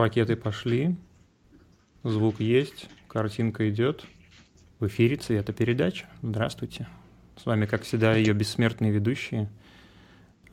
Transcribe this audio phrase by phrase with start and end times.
[0.00, 0.96] Пакеты пошли,
[2.04, 4.06] звук есть, картинка идет.
[4.78, 6.06] В эфире «Цвета передача».
[6.22, 6.88] Здравствуйте.
[7.36, 9.50] С вами, как всегда, ее бессмертные ведущие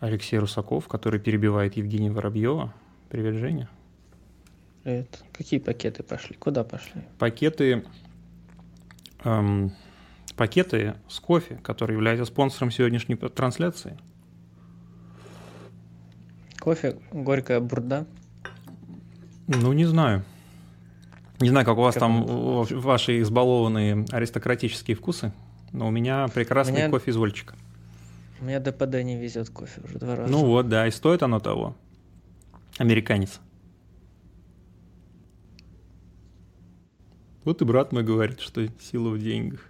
[0.02, 2.74] Алексей Русаков, который перебивает Евгения Воробьева.
[3.08, 3.70] Привет, Женя.
[4.84, 5.24] Привет.
[5.32, 6.36] Какие пакеты пошли?
[6.36, 7.02] Куда пошли?
[7.18, 7.86] Пакеты,
[9.24, 9.72] эм,
[10.36, 13.98] пакеты с кофе, который является спонсором сегодняшней трансляции.
[16.60, 18.06] Кофе, горькая бурда.
[19.48, 20.24] Ну, не знаю.
[21.40, 25.32] Не знаю, как у вас как там ваши избалованные аристократические вкусы,
[25.72, 26.90] но у меня прекрасный меня...
[26.90, 27.56] кофе из Вольчика.
[28.40, 30.32] У меня ДПД не везет кофе уже два раза.
[30.32, 31.76] Ну вот, да, и стоит оно того.
[32.78, 33.40] Американец.
[37.44, 39.66] Вот и брат мой говорит, что сила в деньгах.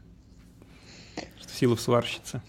[1.39, 2.41] Что сила в сварщице.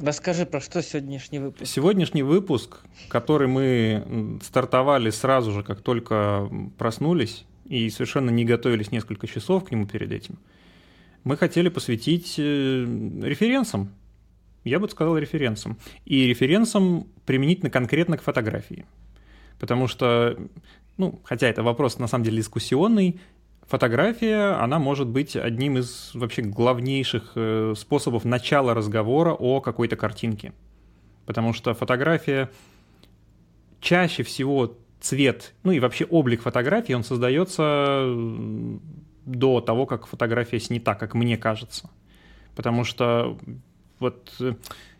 [0.00, 1.70] Расскажи, про что сегодняшний выпуск?
[1.70, 2.78] Сегодняшний выпуск,
[3.08, 6.48] который мы стартовали сразу же, как только
[6.78, 10.38] проснулись, и совершенно не готовились несколько часов к нему перед этим,
[11.22, 12.42] мы хотели посвятить э,
[13.22, 13.92] референсам.
[14.64, 15.78] Я бы сказал референсам.
[16.06, 18.86] И референсам применительно конкретно к фотографии.
[19.58, 20.38] Потому что,
[20.96, 23.20] ну, хотя это вопрос на самом деле дискуссионный,
[23.70, 30.52] фотография, она может быть одним из вообще главнейших э, способов начала разговора о какой-то картинке.
[31.24, 32.50] Потому что фотография
[33.80, 38.12] чаще всего цвет, ну и вообще облик фотографии, он создается
[39.24, 41.88] до того, как фотография снята, как мне кажется.
[42.56, 43.38] Потому что
[44.00, 44.54] вот э,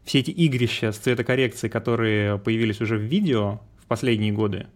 [0.05, 4.69] все эти игрища с цветокоррекцией, которые появились уже в видео в последние годы,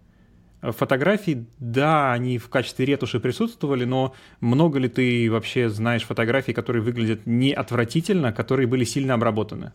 [0.73, 6.83] Фотографии, да, они в качестве ретуши присутствовали, но много ли ты вообще знаешь фотографий, которые
[6.83, 9.73] выглядят не отвратительно, которые были сильно обработаны?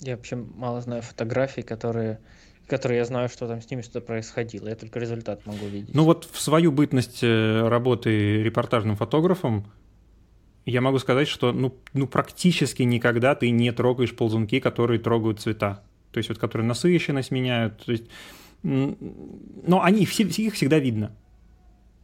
[0.00, 2.20] Я вообще мало знаю фотографий, которые,
[2.66, 4.68] которые я знаю, что там с ними что-то происходило.
[4.68, 5.94] Я только результат могу видеть.
[5.94, 9.70] Ну вот в свою бытность э, работы репортажным фотографом
[10.64, 15.82] я могу сказать, что ну, ну практически никогда ты не трогаешь ползунки, которые трогают цвета
[16.12, 18.04] то есть вот которые насыщенность меняют, то есть,
[18.62, 21.12] но они все, их всегда видно.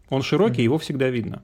[0.09, 0.65] Он широкий, mm-hmm.
[0.65, 1.43] его всегда видно.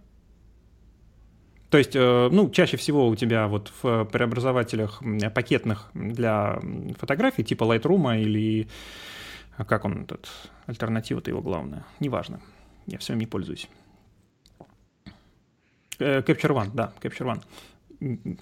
[1.71, 5.03] То есть, э, ну, чаще всего у тебя вот в преобразователях
[5.35, 6.61] пакетных для
[6.99, 8.69] фотографий, типа Lightroom или
[9.57, 10.29] как он этот,
[10.67, 12.41] альтернатива-то его главная, неважно,
[12.87, 13.69] я все не пользуюсь.
[15.99, 17.41] Э, Capture One, да, Capture
[18.01, 18.39] One.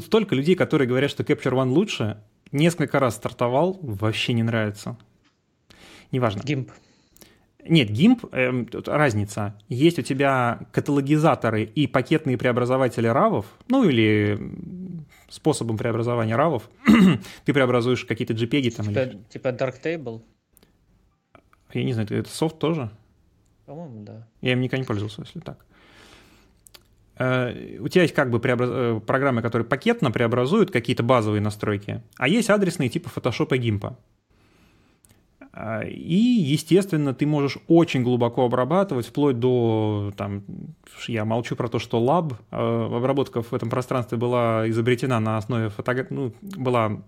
[0.00, 4.96] Столько людей, которые говорят, что Capture One лучше, несколько раз стартовал, вообще не нравится.
[6.12, 6.40] Неважно.
[6.40, 6.70] GIMP.
[7.66, 9.58] Нет, GIMP, э, разница.
[9.68, 14.38] Есть у тебя каталогизаторы и пакетные преобразователи равов, ну или
[15.28, 16.68] способом преобразования равов.
[17.44, 18.86] Ты преобразуешь какие-то JPEG там.
[18.86, 19.18] Типа, или...
[19.30, 20.22] типа Darktable?
[21.72, 22.90] Я не знаю, это софт тоже?
[23.66, 24.28] По-моему, да.
[24.42, 25.64] Я им никогда не пользовался, если так.
[27.16, 28.70] Э, у тебя есть как бы преобраз...
[28.72, 33.92] Э, программы, которые пакетно преобразуют какие-то базовые настройки, а есть адресные типа Photoshop и GIMP.
[35.52, 40.42] Э, и, естественно, ты можешь очень глубоко обрабатывать, вплоть до, там,
[41.06, 46.14] я молчу про то, что лаб, обработка в этом пространстве была изобретена на основе фотографий,
[46.14, 47.02] ну, была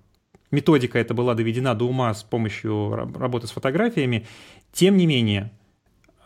[0.53, 4.25] методика эта была доведена до ума с помощью работы с фотографиями.
[4.73, 5.51] Тем не менее,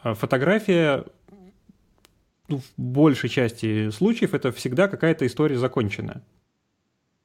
[0.03, 1.05] фотография
[2.59, 6.23] в большей части случаев это всегда какая-то история законченная.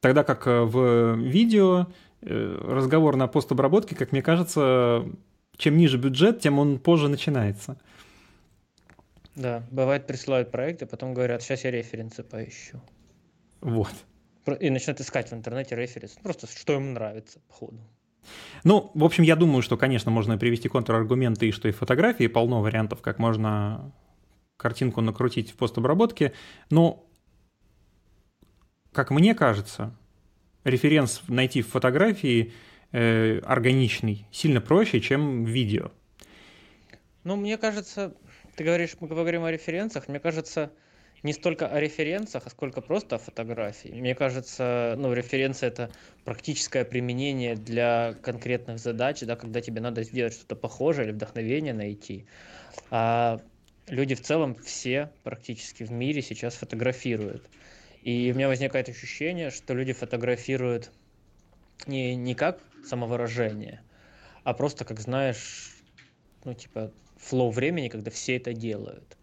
[0.00, 1.86] Тогда как э, в видео
[2.22, 5.04] э, разговор на постобработке, как мне кажется,
[5.56, 7.78] чем ниже бюджет, тем он позже начинается.
[9.34, 12.80] Да, бывает присылают проекты, а потом говорят, сейчас я референсы поищу.
[13.60, 13.92] Вот.
[14.60, 16.18] И начинают искать в интернете референсы.
[16.22, 17.78] Просто что им нравится, походу.
[18.64, 22.60] Ну, в общем, я думаю, что, конечно, можно привести контраргументы, и что и фотографии полно
[22.60, 23.92] вариантов, как можно
[24.56, 26.32] картинку накрутить в постобработке,
[26.70, 27.06] но,
[28.92, 29.94] как мне кажется,
[30.64, 32.52] референс найти в фотографии
[32.92, 35.90] э, органичный сильно проще, чем в видео.
[37.24, 38.14] Ну, мне кажется,
[38.56, 40.72] ты говоришь, мы говорим о референсах, мне кажется,
[41.22, 43.88] не столько о референсах, а сколько просто о фотографии.
[43.88, 45.90] Мне кажется, ну, референция это
[46.24, 52.26] практическое применение для конкретных задач, да, когда тебе надо сделать что-то похожее или вдохновение найти.
[52.90, 53.40] А
[53.88, 57.48] люди в целом все практически в мире сейчас фотографируют.
[58.02, 60.90] И у меня возникает ощущение, что люди фотографируют
[61.86, 63.82] не, не как самовыражение,
[64.44, 65.74] а просто, как знаешь,
[66.44, 69.16] ну, типа, флоу времени, когда все это делают.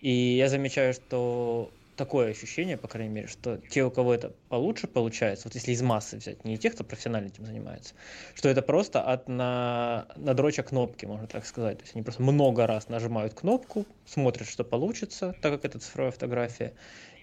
[0.00, 4.86] И я замечаю, что такое ощущение, по крайней мере, что те, у кого это получше
[4.86, 7.92] получается, вот если из массы взять, не тех, кто профессионально этим занимается,
[8.34, 11.76] что это просто от на, надроча кнопки, можно так сказать.
[11.76, 16.10] То есть они просто много раз нажимают кнопку, смотрят, что получится, так как это цифровая
[16.10, 16.72] фотография,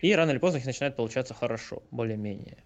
[0.04, 2.58] и рано или поздно их начинает получаться хорошо, более-менее.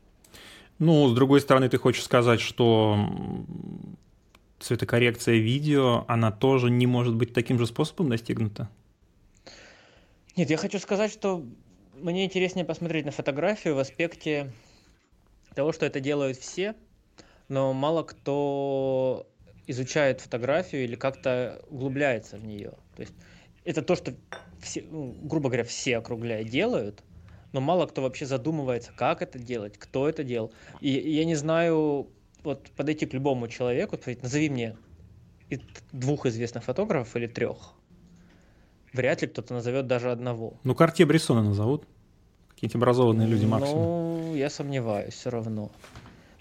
[0.80, 2.98] Ну, с другой стороны, ты хочешь сказать, что
[4.60, 8.68] цветокоррекция видео, она тоже не может быть таким же способом достигнута?
[10.36, 11.46] Нет, я хочу сказать, что
[12.02, 14.52] мне интереснее посмотреть на фотографию в аспекте
[15.56, 16.76] того, что это делают все,
[17.48, 19.28] но мало кто
[19.68, 22.72] изучает фотографию или как-то углубляется в нее.
[22.96, 23.14] То есть
[23.64, 24.14] это то, что
[24.60, 27.04] все, ну, грубо говоря, все округляя делают,
[27.52, 30.54] но мало кто вообще задумывается, как это делать, кто это делал.
[30.80, 32.10] И я не знаю,
[32.44, 34.78] вот подойти к любому человеку, сказать, назови мне
[35.92, 37.74] двух известных фотографов или трех,
[38.94, 40.54] вряд ли кто-то назовет даже одного.
[40.64, 41.86] Ну, Картье Брессона назовут.
[42.50, 43.84] Какие-нибудь образованные люди максимум.
[43.84, 45.72] Ну, я сомневаюсь все равно.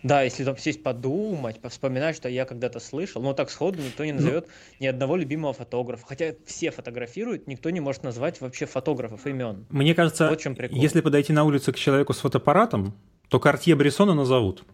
[0.03, 4.13] Да, если там сесть подумать, вспоминать, что я когда-то слышал, но так сходу никто не
[4.13, 6.07] назовет ну, ни одного любимого фотографа.
[6.07, 9.67] Хотя все фотографируют, никто не может назвать вообще фотографов имен.
[9.69, 12.95] Мне кажется, вот если подойти на улицу к человеку с фотоаппаратом,
[13.29, 14.65] то Картье Брессона назовут.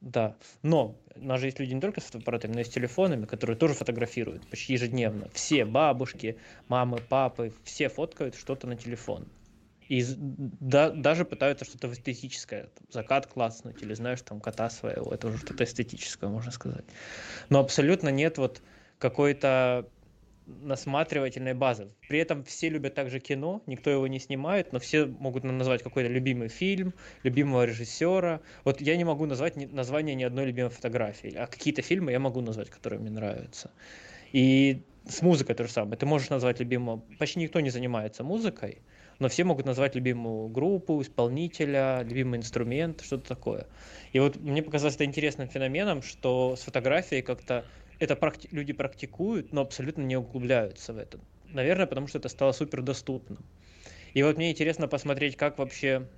[0.00, 3.26] Да, но у нас же есть люди не только с фотоаппаратами, но и с телефонами,
[3.26, 5.28] которые тоже фотографируют почти ежедневно.
[5.32, 9.26] Все бабушки, мамы, папы, все фоткают что-то на телефон.
[9.88, 15.38] И да, даже пытаются что-то эстетическое, закат класснуть, или знаешь, там кота своего, это уже
[15.38, 16.84] что-то эстетическое, можно сказать.
[17.48, 18.62] Но абсолютно нет вот
[18.98, 19.88] какой-то
[20.48, 21.88] насматривательной базы.
[22.08, 26.08] При этом все любят также кино, никто его не снимает, но все могут назвать какой-то
[26.08, 28.40] любимый фильм, любимого режиссера.
[28.64, 32.40] Вот я не могу назвать название ни одной любимой фотографии, а какие-то фильмы я могу
[32.40, 33.70] назвать, которые мне нравятся.
[34.32, 35.96] И с музыкой то же самое.
[35.96, 37.02] Ты можешь назвать любимого...
[37.18, 38.78] Почти никто не занимается музыкой,
[39.18, 43.66] но все могут назвать любимую группу, исполнителя, любимый инструмент, что-то такое.
[44.12, 47.64] И вот мне показалось это интересным феноменом, что с фотографией как-то
[47.98, 51.20] это практи- люди практикуют, но абсолютно не углубляются в это.
[51.44, 53.38] Наверное, потому что это стало супер доступным.
[54.14, 56.08] И вот мне интересно посмотреть, как вообще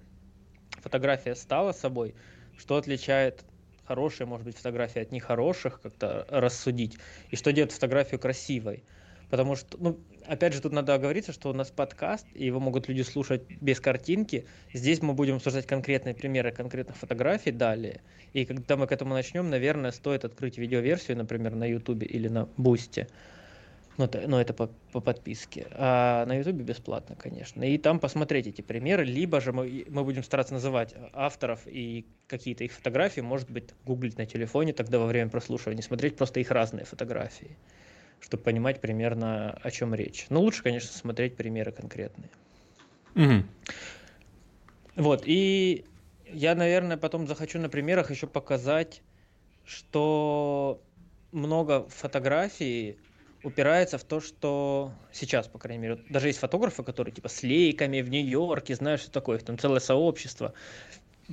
[0.82, 2.14] фотография стала собой,
[2.56, 3.44] что отличает
[3.84, 6.98] хорошие, может быть, фотографии от нехороших, как-то рассудить,
[7.30, 8.84] и что делает фотографию красивой.
[9.30, 12.88] Потому что, ну, опять же, тут надо оговориться, что у нас подкаст, и его могут
[12.88, 14.44] люди слушать без картинки.
[14.74, 18.00] Здесь мы будем обсуждать конкретные примеры конкретных фотографий далее.
[18.32, 22.48] И когда мы к этому начнем, наверное, стоит открыть видеоверсию, например, на YouTube или на
[22.56, 23.06] Бусте.
[23.98, 25.66] Ну, это, ну, это по, по подписке.
[25.72, 27.62] А на YouTube бесплатно, конечно.
[27.62, 29.04] И там посмотреть эти примеры.
[29.04, 33.20] Либо же мы, мы будем стараться называть авторов и какие-то их фотографии.
[33.20, 37.56] Может быть, гуглить на телефоне тогда во время прослушивания, смотреть просто их разные фотографии
[38.20, 40.26] чтобы понимать примерно, о чем речь.
[40.28, 42.30] Но лучше, конечно, смотреть примеры конкретные.
[43.14, 43.44] Угу.
[44.96, 45.84] Вот, и
[46.26, 49.02] я, наверное, потом захочу на примерах еще показать,
[49.64, 50.82] что
[51.32, 52.98] много фотографий
[53.42, 58.00] упирается в то, что сейчас, по крайней мере, даже есть фотографы, которые типа с лейками
[58.02, 60.52] в Нью-Йорке, знаешь, что такое, их там целое сообщество.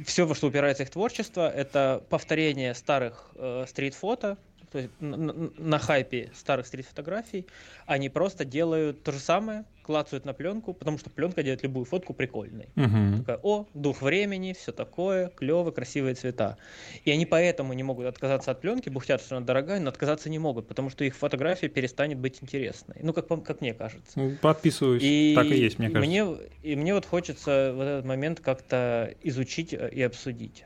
[0.06, 4.38] Все, во что упирается их творчество, это повторение старых э, стрит-фото,
[4.72, 7.48] то есть на, на, хайпе старых стрит-фотографий,
[7.86, 12.14] они просто делают то же самое, клацают на пленку, потому что пленка делает любую фотку
[12.14, 12.68] прикольной.
[12.76, 13.20] Угу.
[13.20, 16.58] Такая, о, дух времени, все такое, клево, красивые цвета.
[17.06, 20.40] И они поэтому не могут отказаться от пленки, бухтят, что она дорогая, но отказаться не
[20.40, 22.98] могут, потому что их фотография перестанет быть интересной.
[23.02, 24.20] Ну, как, как мне кажется.
[24.20, 26.10] Ну, подписываюсь, и, так и есть, мне кажется.
[26.10, 30.66] Мне, и мне вот хочется в этот момент как-то изучить и обсудить.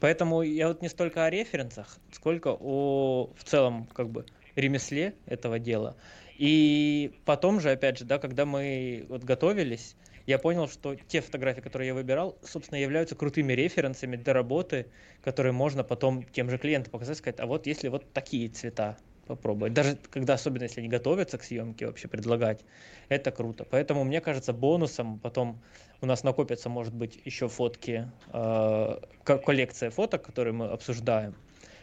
[0.00, 5.58] Поэтому я вот не столько о референсах, сколько о в целом как бы ремесле этого
[5.58, 5.96] дела.
[6.38, 11.60] И потом же, опять же, да, когда мы вот готовились, я понял, что те фотографии,
[11.60, 14.90] которые я выбирал, собственно, являются крутыми референсами для работы,
[15.22, 19.72] которые можно потом тем же клиентам показать, сказать, а вот если вот такие цвета, попробовать.
[19.72, 22.64] Даже когда, особенно если они готовятся к съемке, вообще предлагать,
[23.08, 23.66] это круто.
[23.70, 25.60] Поэтому, мне кажется, бонусом потом
[26.00, 31.34] у нас накопятся, может быть, еще фотки, э, коллекция фоток, которые мы обсуждаем.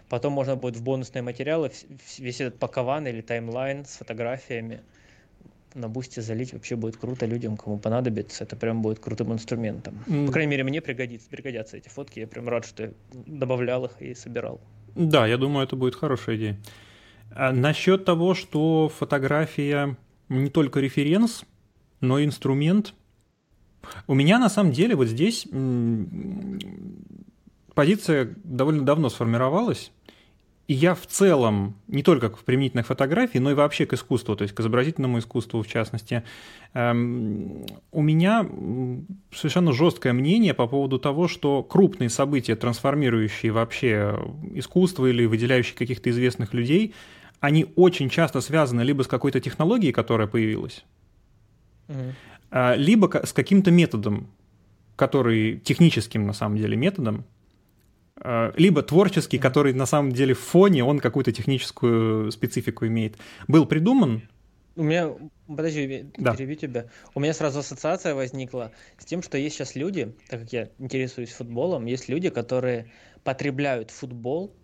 [0.10, 1.72] Потом можно будет в бонусные материалы
[2.18, 4.82] весь этот пакован или таймлайн с фотографиями
[5.76, 8.44] на бусте залить вообще будет круто людям, кому понадобится.
[8.44, 10.04] Это прям будет крутым инструментом.
[10.08, 10.28] Mm.
[10.28, 12.20] По крайней мере, мне пригодится, пригодятся эти фотки.
[12.20, 14.62] Я прям рад, что я добавлял их и собирал.
[14.96, 16.58] Да, я думаю, это будет хорошая идея.
[17.36, 19.98] А насчет того, что фотография
[20.30, 21.44] не только референс,
[22.00, 22.94] но и инструмент.
[24.08, 25.48] У меня на самом деле вот здесь
[27.74, 29.92] позиция довольно давно сформировалась,
[30.68, 34.44] и я в целом, не только к применительной фотографии, но и вообще к искусству, то
[34.44, 36.24] есть к изобразительному искусству в частности,
[36.74, 38.48] эм, у меня
[39.34, 44.18] совершенно жесткое мнение по поводу того, что крупные события, трансформирующие вообще
[44.54, 46.94] искусство или выделяющие каких-то известных людей,
[47.44, 50.84] они очень часто связаны либо с какой-то технологией, которая появилась,
[51.88, 52.14] угу.
[52.76, 54.28] либо с каким-то методом,
[54.96, 57.26] который техническим на самом деле методом,
[58.24, 63.18] Э, либо творческий, который на самом деле в фоне, он какую-то техническую специфику имеет.
[63.48, 64.22] Был придуман.
[64.76, 65.10] У меня,
[65.48, 66.36] подожди, да.
[66.36, 66.86] перебью тебя.
[67.14, 71.32] У меня сразу ассоциация возникла с тем, что есть сейчас люди, так как я интересуюсь
[71.32, 72.92] футболом, есть люди, которые
[73.24, 74.56] потребляют футбол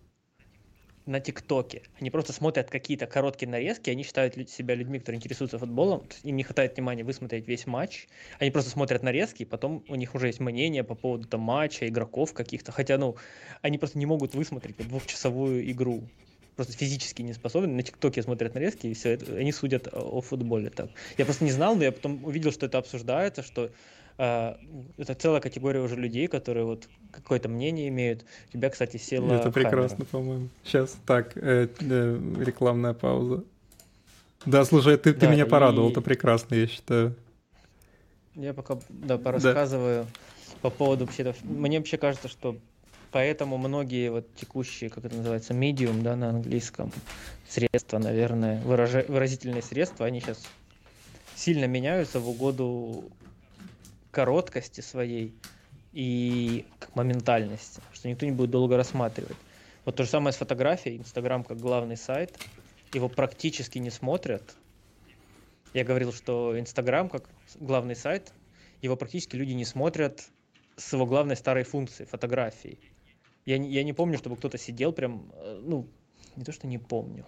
[1.10, 1.82] на ТикТоке.
[2.00, 6.44] Они просто смотрят какие-то короткие нарезки, они считают себя людьми, которые интересуются футболом, им не
[6.44, 8.06] хватает внимания высмотреть весь матч,
[8.38, 11.88] они просто смотрят нарезки, и потом у них уже есть мнение по поводу там, матча,
[11.88, 13.16] игроков каких-то, хотя, ну,
[13.60, 16.04] они просто не могут высмотреть двухчасовую игру
[16.56, 17.68] просто физически не способны.
[17.68, 20.90] На ТикТоке смотрят нарезки, и все это, они судят о футболе так.
[21.16, 23.70] Я просто не знал, но я потом увидел, что это обсуждается, что
[24.20, 28.24] это целая категория уже людей, которые вот какое-то мнение имеют.
[28.48, 30.48] У тебя, кстати, села Это прекрасно, по-моему.
[30.62, 33.44] Сейчас, так, э, э, рекламная пауза.
[34.44, 35.92] Да, слушай, ты, да, ты меня порадовал, и...
[35.92, 37.14] это прекрасно, я считаю.
[38.34, 40.58] Я пока, да, порассказываю да.
[40.62, 42.56] по поводу вообще Мне вообще кажется, что
[43.12, 46.92] поэтому многие вот текущие, как это называется, медиум, да, на английском,
[47.48, 49.04] средства, наверное, выража...
[49.08, 50.42] выразительные средства, они сейчас
[51.34, 53.10] сильно меняются в угоду
[54.10, 55.34] короткости своей
[55.92, 59.36] и моментальности, что никто не будет долго рассматривать.
[59.84, 60.98] Вот то же самое с фотографией.
[60.98, 62.38] Инстаграм как главный сайт.
[62.92, 64.56] Его практически не смотрят.
[65.72, 68.32] Я говорил, что Инстаграм как главный сайт,
[68.82, 70.28] его практически люди не смотрят
[70.76, 72.78] с его главной старой функцией фотографии.
[73.46, 75.88] Я, я не помню, чтобы кто-то сидел прям, э, ну,
[76.36, 77.24] не то, что не помню.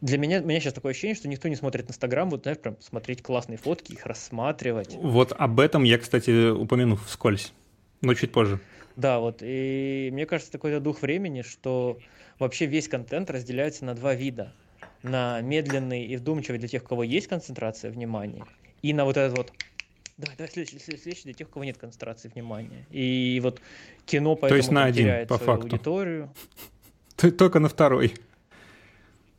[0.00, 2.76] Для меня, у меня сейчас такое ощущение, что никто не смотрит Инстаграм, вот, знаешь, прям
[2.80, 4.96] смотреть классные фотки, их рассматривать.
[5.00, 7.52] Вот об этом я, кстати, упомяну вскользь,
[8.00, 8.60] но чуть позже.
[8.96, 11.98] Да, вот, и мне кажется, такой дух времени, что
[12.38, 14.52] вообще весь контент разделяется на два вида.
[15.02, 18.44] На медленный и вдумчивый для тех, у кого есть концентрация внимания,
[18.82, 19.52] и на вот этот вот
[20.20, 22.86] Давай, давай следующий, следующий для тех, у кого нет концентрации внимания.
[22.90, 23.62] И вот
[24.04, 25.66] кино поэтому То есть на один, теряет по свою факту.
[25.74, 26.34] аудиторию.
[27.38, 28.12] Только на второй.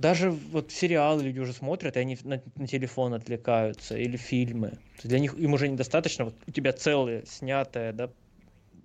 [0.01, 4.79] Даже вот сериалы люди уже смотрят, и они на, на телефон отвлекаются, или фильмы.
[5.03, 8.09] Для них им уже недостаточно, вот у тебя целое, снятое, да,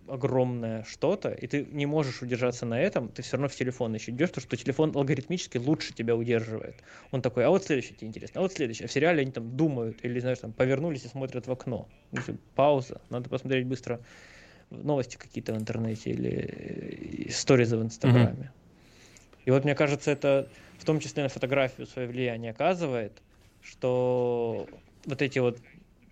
[0.08, 4.10] огромное что-то, и ты не можешь удержаться на этом, ты все равно в телефон еще
[4.10, 6.82] идешь, потому что телефон алгоритмически лучше тебя удерживает.
[7.12, 8.84] Он такой, а вот следующий тебе интересно, а вот следующий.
[8.84, 11.88] А в сериале они там думают, или, знаешь, там повернулись и смотрят в окно.
[12.54, 14.00] Пауза, надо посмотреть быстро
[14.68, 18.50] новости какие-то в интернете или истории в Инстаграме.
[18.52, 18.65] Mm-hmm.
[19.46, 20.48] И вот мне кажется, это
[20.78, 23.22] в том числе на фотографию свое влияние оказывает,
[23.62, 24.68] что
[25.06, 25.58] вот эти вот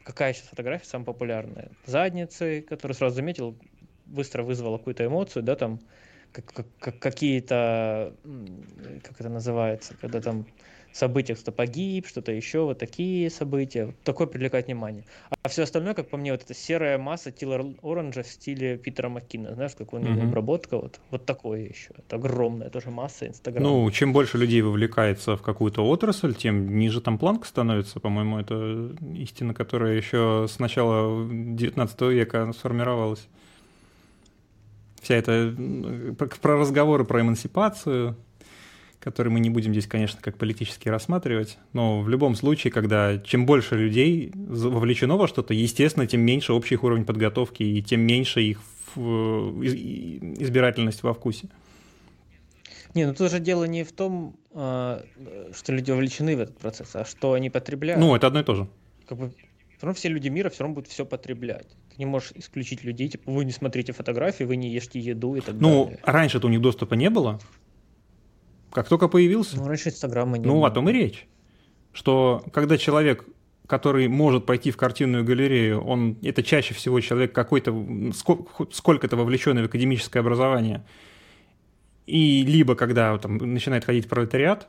[0.04, 1.70] какая сейчас фотография самая популярная?
[1.84, 3.56] Задницы, которые сразу заметил,
[4.06, 5.80] быстро вызвала какую-то эмоцию, да, там
[6.32, 8.14] как, как, какие-то,
[9.02, 10.46] как это называется, когда там
[10.94, 13.86] событиях, кто погиб, что-то еще, вот такие события.
[13.86, 15.04] Вот такое привлекает внимание.
[15.42, 19.08] А все остальное, как по мне, вот эта серая масса Тилла Оранжа в стиле Питера
[19.08, 19.54] Маккина.
[19.54, 20.28] Знаешь, как у него mm-hmm.
[20.28, 21.90] обработка, вот, вот такое еще.
[21.98, 23.68] Это огромная тоже масса Инстаграма.
[23.68, 28.94] Ну, чем больше людей вовлекается в какую-то отрасль, тем ниже там планка становится, по-моему, это
[29.16, 33.26] истина, которая еще с начала 19 века сформировалась.
[35.02, 35.54] Вся эта
[36.40, 38.16] про разговоры про эмансипацию,
[39.04, 43.44] который мы не будем здесь, конечно, как политически рассматривать, но в любом случае, когда чем
[43.44, 48.60] больше людей вовлечено во что-то, естественно, тем меньше общий уровень подготовки и тем меньше их
[48.96, 51.48] избирательность во вкусе.
[52.94, 55.04] Не, ну тут же дело не в том, а,
[55.52, 58.00] что люди вовлечены в этот процесс, а что они потребляют.
[58.00, 58.68] Ну, это одно и то же.
[59.06, 61.66] Как бы, все равно все люди мира все равно будут все потреблять.
[61.90, 65.40] Ты не можешь исключить людей, типа, вы не смотрите фотографии, вы не ешьте еду и
[65.40, 66.00] так ну, далее.
[66.06, 67.40] Ну, раньше-то у них доступа не было,
[68.74, 69.56] как только появился.
[69.56, 70.66] Ну, раньше Инстаграма не Ну, было.
[70.66, 71.26] о том и речь.
[71.92, 73.24] Что когда человек,
[73.68, 77.72] который может пойти в картинную галерею, он это чаще всего человек какой-то,
[78.72, 80.84] сколько-то вовлеченный в академическое образование,
[82.06, 84.68] и либо когда там, начинает ходить пролетариат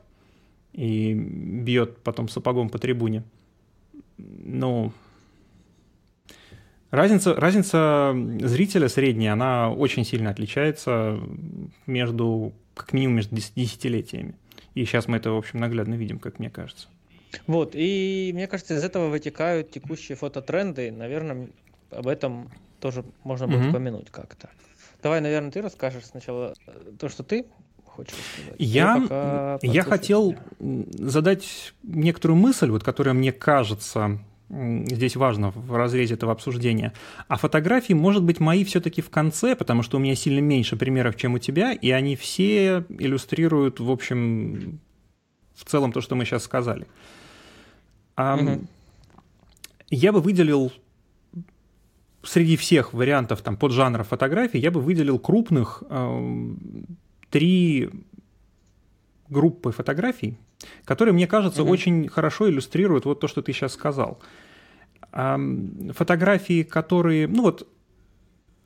[0.72, 3.24] и бьет потом сапогом по трибуне,
[4.18, 4.94] ну,
[6.92, 11.20] Разница, разница зрителя средняя, она очень сильно отличается
[11.88, 14.36] между как минимум между десятилетиями.
[14.76, 16.88] И сейчас мы это, в общем, наглядно видим, как мне кажется.
[17.48, 20.92] Вот, и мне кажется, из этого вытекают текущие фототренды.
[20.92, 21.50] Наверное,
[21.92, 23.70] об этом тоже можно будет mm-hmm.
[23.70, 24.50] упомянуть как-то.
[25.02, 27.46] Давай, наверное, ты расскажешь сначала э, то, что ты
[27.84, 28.56] хочешь сказать?
[28.60, 36.32] Я, я хотел задать некоторую мысль, вот, которая мне кажется здесь важно в разрезе этого
[36.32, 36.94] обсуждения.
[37.28, 41.16] А фотографии, может быть, мои все-таки в конце, потому что у меня сильно меньше примеров,
[41.16, 44.80] чем у тебя, и они все иллюстрируют, в общем,
[45.56, 46.86] в целом то, что мы сейчас сказали.
[48.18, 48.68] Угу.
[49.90, 50.72] Я бы выделил
[52.24, 56.56] среди всех вариантов там поджанров фотографий, я бы выделил крупных э,
[57.30, 57.90] три
[59.30, 60.38] группы фотографий,
[60.84, 61.72] которые, мне кажется, угу.
[61.72, 64.20] очень хорошо иллюстрируют вот то, что ты сейчас сказал.
[65.12, 67.68] Фотографии, которые, ну вот,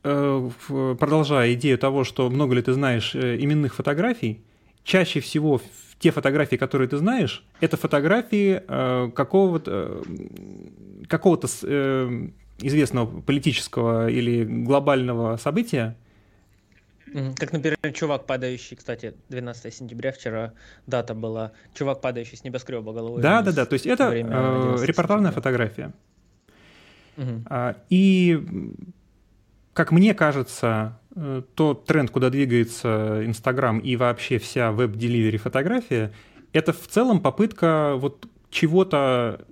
[0.02, 0.50] э,
[0.98, 4.42] продолжая идею того, что много ли ты знаешь э, именных фотографий,
[4.82, 5.60] чаще всего
[5.98, 10.02] те фотографии, которые ты знаешь, это фотографии э, какого-то
[11.08, 11.46] какого-то
[12.62, 15.96] известного политического или глобального события,
[17.36, 20.52] как, например, чувак, падающий, кстати, 12 сентября вчера
[20.86, 23.22] дата была, чувак, падающий с небоскреба головой.
[23.22, 25.92] Да, да, да, то есть это э, репортажная фотография.
[27.16, 27.44] Угу.
[27.88, 28.74] И,
[29.72, 36.12] как мне кажется, э, тот тренд, куда двигается Инстаграм и вообще вся веб-деливери фотография,
[36.52, 39.44] это в целом попытка вот чего-то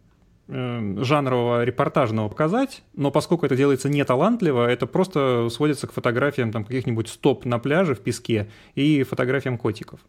[0.49, 6.65] жанрового репортажного показать, но поскольку это делается не талантливо, это просто сводится к фотографиям там
[6.65, 10.01] каких-нибудь стоп на пляже в песке и фотографиям котиков.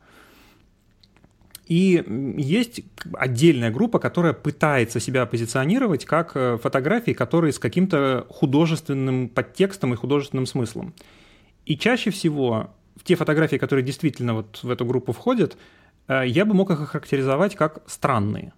[1.69, 2.03] И
[2.37, 2.81] есть
[3.13, 9.97] отдельная группа, которая пытается себя позиционировать как э, фотографии, которые с каким-то художественным подтекстом и
[9.97, 10.95] художественным смыслом.
[11.65, 12.71] И чаще всего
[13.03, 15.57] те фотографии, которые действительно вот в эту группу входят,
[16.07, 18.53] э, я бы мог их охарактеризовать как странные.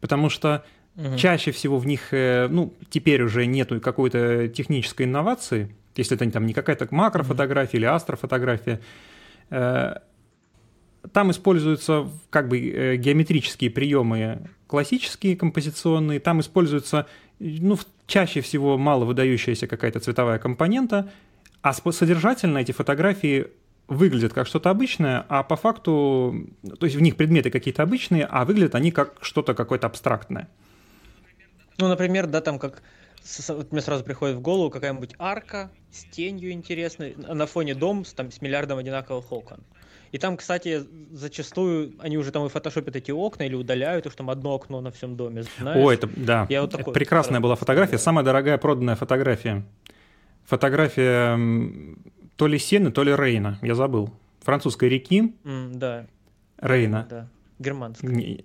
[0.00, 0.64] Потому что
[1.00, 1.16] Угу.
[1.16, 6.46] Чаще всего в них, э, ну, теперь уже нету какой-то технической инновации, если это там
[6.46, 8.80] не какая-то макрофотография или астрофотография.
[9.48, 9.94] Э,
[11.12, 17.06] там используются как бы э, геометрические приемы классические, композиционные, там используются,
[17.38, 21.10] ну, чаще всего мало выдающаяся какая-то цветовая компонента,
[21.62, 23.48] а содержательно эти фотографии
[23.88, 26.46] выглядят как что-то обычное, а по факту,
[26.78, 30.48] то есть в них предметы какие-то обычные, а выглядят они как что-то какое-то абстрактное.
[31.80, 32.82] Ну, например, да, там как
[33.70, 38.30] мне сразу приходит в голову какая-нибудь арка с тенью интересной, на фоне дом с, там,
[38.30, 39.60] с миллиардом одинаковых окон.
[40.12, 44.30] И там, кстати, зачастую они уже там и фотошопят эти окна или удаляют, что там
[44.30, 45.44] одно окно на всем доме.
[45.58, 45.84] Знаешь?
[45.84, 46.46] О, это да.
[46.48, 49.64] Я вот такой, прекрасная была фотография, самая дорогая проданная фотография.
[50.46, 51.38] Фотография
[52.36, 54.10] то ли Сены, то ли Рейна, я забыл.
[54.40, 55.34] Французской реки.
[55.44, 56.06] Mm, да.
[56.58, 57.06] Рейна.
[57.08, 57.28] Да.
[57.58, 58.44] Германской.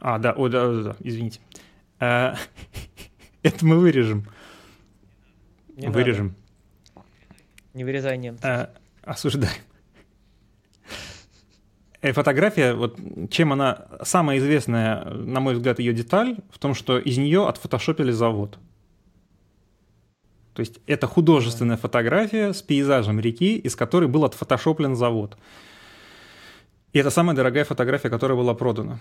[0.00, 1.40] А, да, о, да, да, да, извините.
[1.52, 1.65] А,
[3.42, 4.26] это мы вырежем.
[5.76, 6.34] Не вырежем.
[6.94, 7.06] Надо.
[7.74, 8.44] Не вырезай немцев.
[8.44, 8.70] А,
[9.02, 9.52] осуждаем.
[12.00, 12.98] Э, фотография, вот
[13.30, 18.12] чем она самая известная, на мой взгляд, ее деталь в том, что из нее отфотошопили
[18.12, 18.58] завод.
[20.54, 25.36] То есть это художественная фотография с пейзажем реки, из которой был отфотошоплен завод.
[26.92, 29.00] И это самая дорогая фотография, которая была продана.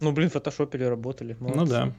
[0.00, 1.36] Ну, блин, фотошопили, работали.
[1.38, 1.58] Молодцы.
[1.58, 1.94] Ну да.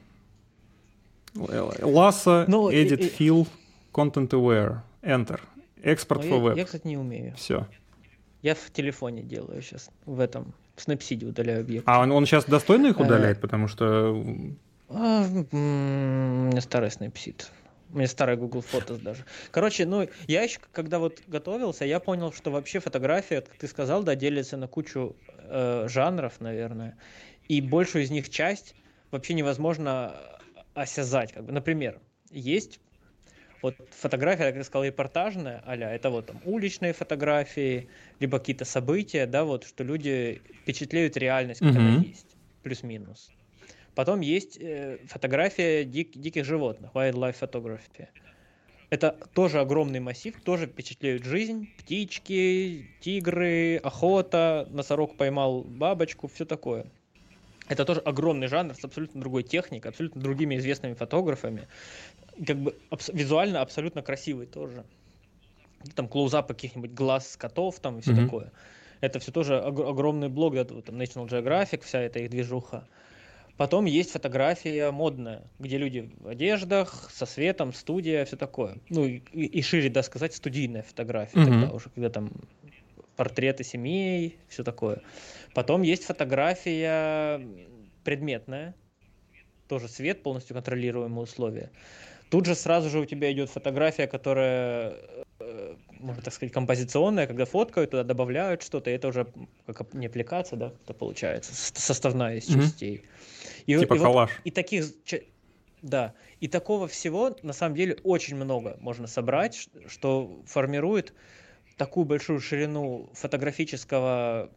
[1.86, 3.48] Ласса, ну, edit, и, fill,
[3.92, 5.40] content aware, enter.
[5.82, 6.56] Экспорт for web.
[6.56, 7.34] Я, кстати, не умею.
[7.36, 7.66] Все.
[8.42, 11.90] Я в телефоне делаю сейчас, в этом, в Snapseed удаляю объекты.
[11.90, 14.22] А он, он сейчас достойно их э, удаляет, потому что...
[14.88, 17.44] А, у меня старый Snapseed.
[17.92, 19.24] У меня старый Google Photos даже.
[19.50, 24.02] Короче, ну, я еще, когда вот готовился, я понял, что вообще фотография, как ты сказал,
[24.02, 26.96] да, делится на кучу э, жанров, наверное
[27.48, 28.74] и большую из них часть
[29.10, 30.14] вообще невозможно
[30.74, 31.32] осязать.
[31.32, 31.52] Как бы.
[31.52, 32.00] Например,
[32.30, 32.80] есть
[33.62, 39.26] вот фотография, как я сказал, репортажная, а это вот там уличные фотографии, либо какие-то события,
[39.26, 41.78] да, вот, что люди впечатляют реальность, как mm-hmm.
[41.78, 43.30] она есть, плюс-минус.
[43.94, 48.08] Потом есть э, фотография дик, диких животных, wildlife photography.
[48.90, 56.86] Это тоже огромный массив, тоже впечатляют жизнь, птички, тигры, охота, носорог поймал бабочку, все такое.
[57.68, 61.68] Это тоже огромный жанр с абсолютно другой техникой, абсолютно другими известными фотографами.
[62.46, 64.84] Как бы абс- визуально абсолютно красивый тоже.
[65.94, 68.24] Там клоузапы каких-нибудь глаз котов там и все mm-hmm.
[68.24, 68.52] такое.
[69.00, 72.86] Это все тоже ог- огромный блок, да, там National Geographic, вся эта их движуха.
[73.56, 78.78] Потом есть фотография модная, где люди в одеждах, со светом, студия, все такое.
[78.88, 81.44] Ну и, и шире, да, сказать, студийная фотография, mm-hmm.
[81.44, 82.32] тогда уже, когда там
[83.16, 85.02] портреты семей, все такое.
[85.54, 87.40] Потом есть фотография
[88.04, 88.74] предметная,
[89.68, 91.70] тоже свет, полностью контролируемые условия.
[92.30, 94.96] Тут же сразу же у тебя идет фотография, которая
[95.38, 99.26] э, можно так сказать, композиционная, когда фоткают, туда добавляют что-то, и это уже
[99.66, 103.04] как не аппликация, да, это получается, составная из частей.
[103.66, 104.30] И, типа и коллаж.
[104.30, 104.86] Вот, и таких,
[105.82, 111.12] да, и такого всего на самом деле очень много можно собрать, что формирует
[111.82, 114.48] такую большую ширину фотографического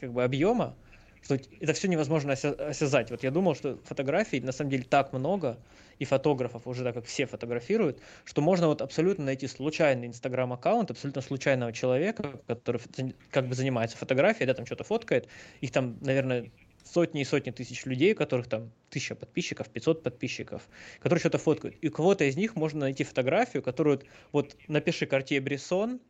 [0.00, 0.74] как бы объема,
[1.20, 3.10] что это все невозможно осязать.
[3.10, 5.58] Вот я думал, что фотографий на самом деле так много,
[5.98, 11.20] и фотографов уже так как все фотографируют, что можно вот абсолютно найти случайный инстаграм-аккаунт абсолютно
[11.20, 12.80] случайного человека, который
[13.30, 15.28] как бы занимается фотографией, да, там что-то фоткает,
[15.60, 16.50] их там, наверное,
[16.82, 20.62] сотни и сотни тысяч людей, у которых там тысяча подписчиков, 500 подписчиков,
[21.00, 21.76] которые что-то фоткают.
[21.82, 24.00] И у кого-то из них можно найти фотографию, которую
[24.32, 26.00] вот напиши Cartier Bresson,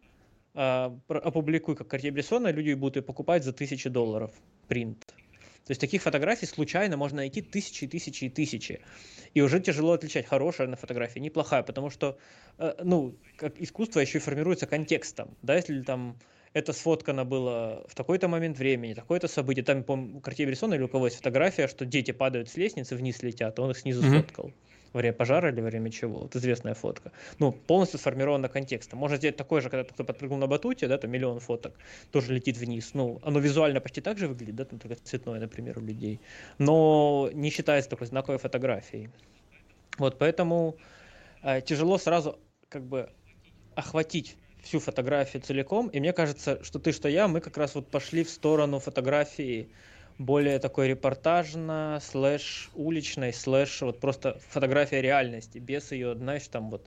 [0.55, 4.33] опубликуй как Cartier Bresson, и люди будут ее покупать за тысячи долларов
[4.69, 5.05] принт.
[5.67, 8.81] То есть таких фотографий случайно можно найти тысячи, тысячи и тысячи.
[9.33, 12.19] И уже тяжело отличать хорошая на фотографии, неплохая, потому что,
[12.59, 15.35] э, ну, как искусство еще и формируется контекстом.
[15.43, 16.19] Да, если там
[16.53, 19.65] это сфоткано было в такой-то момент времени, такое-то событие.
[19.65, 22.95] Там, по у Картье Брессона или у кого есть фотография, что дети падают с лестницы,
[22.95, 24.21] вниз летят, а он их снизу mm-hmm.
[24.21, 24.53] сфоткал.
[24.95, 26.21] Во время пожара или во время чего?
[26.21, 27.11] Вот известная фотка.
[27.41, 29.01] Ну, полностью сформирована контекстом.
[29.01, 31.75] Можно сделать такое же, когда кто подпрыгнул на батуте, да, там миллион фоток,
[32.13, 32.95] тоже летит вниз.
[32.95, 36.21] Ну, оно визуально почти так же выглядит, да, там только цветное, например, у людей.
[36.59, 39.11] Но не считается такой знаковой фотографией.
[39.99, 40.77] Вот, поэтому
[41.43, 43.11] э, тяжело сразу как бы
[43.75, 45.89] охватить всю фотографию целиком.
[45.89, 49.71] И мне кажется, что ты, что я, мы как раз вот пошли в сторону фотографии
[50.19, 56.87] более такой репортажно, слэш уличной, слэш вот просто фотография реальности, без ее, знаешь, там вот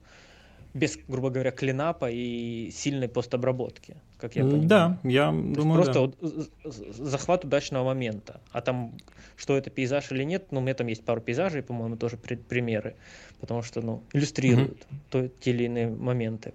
[0.73, 4.67] без, грубо говоря, клинапа и сильной постобработки, как я понимаю.
[4.67, 5.99] Да, я То думаю, Просто да.
[6.01, 8.41] вот захват удачного момента.
[8.51, 8.93] А там,
[9.35, 12.35] что это пейзаж или нет, ну, у меня там есть пару пейзажей, по-моему, тоже при-
[12.35, 12.95] примеры,
[13.39, 15.09] потому что, ну, иллюстрируют mm-hmm.
[15.09, 16.53] то, те или иные моменты.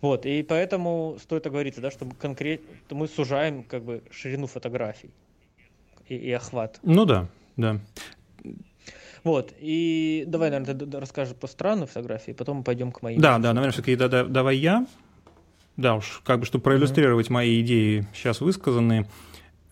[0.00, 5.10] Вот, и поэтому стоит оговориться, да, что мы конкретно мы сужаем как бы ширину фотографий
[6.10, 6.78] и, и охват.
[6.82, 7.80] Ну да, да.
[9.22, 13.20] Вот, и давай, наверное, ты расскажешь про странные фотографии, потом мы пойдем к моим.
[13.20, 14.86] Да, да, наверное, все-таки да, да, давай я.
[15.76, 17.32] Да уж, как бы, чтобы проиллюстрировать mm-hmm.
[17.32, 19.06] мои идеи сейчас высказанные.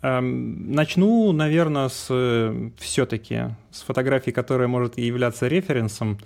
[0.01, 6.19] Эм, начну, наверное, с э, все-таки с фотографии, которая может являться референсом.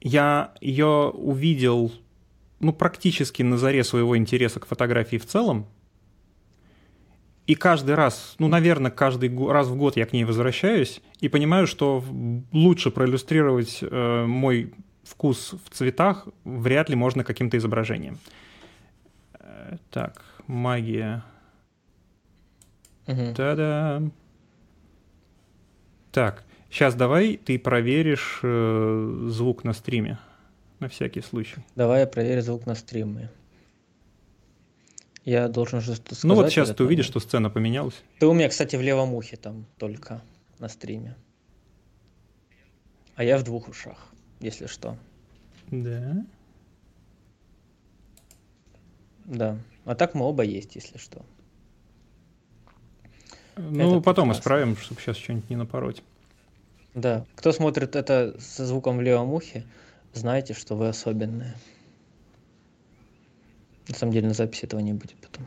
[0.00, 1.92] Я ее увидел
[2.60, 5.66] ну, практически на заре своего интереса к фотографии в целом.
[7.46, 11.66] И каждый раз, ну, наверное, каждый раз в год я к ней возвращаюсь и понимаю,
[11.66, 12.04] что
[12.52, 18.18] лучше проиллюстрировать э, мой вкус в цветах вряд ли можно каким-то изображением.
[19.34, 21.24] Э, так, магия.
[23.08, 23.34] Угу.
[23.36, 24.02] Та-да.
[26.12, 30.18] Так, сейчас давай ты проверишь э, звук на стриме
[30.78, 31.56] на всякий случай.
[31.76, 33.30] Давай я проверю звук на стриме.
[35.24, 36.24] Я должен что-то сказать.
[36.24, 37.94] Ну вот сейчас ты увидишь, что сцена поменялась.
[38.18, 40.20] Ты у меня, кстати, в левом ухе там только
[40.58, 41.16] на стриме.
[43.14, 44.08] А я в двух ушах,
[44.40, 44.96] если что.
[45.70, 46.24] Да.
[49.24, 49.58] Да.
[49.84, 51.24] А так мы оба есть, если что.
[53.56, 54.40] Ну, это потом прекрасно.
[54.40, 56.02] исправим, чтобы сейчас что-нибудь не напороть.
[56.94, 57.24] Да.
[57.36, 59.64] Кто смотрит это со звуком в левом ухе,
[60.14, 61.54] знаете, что вы особенные.
[63.88, 65.46] На самом деле на записи этого не будет потом.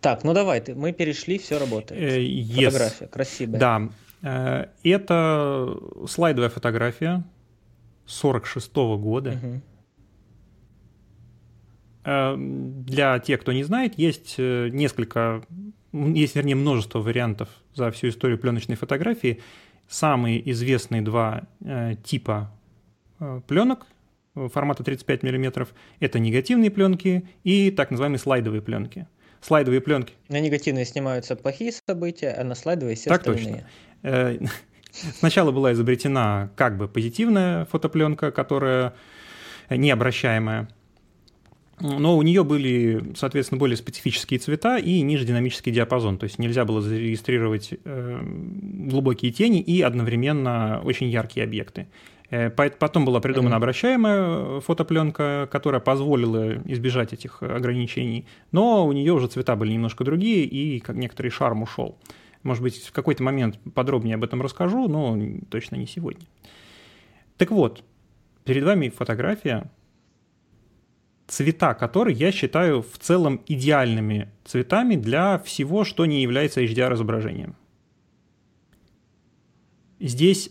[0.00, 2.00] Так, ну давай, ты, мы перешли, все работает.
[2.00, 2.64] Э, yes.
[2.66, 3.60] Фотография красивая.
[3.60, 3.88] Да.
[4.22, 5.76] Э, это
[6.08, 7.22] слайдовая фотография
[8.06, 9.30] 46 -го года.
[9.30, 9.60] Угу.
[12.02, 15.42] Для тех, кто не знает, есть несколько,
[15.92, 19.40] есть, вернее, множество вариантов за всю историю пленочной фотографии.
[19.86, 21.42] Самые известные два
[22.02, 22.50] типа
[23.46, 23.86] пленок
[24.48, 25.68] формата 35 мм.
[26.00, 29.06] Это негативные пленки и так называемые слайдовые пленки.
[29.40, 30.14] Слайдовые пленки.
[30.28, 33.66] На негативные снимаются плохие события, а на слайдовые все так остальные.
[34.02, 34.10] Точно.
[34.10, 34.38] Э,
[35.18, 38.94] сначала была изобретена как бы позитивная фотопленка, которая
[39.70, 40.68] необращаемая.
[41.80, 46.18] Но у нее были, соответственно, более специфические цвета и ниже динамический диапазон.
[46.18, 51.88] То есть нельзя было зарегистрировать глубокие тени и одновременно очень яркие объекты.
[52.30, 59.26] Э, потом была придумана обращаемая фотопленка, которая позволила избежать этих ограничений, но у нее уже
[59.26, 61.98] цвета были немножко другие, и как некоторый шарм ушел.
[62.42, 65.18] Может быть, в какой-то момент подробнее об этом расскажу, но
[65.50, 66.24] точно не сегодня.
[67.36, 67.84] Так вот,
[68.44, 69.70] перед вами фотография,
[71.26, 77.56] цвета которой я считаю в целом идеальными цветами для всего, что не является HDR-изображением.
[79.98, 80.50] Здесь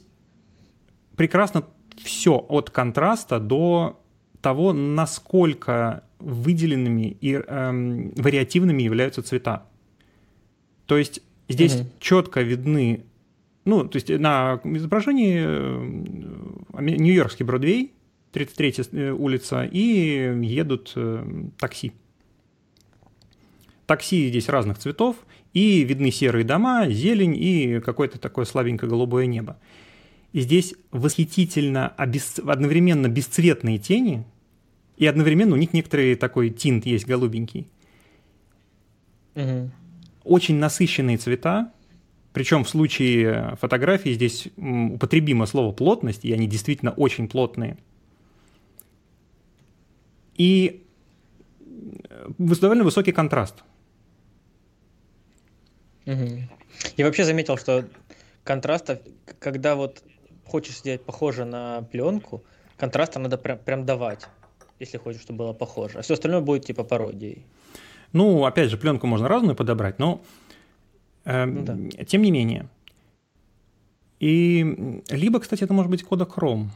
[1.20, 1.66] прекрасно
[2.02, 4.00] все от контраста до
[4.40, 9.66] того, насколько выделенными и эм, вариативными являются цвета.
[10.86, 11.90] То есть здесь угу.
[12.00, 13.04] четко видны,
[13.66, 17.92] ну, то есть на изображении э, Нью-Йоркский Бродвей,
[18.32, 21.26] 33-я э, улица, и едут э,
[21.58, 21.92] такси.
[23.88, 25.18] Такси здесь разных цветов,
[25.54, 29.58] и видны серые дома, зелень и какое-то такое слабенькое голубое небо.
[30.32, 32.40] И здесь восхитительно обес...
[32.40, 34.26] одновременно бесцветные тени,
[34.98, 37.68] и одновременно у них некоторый такой тинт есть голубенький.
[39.36, 39.72] Угу.
[40.26, 41.72] Очень насыщенные цвета,
[42.34, 47.78] причем в случае фотографии здесь употребимо слово плотность, и они действительно очень плотные.
[50.36, 50.84] И
[52.08, 53.64] э, довольно высокий контраст.
[56.06, 56.44] Угу.
[56.98, 57.88] Я вообще заметил, что
[58.44, 59.02] контраста,
[59.40, 60.04] когда вот
[60.50, 62.44] хочешь сделать похоже на пленку,
[62.78, 64.28] контраста надо прям, прям давать,
[64.80, 66.00] если хочешь, чтобы было похоже.
[66.00, 67.46] А все остальное будет типа пародией.
[68.12, 70.22] Ну, опять же, пленку можно разную подобрать, но
[71.26, 72.04] э, ну, да.
[72.06, 72.68] тем не менее.
[74.20, 76.68] И либо, кстати, это может быть кодек Chrome.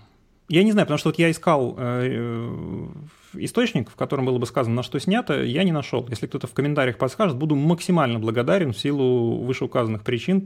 [0.50, 2.88] Я не знаю, потому что вот я искал э,
[3.34, 6.06] источник, в котором было бы сказано, на что снято, я не нашел.
[6.10, 10.42] Если кто-то в комментариях подскажет, буду максимально благодарен в силу вышеуказанных причин,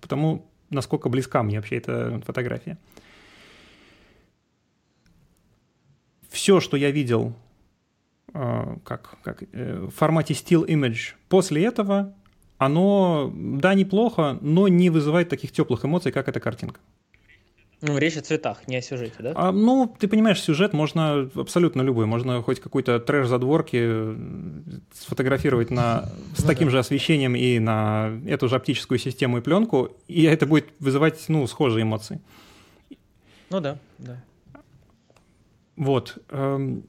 [0.00, 2.78] потому насколько близка мне вообще эта фотография.
[6.28, 7.34] Все, что я видел
[8.32, 12.14] э, как, как, э, в формате still image после этого,
[12.58, 16.80] оно, да, неплохо, но не вызывает таких теплых эмоций, как эта картинка.
[17.82, 19.32] Ну, речь о цветах, не о сюжете, да?
[19.34, 22.04] А, ну, ты понимаешь, сюжет можно абсолютно любой.
[22.04, 24.16] Можно хоть какой-то трэш задворки
[24.92, 26.72] сфотографировать на, с ну, таким да.
[26.72, 31.46] же освещением и на эту же оптическую систему и пленку, и это будет вызывать, ну,
[31.46, 32.20] схожие эмоции.
[33.48, 34.22] Ну да, да.
[35.76, 36.18] Вот.
[36.28, 36.84] Эм,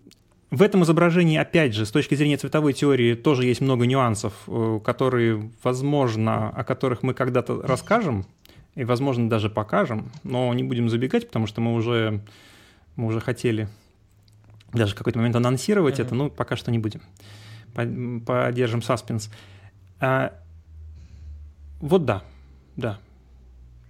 [0.52, 4.82] в этом изображении, опять же, с точки зрения цветовой теории, тоже есть много нюансов, э,
[4.84, 8.26] которые, возможно, о которых мы когда-то расскажем
[8.76, 12.22] и, возможно, даже покажем, но не будем забегать, потому что мы уже,
[12.96, 13.68] мы уже хотели
[14.74, 16.06] даже в какой-то момент анонсировать mm-hmm.
[16.06, 17.02] это, но пока что не будем.
[17.74, 19.30] Поддержим саспенс.
[20.00, 20.34] А,
[21.80, 22.24] вот да,
[22.76, 23.00] да.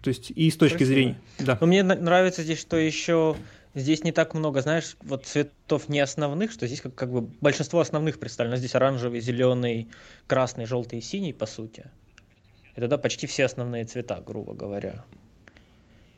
[0.01, 0.93] То есть и с точки Красиво.
[0.93, 1.17] зрения...
[1.39, 1.57] Да.
[1.61, 3.35] Но мне нравится здесь, что еще
[3.75, 7.79] здесь не так много, знаешь, вот цветов не основных, что здесь как, как бы большинство
[7.79, 8.57] основных представлено.
[8.57, 9.89] Здесь оранжевый, зеленый,
[10.27, 11.85] красный, желтый и синий, по сути.
[12.75, 15.03] Это да, почти все основные цвета, грубо говоря.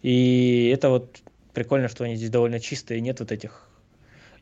[0.01, 1.21] И это вот
[1.53, 3.69] прикольно, что они здесь довольно чистые, нет вот этих...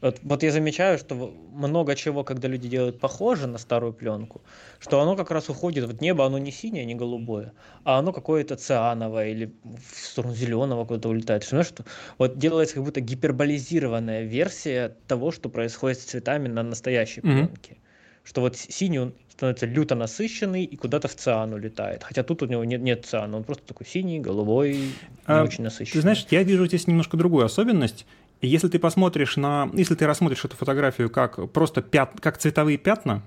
[0.01, 4.41] Вот, вот я замечаю, что много чего, когда люди делают похоже на старую пленку,
[4.79, 8.55] что оно как раз уходит, вот небо, оно не синее, не голубое, а оно какое-то
[8.55, 11.43] циановое или в сторону зеленого куда-то улетает.
[11.43, 11.85] Что, что
[12.17, 17.45] вот делается как будто гиперболизированная версия того, что происходит с цветами на настоящей mm-hmm.
[17.45, 17.77] пленке.
[18.23, 22.03] Что вот синий он становится люто насыщенный и куда-то в циан улетает.
[22.03, 24.93] Хотя тут у него нет, нет циана, он просто такой синий, голубой, не
[25.25, 25.93] а, очень насыщенный.
[25.93, 28.05] Ты знаешь, я вижу здесь немножко другую особенность.
[28.41, 33.23] Если ты посмотришь на, если ты рассмотришь эту фотографию как просто пят, как цветовые пятна,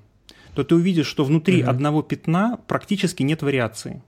[0.54, 1.70] то ты увидишь, что внутри угу.
[1.70, 4.02] одного пятна практически нет вариации.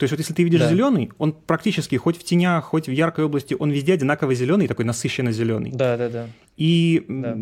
[0.00, 0.70] То есть вот если ты видишь да.
[0.70, 4.86] зеленый, он практически хоть в тенях, хоть в яркой области, он везде одинаково зеленый, такой
[4.86, 5.72] насыщенно зеленый.
[5.72, 6.26] Да, да, да.
[6.56, 7.36] И да.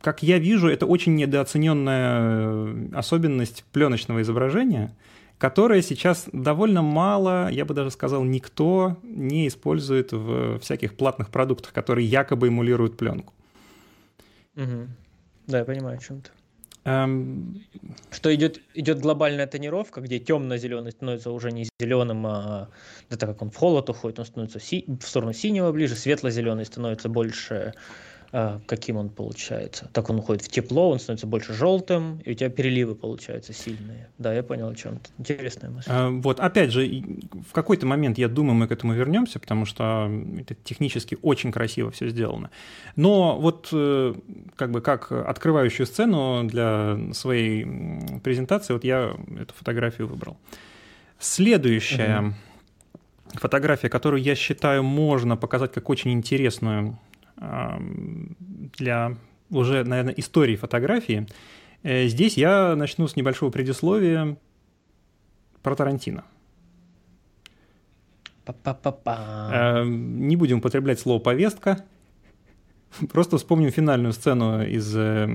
[0.00, 4.96] как я вижу, это очень недооцененная особенность пленочного изображения,
[5.36, 11.74] которая сейчас довольно мало, я бы даже сказал, никто не использует в всяких платных продуктах,
[11.74, 13.34] которые якобы эмулируют пленку.
[14.56, 14.88] Угу.
[15.48, 16.30] Да, я понимаю, о чем ты.
[16.84, 17.64] Эм...
[18.10, 22.68] Что идет, идет глобальная тонировка, где темно-зеленый становится уже не зеленым, а
[23.10, 26.64] да, так как он в холод уходит, он становится си- в сторону синего ближе, светло-зеленый
[26.64, 27.74] становится больше
[28.66, 29.88] каким он получается.
[29.92, 34.08] Так он уходит в тепло, он становится больше желтым, и у тебя переливы получаются сильные.
[34.18, 34.98] Да, я понял о чем.
[35.18, 35.88] Интересная мысль.
[35.88, 36.84] А, вот, опять же,
[37.48, 41.92] в какой-то момент, я думаю, мы к этому вернемся, потому что это технически очень красиво
[41.92, 42.50] все сделано.
[42.96, 44.14] Но вот э,
[44.56, 47.64] как бы как открывающую сцену для своей
[48.20, 50.36] презентации, вот я эту фотографию выбрал.
[51.20, 52.34] Следующая угу.
[53.34, 56.98] фотография, которую я считаю можно показать как очень интересную
[57.36, 59.16] для
[59.50, 61.26] уже, наверное, истории фотографии.
[61.82, 64.36] Э, здесь я начну с небольшого предисловия
[65.62, 66.24] про Тарантино.
[68.44, 69.84] Па-па-па-па.
[69.86, 71.84] Не будем употреблять слово «повестка»,
[73.12, 75.26] Просто вспомним финальную сцену из э,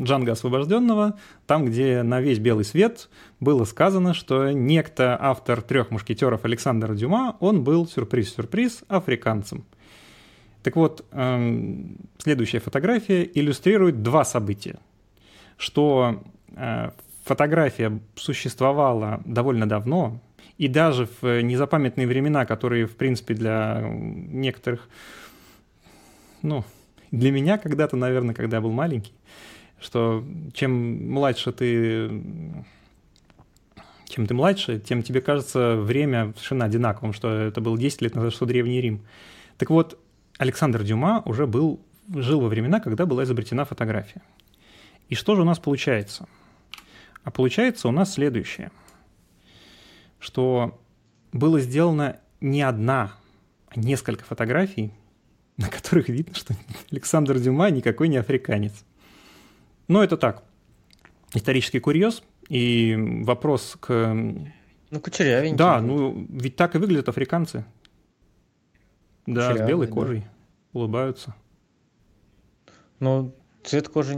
[0.00, 3.08] «Джанга освобожденного», там, где на весь белый свет
[3.40, 9.64] было сказано, что некто, автор «Трех мушкетеров» Александр Дюма, он был, сюрприз-сюрприз, африканцем–
[10.62, 14.78] Так вот, эм, следующая фотография иллюстрирует два события.
[15.56, 16.22] Что
[16.56, 16.90] э,
[17.24, 20.20] фотография существовала довольно давно,
[20.56, 24.88] и даже в незапамятные времена, которые, в принципе, для некоторых,
[26.42, 26.64] ну,
[27.10, 29.14] для меня когда-то, наверное, когда я был маленький,
[29.80, 32.10] что чем младше ты
[34.08, 38.32] чем ты младше, тем тебе кажется время совершенно одинаковым, что это было 10 лет назад,
[38.32, 39.02] что Древний Рим.
[39.58, 39.98] Так вот,
[40.38, 44.22] Александр Дюма уже был, жил во времена, когда была изобретена фотография.
[45.08, 46.26] И что же у нас получается?
[47.24, 48.70] А получается у нас следующее,
[50.18, 50.80] что
[51.32, 53.12] было сделано не одна,
[53.68, 54.92] а несколько фотографий,
[55.56, 56.54] на которых видно, что
[56.90, 58.84] Александр Дюма никакой не африканец.
[59.88, 60.44] Но это так,
[61.34, 64.14] исторический курьез и вопрос к...
[64.90, 65.56] Ну, кучерявенький.
[65.56, 67.64] Да, ну, ведь так и выглядят африканцы.
[69.34, 70.26] Да, с белой кожей, да.
[70.72, 71.34] улыбаются.
[73.00, 74.16] Но цвет кожи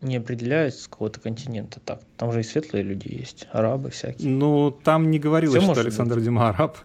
[0.00, 1.80] не определяется с какого-то континента.
[1.80, 4.28] Так, там же и светлые люди есть, арабы всякие.
[4.28, 6.24] Ну, там не говорилось, Все что Александр быть.
[6.24, 6.78] Дюма араб.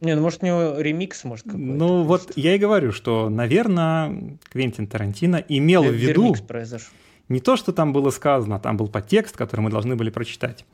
[0.00, 1.64] Не, ну может у него ремикс, может какой-то.
[1.64, 6.34] Ну вот я и говорю, что, наверное, Квентин Тарантино имел в виду
[7.28, 10.64] не то, что там было сказано, там был подтекст, который мы должны были прочитать.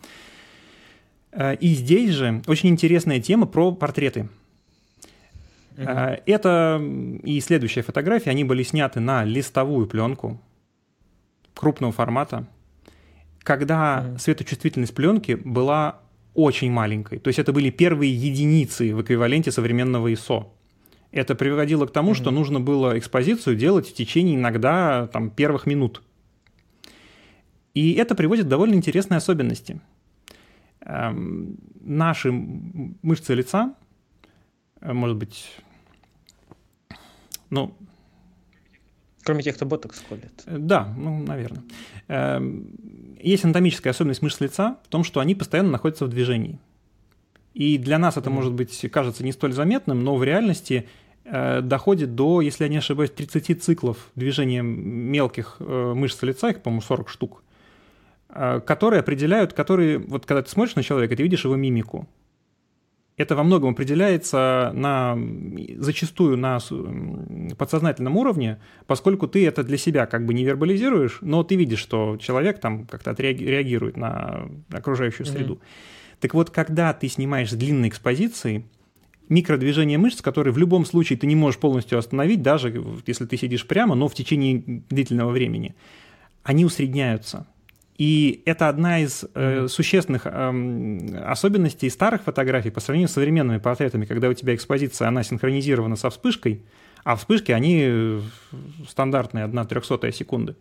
[1.33, 4.29] Э, и здесь же очень интересная тема про портреты.
[5.77, 6.23] Uh-huh.
[6.27, 6.83] Это
[7.23, 10.41] и следующая фотография, они были сняты на листовую пленку
[11.55, 12.47] крупного формата,
[13.43, 14.19] когда uh-huh.
[14.19, 16.01] светочувствительность пленки была
[16.37, 17.19] очень маленькой.
[17.19, 20.49] То есть это были первые единицы в эквиваленте современного ISO.
[21.11, 22.15] Это приводило к тому, mm-hmm.
[22.15, 26.03] что нужно было экспозицию делать в течение иногда там, первых минут.
[27.73, 29.81] И это приводит к довольно интересной особенности.
[30.81, 33.75] Эм, наши мышцы лица,
[34.81, 35.57] э, может быть,
[37.51, 37.77] ну...
[39.23, 40.45] Кроме тех, кто ботокс колет.
[40.47, 41.65] Э, да, ну, наверное.
[42.07, 46.61] Эм, есть анатомическая особенность мышц лица в том, что они постоянно находятся в движении.
[47.53, 48.33] И для нас это, mm.
[48.33, 50.89] может быть, кажется не столь заметным, но в реальности
[51.25, 56.63] э, доходит до, если я не ошибаюсь, 30 циклов движения мелких э, мышц лица, их,
[56.63, 57.43] по-моему, 40 штук.
[58.29, 62.07] Которые определяют, которые, вот когда ты смотришь на человека, ты видишь его мимику.
[63.17, 65.19] Это во многом определяется на,
[65.79, 66.59] зачастую на
[67.57, 72.19] подсознательном уровне, поскольку ты это для себя как бы не вербализируешь, но ты видишь, что
[72.19, 75.55] человек там как-то реагирует на окружающую среду.
[75.55, 76.21] Mm-hmm.
[76.21, 78.67] Так вот, когда ты снимаешь с длинной экспозиции,
[79.31, 83.67] микродвижения мышц, которые в любом случае ты не можешь полностью остановить, даже если ты сидишь
[83.67, 85.75] прямо, но в течение длительного времени,
[86.43, 87.47] они усредняются.
[87.99, 94.05] И это одна из э, существенных э, особенностей старых фотографий по сравнению с современными портретами,
[94.05, 96.63] когда у тебя экспозиция, она синхронизирована со вспышкой,
[97.05, 98.21] а вспышки, они э,
[98.87, 100.57] стандартные, одна трехсотая секунды.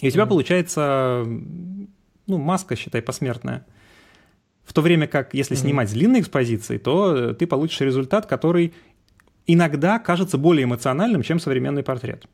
[0.00, 0.28] И у тебя mm-hmm.
[0.28, 3.66] получается, ну, маска, считай, посмертная.
[4.64, 5.60] В то время как, если mm-hmm.
[5.60, 8.72] снимать с длинной экспозиции, то ты получишь результат, который
[9.48, 12.26] иногда кажется более эмоциональным, чем современный портрет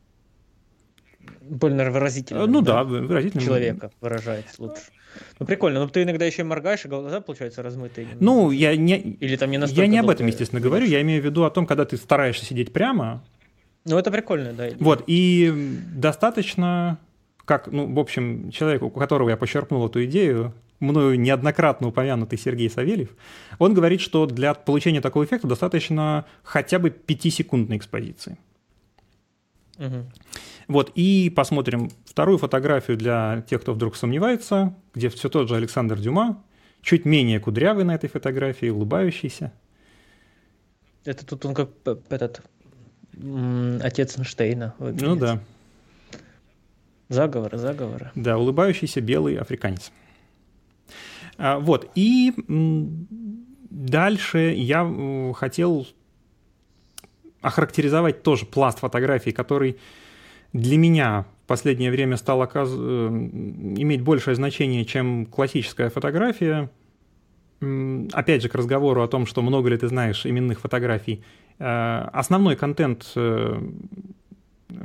[1.49, 2.45] больно выразительно.
[2.45, 3.43] Ну да, да выразительно.
[3.43, 4.81] Человека выражает лучше.
[5.39, 8.07] Ну прикольно, но ты иногда еще моргаешь, и глаза, получаются размытые.
[8.19, 8.97] Ну, я не...
[8.97, 10.69] Или там не Я не об этом, естественно, видишь.
[10.69, 13.23] говорю, я имею в виду о том, когда ты стараешься сидеть прямо.
[13.85, 14.69] Ну, это прикольно, да.
[14.79, 15.53] Вот, и
[15.93, 16.97] достаточно,
[17.45, 22.69] как, ну, в общем, человеку, у которого я почерпнул эту идею, мною неоднократно упомянутый Сергей
[22.69, 23.09] Савельев,
[23.59, 28.37] он говорит, что для получения такого эффекта достаточно хотя бы 5-секундной экспозиции.
[29.77, 30.05] Угу.
[30.67, 35.99] Вот, и посмотрим вторую фотографию для тех, кто вдруг сомневается, где все тот же Александр
[35.99, 36.43] Дюма,
[36.81, 39.51] чуть менее кудрявый на этой фотографии, улыбающийся.
[41.03, 41.69] Это тут он как
[42.09, 42.41] этот
[43.81, 45.07] отец Эйнштейна выглядит.
[45.07, 45.39] Ну да.
[47.09, 48.11] Заговоры, заговоры.
[48.15, 49.91] Да, улыбающийся белый африканец.
[51.37, 52.33] А, вот, и
[53.69, 55.85] дальше я хотел
[57.45, 59.77] охарактеризовать тоже пласт фотографий, который
[60.51, 62.69] для меня в последнее время стал оказ...
[62.71, 66.71] Э, иметь большее значение, чем классическая фотография.
[67.61, 71.23] Опять же, к разговору о том, что много ли ты знаешь именных фотографий.
[71.59, 73.61] Э, основной контент э,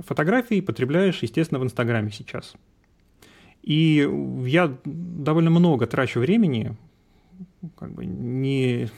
[0.06, 2.54] фотографий потребляешь, естественно, в Инстаграме сейчас.
[3.62, 4.06] И
[4.44, 6.76] я довольно много трачу времени,
[7.76, 8.90] как бы не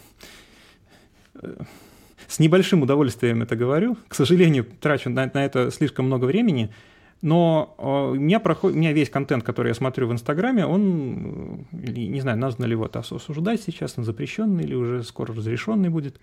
[2.33, 3.99] с небольшим удовольствием это говорю.
[4.09, 6.73] К сожалению, трачу на, на это слишком много времени.
[7.21, 8.73] Но э, у, меня проход...
[8.73, 12.73] у меня весь контент, который я смотрю в Инстаграме, он, э, не знаю, нужно ли
[12.73, 16.19] его осуждать сейчас, он запрещенный или уже скоро разрешенный будет.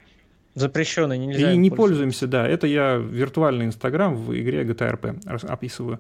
[0.55, 1.53] Запрещенный, нельзя.
[1.53, 2.47] И не пользуемся, да.
[2.47, 5.99] Это я виртуальный Инстаграм в игре GTA RP описываю.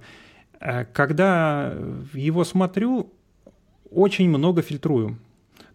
[0.59, 1.71] Э, когда
[2.13, 3.13] его смотрю,
[3.91, 5.19] очень много фильтрую.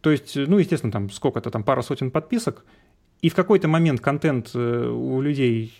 [0.00, 2.64] То есть, ну, естественно, там сколько-то, там пара сотен подписок,
[3.24, 5.72] и в какой-то момент контент э, у людей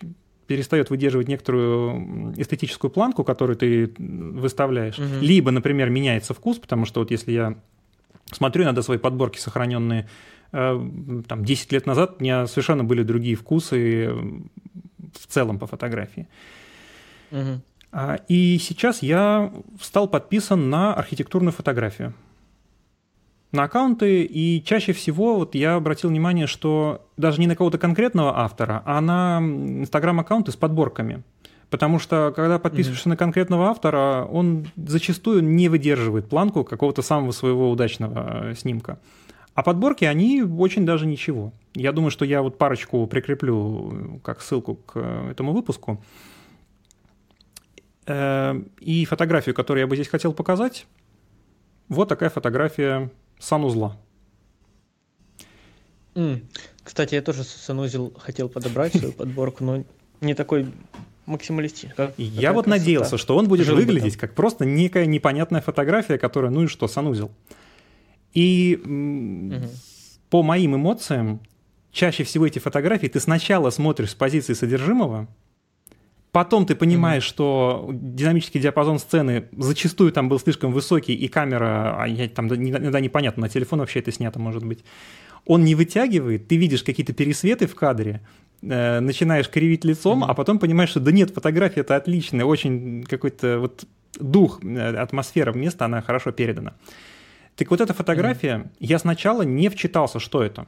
[0.46, 4.98] перестает выдерживать некоторую эстетическую планку, которую ты выставляешь.
[4.98, 5.20] Угу.
[5.20, 7.58] Либо, например, меняется вкус, потому что вот если я
[8.32, 10.08] смотрю иногда свои подборки, сохраненные
[10.52, 10.88] э,
[11.28, 14.08] там 10 лет назад, у меня совершенно были другие вкусы
[15.12, 16.26] в целом по фотографии.
[17.30, 17.60] Угу.
[18.28, 22.14] И сейчас я стал подписан на архитектурную фотографию
[23.54, 28.38] на аккаунты, и чаще всего вот я обратил внимание, что даже не на кого-то конкретного
[28.38, 31.22] автора, а на инстаграм-аккаунты с подборками.
[31.70, 33.12] Потому что, когда подписываешься mm-hmm.
[33.12, 38.98] на конкретного автора, он зачастую не выдерживает планку какого-то самого своего удачного э, снимка.
[39.54, 41.52] А подборки, они очень даже ничего.
[41.74, 46.02] Я думаю, что я вот парочку прикреплю э, как ссылку к э, этому выпуску.
[48.06, 50.86] И фотографию, которую я бы здесь хотел показать,
[51.88, 53.10] вот такая фотография
[53.44, 53.96] санузла.
[56.14, 56.44] Mm.
[56.82, 59.84] Кстати, я тоже санузел хотел подобрать свою подборку, но
[60.20, 60.66] не такой
[61.26, 62.10] максималистичный.
[62.16, 62.80] Я вот красота.
[62.80, 66.88] надеялся, что он будет Жил выглядеть как просто некая непонятная фотография, которая, ну и что,
[66.88, 67.30] санузел.
[68.32, 69.68] И угу.
[70.28, 71.40] по моим эмоциям,
[71.92, 75.28] чаще всего эти фотографии ты сначала смотришь с позиции содержимого,
[76.34, 77.28] Потом ты понимаешь, mm-hmm.
[77.28, 82.98] что динамический диапазон сцены зачастую там был слишком высокий, и камера, а я, там иногда
[82.98, 84.84] непонятно, на телефон вообще это снято, может быть.
[85.46, 88.20] Он не вытягивает, ты видишь какие-то пересветы в кадре,
[88.62, 90.28] э, начинаешь кривить лицом, mm-hmm.
[90.28, 93.84] а потом понимаешь, что да нет, фотография это отличная, очень какой-то вот
[94.18, 96.72] дух, э, атмосфера места, она хорошо передана.
[97.54, 98.76] Так вот эта фотография, mm-hmm.
[98.80, 100.66] я сначала не вчитался, что это.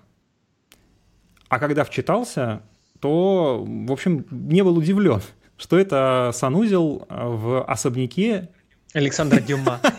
[1.49, 2.63] А когда вчитался,
[3.01, 5.21] то, в общем, не был удивлен
[5.57, 8.51] что это санузел э, в особняке...
[8.93, 9.81] Александра Дюма.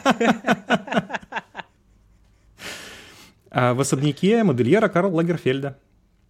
[3.50, 5.80] А в особняке модельера Карла Лагерфельда,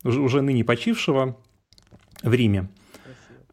[0.05, 1.35] уже ныне почившего
[2.23, 2.69] в Риме.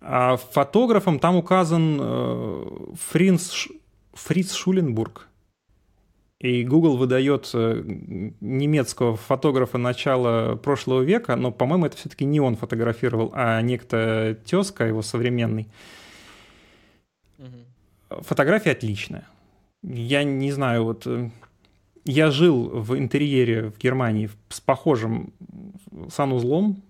[0.01, 2.65] А фотографом там указан э,
[3.11, 3.67] Фринц,
[4.13, 5.29] Фриц Шуленбург.
[6.45, 7.83] И Google выдает э,
[8.43, 14.85] немецкого фотографа начала прошлого века, но, по-моему, это все-таки не он фотографировал, а некто тезка
[14.85, 15.69] его современный.
[17.39, 18.25] Угу.
[18.25, 19.27] Фотография отличная.
[19.83, 21.31] Я не знаю, вот э,
[22.05, 25.33] я жил в интерьере в Германии с похожим
[26.11, 26.83] санузлом,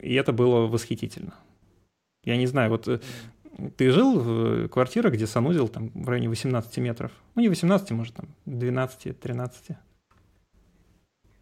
[0.00, 1.34] и это было восхитительно.
[2.24, 3.02] Я не знаю, вот mm
[3.76, 7.12] ты жил в квартирах, где санузел там в районе 18 метров?
[7.34, 9.76] Ну, не 18, может, там 12-13.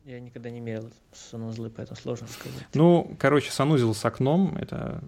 [0.05, 2.67] Я никогда не мерил санузлы, поэтому сложно сказать.
[2.75, 5.03] Ну, короче, санузел с окном— это,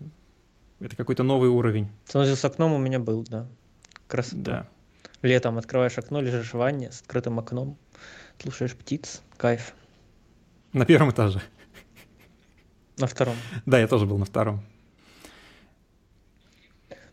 [0.81, 1.89] это какой-то новый уровень.
[2.05, 3.49] Санузел с окном у меня был, да.
[4.07, 4.37] Красота.
[4.43, 4.69] Да.
[5.23, 7.79] Летом открываешь окно, лежишь в ванне с открытым окном,
[8.39, 9.75] слушаешь птиц, кайф.
[10.73, 11.41] На первом этаже?
[12.99, 13.37] На втором.
[13.67, 14.63] Да, я тоже был на втором.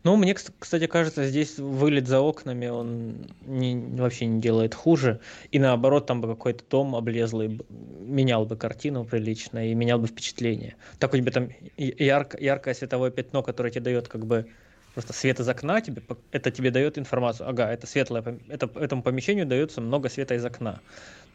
[0.03, 5.19] Ну, мне, кстати, кажется, здесь вылет за окнами, он не, вообще не делает хуже.
[5.51, 10.77] И наоборот, там бы какой-то дом облезлый менял бы картину прилично и менял бы впечатление.
[10.99, 14.47] Так у тебя там ярко, яркое световое пятно, которое тебе дает как бы
[14.93, 19.45] просто свет из окна тебе, это тебе дает информацию, ага, это светлое, это, этому помещению
[19.45, 20.81] дается много света из окна,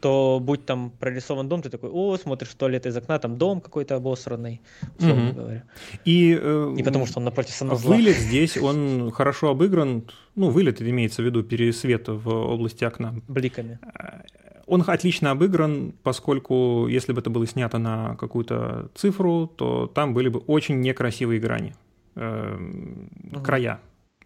[0.05, 3.59] то будь там прорисован дом, ты такой, о, смотришь в туалет из окна, там дом
[3.59, 4.61] какой-то обосранный,
[4.99, 5.33] условно mm-hmm.
[5.33, 5.63] говоря.
[6.05, 7.95] И, э, Не потому, что он напротив санузла.
[7.95, 10.03] Вылет здесь, он хорошо обыгран,
[10.35, 13.15] ну, вылет имеется в виду пересвет в области окна.
[13.27, 13.79] Бликами.
[13.81, 14.21] Э,
[14.67, 20.29] он отлично обыгран, поскольку если бы это было снято на какую-то цифру, то там были
[20.29, 21.73] бы очень некрасивые грани
[22.13, 22.57] э,
[23.33, 23.41] угу.
[23.41, 23.79] края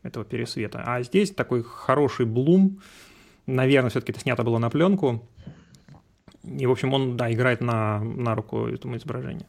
[0.03, 0.83] этого пересвета.
[0.85, 2.81] А здесь такой хороший блум.
[3.45, 5.23] Наверное, все-таки это снято было на пленку.
[6.43, 9.45] И, в общем, он, да, играет на, на руку этому изображению.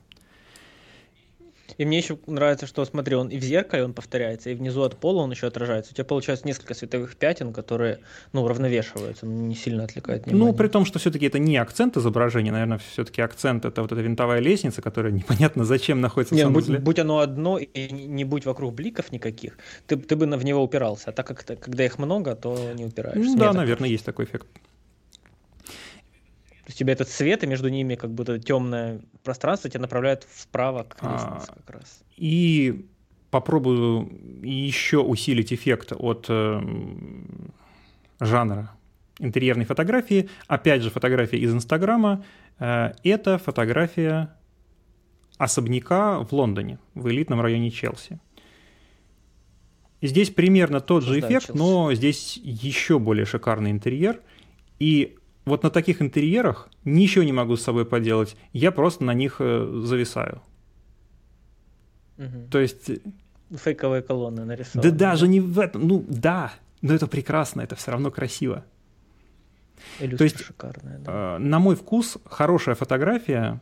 [1.79, 4.97] И мне еще нравится, что, смотри, он и в зеркале он повторяется, и внизу от
[4.99, 5.93] пола он еще отражается.
[5.93, 8.01] У тебя получается несколько световых пятен, которые,
[8.33, 10.53] ну, равновешиваются, не сильно отвлекают внимание.
[10.53, 14.01] Ну, при том, что все-таки это не акцент изображения, наверное, все-таки акцент это вот эта
[14.01, 18.45] винтовая лестница, которая непонятно зачем находится Нет, в будь, будь оно одно и не будь
[18.45, 21.11] вокруг бликов никаких, ты, ты бы в него упирался.
[21.11, 23.23] А так как когда их много, то не упираешься.
[23.23, 24.47] Ну, да, наверное, есть такой эффект
[26.71, 31.03] есть тебя этот свет, и между ними как будто темное пространство тебя направляет вправо к
[31.03, 32.03] лестнице а, как раз.
[32.17, 32.87] И
[33.31, 34.11] попробую
[34.43, 36.61] еще усилить эффект от э,
[38.21, 38.71] жанра
[39.19, 40.29] интерьерной фотографии.
[40.47, 42.25] Опять же, фотография из Инстаграма.
[42.59, 44.35] Э, это фотография
[45.39, 48.21] особняка в Лондоне, в элитном районе Челси.
[50.03, 51.59] Здесь примерно тот же эффект, Челси.
[51.59, 54.21] но здесь еще более шикарный интерьер.
[54.79, 58.37] И вот на таких интерьерах ничего не могу с собой поделать.
[58.53, 60.43] Я просто на них э, зависаю.
[62.19, 62.49] Угу.
[62.51, 62.91] То есть...
[63.51, 64.91] Фейковые колонны нарисованы.
[64.91, 65.87] Да даже не в этом.
[65.87, 68.65] Ну да, но это прекрасно, это все равно красиво.
[69.99, 71.37] И То есть, шикарная, да.
[71.37, 73.61] э, на мой вкус, хорошая фотография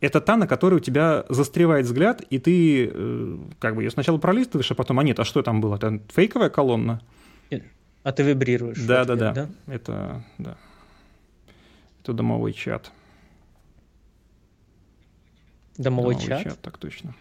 [0.00, 4.18] это та, на которой у тебя застревает взгляд, и ты э, как бы ее сначала
[4.18, 5.76] пролистываешь, а потом, а нет, а что там было?
[5.76, 7.00] Это фейковая колонна?
[8.02, 8.78] А ты вибрируешь.
[8.86, 9.48] Да, да, да, да.
[9.66, 10.56] Это, да.
[12.02, 12.90] Это домовой чат.
[15.76, 16.42] Домовой, домовой чат?
[16.44, 16.60] чат?
[16.60, 17.14] Так точно.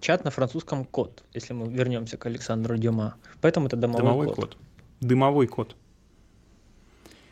[0.00, 3.16] Чат на французском код, если мы вернемся к Александру Дюма.
[3.40, 4.36] Поэтому это домовой, домовой код.
[4.36, 4.56] код.
[5.00, 5.76] Дымовой код.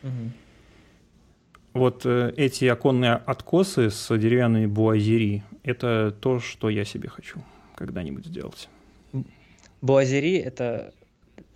[0.02, 0.32] Угу.
[1.74, 7.42] Вот э, эти оконные откосы с деревянными буазери– это то, что я себе хочу
[7.74, 8.68] когда-нибудь сделать.
[9.80, 10.94] Буазери– это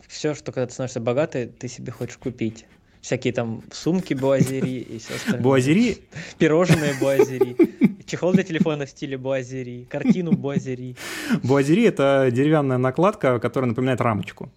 [0.06, 2.66] все, что когда ты становишься богатый, ты себе хочешь купить.
[3.00, 5.42] Всякие там сумки буазери и все остальное.
[5.42, 5.98] Буазери?
[6.38, 7.56] Пирожные буазери.
[8.06, 9.86] Чехол для телефона в стиле буазери.
[9.88, 10.96] Картину буазери.
[11.42, 14.50] Буазери– это деревянная накладка, которая напоминает рамочку.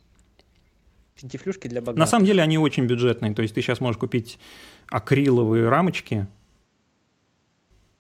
[1.20, 2.00] Пентифлюшки для богатых.
[2.00, 3.34] На самом деле они очень бюджетные.
[3.34, 4.40] То есть ты сейчас можешь купить
[4.88, 6.28] акриловые рамочки,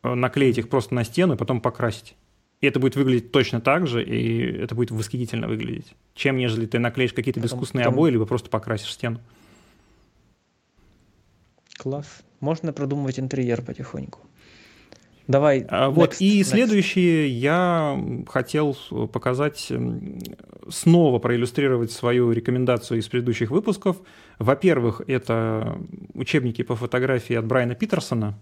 [0.03, 2.15] э, наклеить их просто на стену и потом покрасить.
[2.61, 6.77] И это будет выглядеть точно так же, и это будет восхитительно выглядеть, чем нежели ты
[6.77, 7.95] наклеишь какие-то безвкусные потом...
[7.95, 9.19] обои, либо просто покрасишь стену.
[11.77, 12.21] Класс.
[12.39, 14.19] Можно продумывать интерьер потихоньку.
[15.27, 15.65] Давай.
[15.69, 16.43] А, next, вот, и next.
[16.43, 18.77] следующее я хотел
[19.11, 19.71] показать,
[20.69, 23.97] снова проиллюстрировать свою рекомендацию из предыдущих выпусков.
[24.37, 25.79] Во-первых, это
[26.13, 28.37] учебники по фотографии от Брайана Питерсона.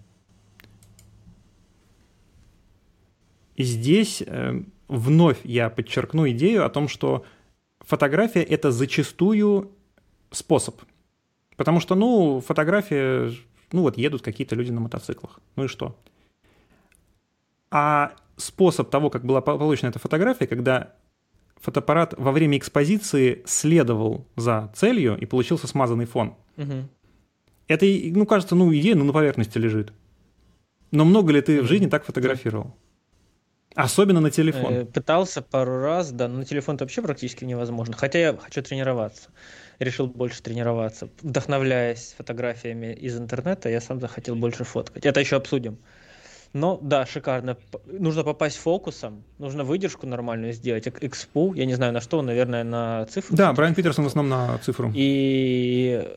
[3.59, 7.25] И здесь э, вновь я подчеркну идею о том, что
[7.81, 9.71] фотография— это зачастую
[10.31, 10.81] способ.
[11.57, 13.33] Потому что, ну, фотография,
[13.73, 15.41] ну вот едут какие-то люди на мотоциклах.
[15.57, 15.99] Ну и что?
[17.69, 20.93] А способ того, как была получена эта фотография, когда
[21.57, 26.35] фотоаппарат во время экспозиции следовал за целью и получился смазанный фон.
[26.55, 26.87] Угу.
[27.67, 29.91] Это, ну, кажется, ну, идея ну, на поверхности лежит.
[30.91, 32.73] Но много ли ты в жизни так фотографировал?
[33.75, 34.73] Особенно на телефон.
[34.73, 37.95] Э, пытался пару раз, да, но на телефон это вообще практически невозможно.
[37.95, 39.29] Хотя я хочу тренироваться.
[39.77, 41.09] Решил больше тренироваться.
[41.21, 45.05] Вдохновляясь фотографиями из интернета, я сам захотел больше фоткать.
[45.05, 45.77] Это еще обсудим.
[46.51, 47.57] Но да, шикарно.
[47.85, 53.05] Нужно попасть фокусом, нужно выдержку нормальную сделать, экспу, я не знаю на что, наверное, на
[53.05, 53.35] цифру.
[53.37, 54.91] Да, Брайан Питерсон в основном на цифру.
[54.95, 56.07] И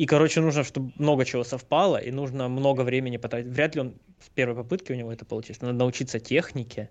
[0.00, 3.50] и, короче, нужно, чтобы много чего совпало, и нужно много времени потратить.
[3.52, 3.92] Вряд ли он
[4.24, 5.66] с первой попытки у него это получится.
[5.66, 6.88] Надо научиться технике.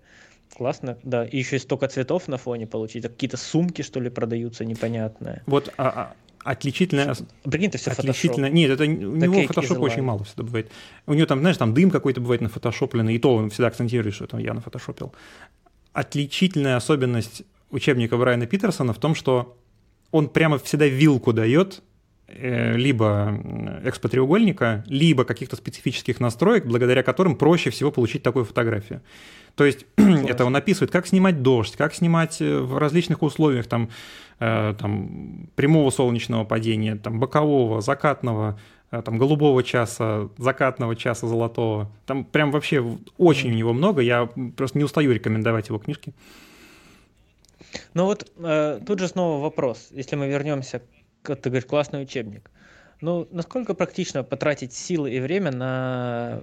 [0.56, 1.24] Классно, да.
[1.24, 3.02] И еще и столько цветов на фоне получить.
[3.02, 5.42] Какие-то сумки, что ли, продаются непонятные.
[5.46, 7.16] Вот, а, а отличительная...
[7.42, 8.48] Прикинь, это все отличительная...
[8.48, 10.70] Нет, это у него фотошоп очень мало всегда бывает.
[11.06, 14.26] У него там, знаешь, там дым какой-то бывает нафотошопленный, и то он всегда акцентирует, что
[14.26, 15.12] это я нафотошопил.
[15.92, 17.42] Отличительная особенность
[17.72, 19.56] учебника Брайана Питерсона в том, что
[20.12, 21.82] он прямо всегда вилку дает
[22.38, 23.38] либо
[23.84, 29.02] экспотреугольника, либо каких-то специфических настроек, благодаря которым проще всего получить такую фотографию.
[29.54, 33.90] То есть это он описывает, как снимать дождь, как снимать э, в различных условиях, там,
[34.38, 38.58] э, там прямого солнечного падения, там, бокового, закатного,
[38.90, 41.90] э, там, голубого часа, закатного часа золотого.
[42.06, 46.14] Там прям вообще очень у него много, я просто не устаю рекомендовать его книжки.
[47.94, 50.84] Ну вот э, тут же снова вопрос, если мы вернемся, к,
[51.22, 52.50] ты говоришь, классный учебник.
[53.00, 56.42] Ну, насколько практично потратить силы и время на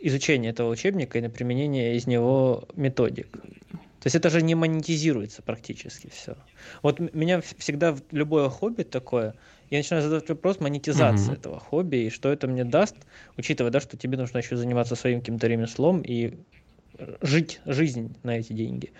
[0.00, 3.30] изучение этого учебника и на применение из него методик.
[3.32, 6.36] То есть это же не монетизируется практически все.
[6.82, 9.34] Вот меня всегда любое хобби такое,
[9.70, 11.32] я начинаю задавать вопрос монетизации угу.
[11.32, 12.96] этого хобби и что это мне даст,
[13.38, 16.34] учитывая, да, что тебе нужно еще заниматься своим каким-то ремеслом и
[17.22, 18.92] жить жизнь на эти деньги.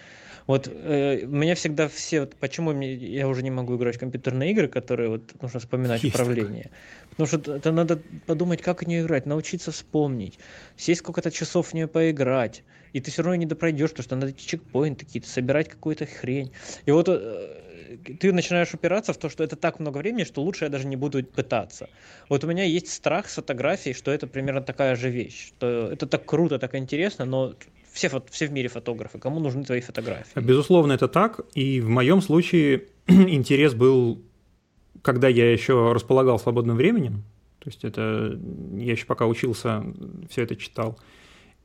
[0.47, 4.51] Вот э, меня всегда все, вот, почему мне, я уже не могу играть в компьютерные
[4.51, 6.64] игры, которые вот нужно вспоминать Есть управление.
[6.64, 6.78] Такое.
[7.11, 10.38] Потому что это надо подумать, как в нее играть, научиться вспомнить,
[10.76, 12.62] сесть сколько-то часов в нее поиграть.
[12.92, 16.53] И ты все равно не допройдешь, потому что надо чекпоинты какие-то, собирать какую-то хрень.
[16.84, 17.64] И вот э,
[18.20, 20.97] ты начинаешь упираться в то, что это так много времени, что лучше я даже не
[20.97, 21.88] буду пытаться.
[22.28, 25.49] Вот у меня есть страх с фотографией, что это примерно такая же вещь.
[25.49, 27.55] Что это так круто, так интересно, но
[27.95, 30.40] все, все в мире фотографы, кому нужны твои фотографии.
[30.40, 31.40] Безусловно, это так.
[31.55, 34.20] И в моем случае интерес был,
[35.01, 37.22] когда я еще располагал свободным временем.
[37.61, 38.38] То есть это
[38.76, 39.84] я еще пока учился,
[40.28, 40.99] все это читал.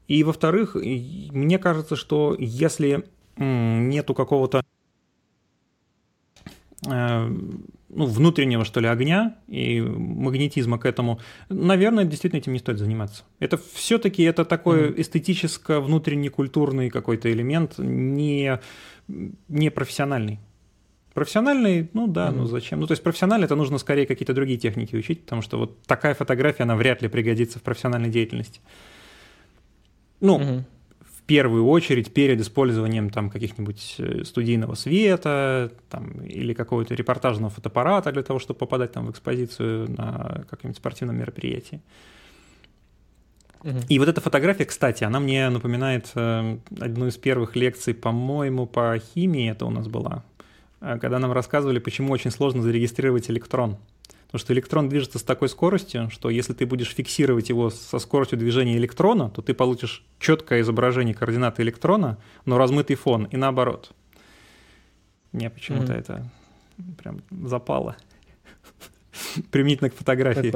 [0.07, 3.03] И, во-вторых, мне кажется, что если
[3.38, 4.63] нету какого-то
[6.86, 11.19] ну, внутреннего, что ли, огня и магнетизма к этому,
[11.49, 13.23] наверное, действительно этим не стоит заниматься.
[13.39, 15.01] Это все-таки это такой mm-hmm.
[15.01, 18.59] эстетическо внутренний культурный какой-то элемент, не,
[19.47, 20.39] не профессиональный.
[21.13, 22.36] Профессиональный, ну да, mm-hmm.
[22.36, 22.80] ну зачем?
[22.80, 26.13] Ну то есть профессионально это нужно скорее какие-то другие техники учить, потому что вот такая
[26.13, 28.61] фотография, она вряд ли пригодится в профессиональной деятельности.
[30.21, 30.63] Ну, mm-hmm
[31.30, 38.23] первую очередь перед использованием там каких-нибудь э, студийного света там, или какого-то репортажного фотоаппарата для
[38.23, 41.82] того, чтобы попадать там в экспозицию на каком-нибудь спортивном мероприятии.
[43.89, 48.97] И вот эта фотография, кстати, она мне напоминает э, одну из первых лекций, по-моему, по
[48.97, 50.23] химии это у нас была,
[50.82, 53.77] э, когда нам рассказывали, почему очень сложно зарегистрировать электрон.
[54.30, 58.38] Потому что электрон движется с такой скоростью, что если ты будешь фиксировать его со скоростью
[58.38, 63.91] движения электрона, то ты получишь четкое изображение координаты электрона, но размытый фон, и наоборот.
[65.32, 65.99] Мне почему-то mm-hmm.
[65.99, 66.30] это
[66.99, 67.97] прям запало.
[69.51, 70.53] Применительно к фотографии.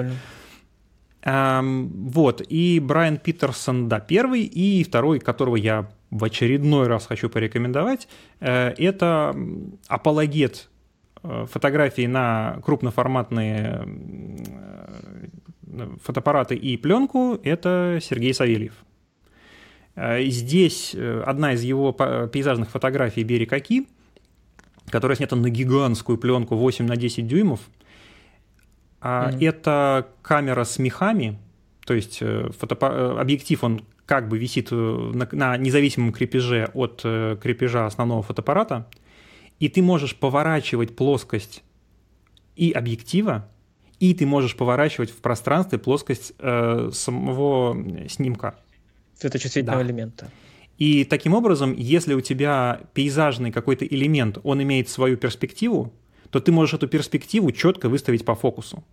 [1.26, 7.28] Um, вот, и Брайан Питерсон, да, первый, и второй, которого я в очередной раз хочу
[7.28, 8.08] порекомендовать,
[8.40, 9.36] э, это
[9.88, 10.70] апологет
[11.24, 13.88] фотографии на крупноформатные
[15.68, 18.74] э, фотоаппараты и пленку– это Сергей Савельев.
[19.96, 20.96] Э, здесь
[21.26, 23.88] одна из его пейзажных фотографий «Берег Оки»,
[24.90, 27.62] которая снята на гигантскую пленку 8 на 10 дюймов.
[29.02, 29.46] Mm-hmm.
[29.46, 31.40] Это камера с мехами,
[31.86, 33.20] то есть фотоаппар...
[33.20, 38.88] объектив, он как бы висит на, на независимом крепеже от крепежа основного фотоаппарата–
[39.64, 41.64] и ты можешь поворачивать плоскость
[42.58, 43.48] и объектива,
[44.02, 48.56] и ты можешь поворачивать в пространстве плоскость э, самого снимка.
[49.18, 49.88] Светочувствительного да.
[49.88, 50.32] элемента.
[50.78, 55.94] И таким образом, если у тебя пейзажный какой-то элемент, он имеет свою перспективу,
[56.30, 58.84] то ты можешь эту перспективу четко выставить по фокусу.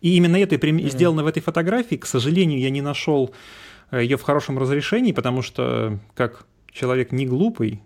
[0.00, 0.88] И именно это mm-hmm.
[0.88, 1.96] сделано в этой фотографии.
[1.96, 3.34] К сожалению, я не нашел
[3.90, 7.82] э, ее в хорошем разрешении, потому что как человек не глупый,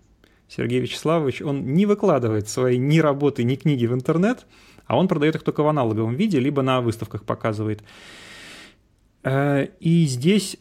[0.49, 4.47] Сергей Вячеславович, он не выкладывает свои ни работы, ни книги в интернет,
[4.85, 7.83] а он продает их только в аналоговом виде, либо на выставках показывает.
[9.23, 10.57] Э, и здесь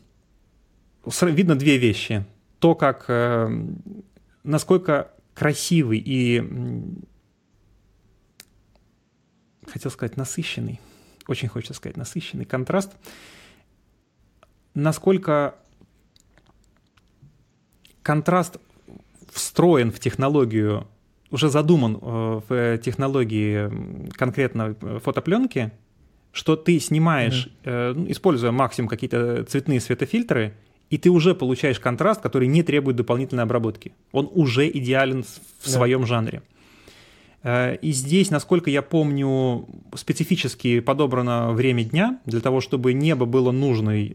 [1.22, 2.26] видно две вещи.
[2.58, 3.48] То, как, э,
[4.44, 6.42] насколько красивый и,
[9.66, 10.80] хотел сказать, насыщенный,
[11.26, 12.92] очень хочется сказать насыщенный контраст,
[14.74, 15.54] насколько
[18.02, 18.58] контраст
[19.32, 20.86] встроен в технологию,
[21.30, 23.70] уже задуман э, в технологии
[24.12, 25.72] конкретно э, фотопленки,
[26.32, 28.12] что ты снимаешь, mm-hmm.
[28.12, 30.54] используя максимум какие-то цветные светофильтры,
[30.90, 33.92] и ты уже получаешь контраст, который не требует дополнительной обработки.
[34.12, 35.70] Он уже идеален в да.
[35.70, 36.42] своем жанре.
[37.46, 44.14] И здесь, насколько я помню, специфически подобрано время дня для того, чтобы небо было нужной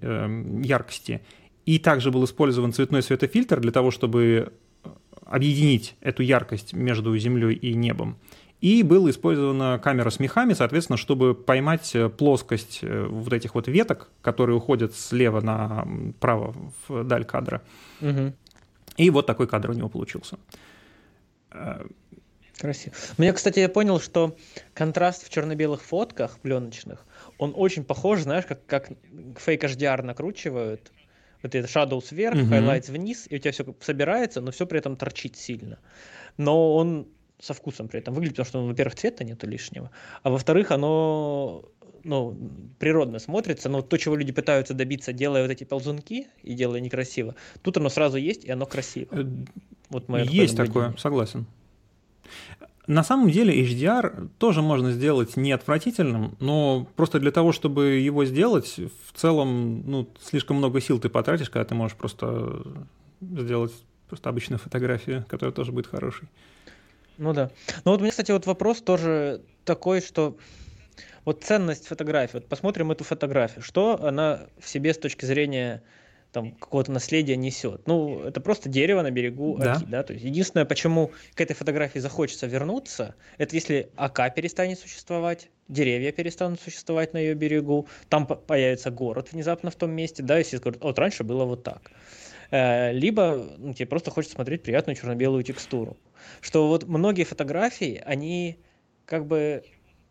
[0.63, 1.21] яркости.
[1.65, 4.51] И также был использован цветной светофильтр для того, чтобы
[5.33, 8.17] объединить эту яркость между Землей и небом.
[8.61, 13.67] И была использована камера с мехами, соответственно, чтобы поймать э, плоскость э, вот этих вот
[13.67, 16.55] веток, которые уходят слева направо
[16.87, 17.63] вдаль кадра.
[17.99, 18.33] Угу.
[18.97, 20.37] И вот такой кадр у него получился.
[21.49, 21.83] Э,
[22.59, 22.95] Красиво.
[23.17, 24.37] Мне, кстати, я понял, что
[24.75, 27.03] контраст в черно-белых фотках пленочных,
[27.39, 28.89] он очень похож, знаешь, как, как
[29.37, 30.91] фейк HDR накручивают
[31.43, 32.53] это shadows вверх, угу.
[32.53, 35.79] highlights вниз, и у тебя все собирается, но все при этом торчит сильно.
[36.37, 37.07] Но он
[37.39, 39.91] со вкусом при этом выглядит, потому что, ну, во-первых, цвета нету лишнего,
[40.23, 41.65] а во-вторых, оно
[42.03, 42.37] ну,
[42.79, 47.35] природно смотрится, но то, чего люди пытаются добиться, делая вот эти ползунки и делая некрасиво,
[47.61, 49.09] тут оно сразу есть, и оно красиво.
[49.11, 49.25] Э,
[49.89, 51.45] вот мое есть такое, согласен.
[52.85, 58.25] На самом деле HDR тоже можно сделать не отвратительным, но просто для того, чтобы его
[58.25, 62.61] сделать, в целом, ну, слишком много сил ты потратишь, когда ты можешь просто
[63.21, 63.71] сделать
[64.09, 66.27] просто обычную фотографию, которая тоже будет хорошей.
[67.17, 67.51] Ну да.
[67.85, 70.37] Ну вот у меня, кстати, вот вопрос тоже такой, что
[71.25, 72.33] вот ценность фотографии.
[72.33, 73.63] Вот посмотрим эту фотографию.
[73.63, 75.83] Что она в себе с точки зрения
[76.33, 77.87] там какого-то наследия несет.
[77.87, 79.73] Ну, это просто дерево на берегу да.
[79.73, 84.79] Оки, да, то есть единственное, почему к этой фотографии захочется вернуться, это если Ока перестанет
[84.79, 90.39] существовать, деревья перестанут существовать на ее берегу, там появится город внезапно в том месте, да,
[90.39, 91.91] если скажут, вот раньше было вот так.
[92.49, 95.97] Э, либо ну, тебе просто хочется смотреть приятную черно-белую текстуру.
[96.41, 98.57] Что вот многие фотографии, они
[99.05, 99.63] как бы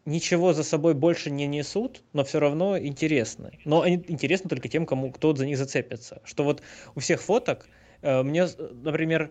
[0.05, 3.59] ничего за собой больше не несут, но все равно интересны.
[3.65, 6.21] Но они интересны только тем, кому кто за них зацепится.
[6.25, 6.63] Что вот
[6.95, 7.67] у всех фоток
[8.03, 8.47] э, мне,
[8.83, 9.31] например,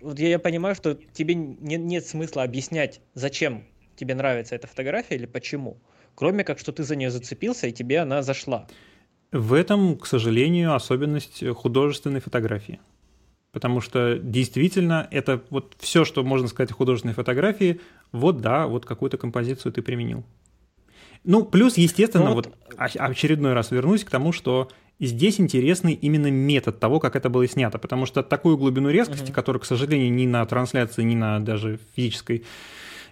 [0.00, 3.64] вот я, я понимаю, что тебе не, нет смысла объяснять, зачем
[3.96, 5.78] тебе нравится эта фотография или почему,
[6.14, 8.66] кроме как что ты за нее зацепился и тебе она зашла.
[9.32, 12.80] В этом, к сожалению, особенность художественной фотографии.
[13.54, 17.80] Потому что действительно это вот все, что можно сказать о художественной фотографии,
[18.10, 20.24] вот да, вот какую-то композицию ты применил.
[21.22, 26.32] Ну, плюс, естественно, ну, вот, вот очередной раз вернусь к тому, что здесь интересный именно
[26.32, 29.32] метод того, как это было снято, потому что такую глубину резкости, угу.
[29.32, 32.44] которую, к сожалению, ни на трансляции, ни на даже физической,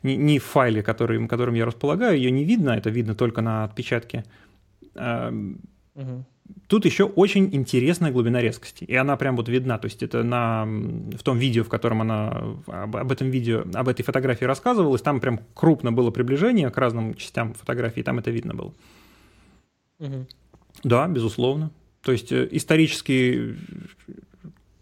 [0.03, 3.63] ни, ни в файле, который, которым я располагаю, ее не видно, это видно только на
[3.63, 4.25] отпечатке.
[4.97, 6.25] Угу.
[6.67, 10.65] Тут еще очень интересная глубина резкости, и она прям вот видна, то есть это на,
[10.65, 15.21] в том видео, в котором она об, об этом видео, об этой фотографии рассказывалась, там
[15.21, 18.73] прям крупно было приближение к разным частям фотографии, там это видно было.
[19.99, 20.27] Угу.
[20.85, 21.71] Да, безусловно.
[22.03, 23.57] То есть э, исторический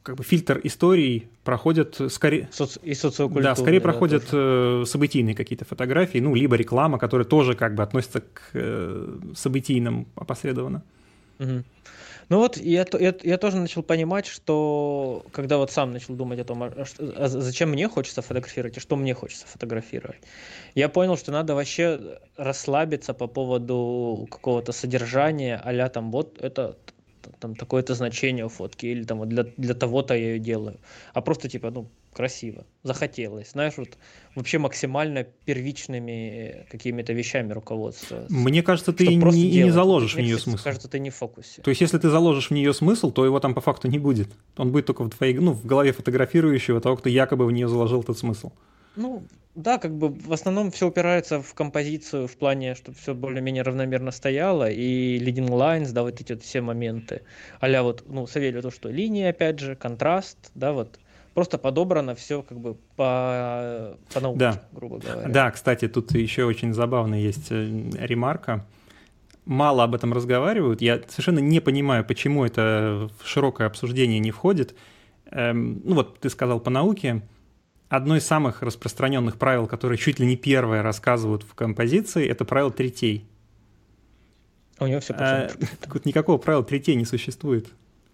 [0.03, 2.49] как бы фильтр историй проходит скорее...
[2.53, 2.81] Соци...
[2.83, 3.51] И социокультурный.
[3.51, 4.83] Да, скорее да, проходят тоже.
[4.83, 10.07] Э, событийные какие-то фотографии, ну, либо реклама, которая тоже как бы относится к э, событийным
[10.15, 10.79] опосредованно.
[10.79, 11.00] Угу.
[11.41, 16.45] Ну вот я, я, я тоже начал понимать, что когда вот сам начал думать о
[16.45, 16.73] том, а,
[17.17, 20.21] а зачем мне хочется фотографировать и что мне хочется фотографировать,
[20.77, 26.77] я понял, что надо вообще расслабиться по поводу какого-то содержания, а там вот это
[27.41, 30.79] там такое-то значение у фотки, или там вот для, для того-то я ее делаю.
[31.15, 33.53] А просто типа, ну, красиво, захотелось.
[33.53, 33.99] Знаешь, вот
[34.35, 38.27] вообще максимально первичными какими-то вещами руководство.
[38.29, 40.65] Мне кажется, ты и не, и не заложишь Мне в нее смысл.
[40.65, 41.63] кажется, ты не в фокусе.
[41.63, 44.29] То есть, если ты заложишь в нее смысл, то его там по факту не будет.
[44.57, 48.01] Он будет только в твоей, ну, в голове фотографирующего того, кто якобы в нее заложил
[48.01, 48.53] этот смысл.
[48.97, 49.23] Ну,
[49.55, 54.11] да, как бы в основном все упирается в композицию в плане, чтобы все более-менее равномерно
[54.11, 57.23] стояло, и leading lines, да, вот эти вот все моменты.
[57.63, 60.99] Аля вот, ну, Савелью то, что линии, опять же, контраст, да, вот,
[61.35, 64.63] просто подобрано все как бы по, по науке, да.
[64.73, 65.29] грубо говоря.
[65.29, 68.67] Да, кстати, тут еще очень забавно есть э, ремарка.
[69.45, 70.81] Мало об этом разговаривают.
[70.81, 74.75] Я совершенно не понимаю, почему это в широкое обсуждение не входит.
[75.31, 77.23] Эм, ну вот ты сказал по науке,
[77.89, 82.71] одно из самых распространенных правил, которые чуть ли не первое рассказывают в композиции, это правило
[82.71, 83.27] третей.
[84.79, 85.51] У него все а,
[85.81, 87.69] Так вот никакого правила третей не существует.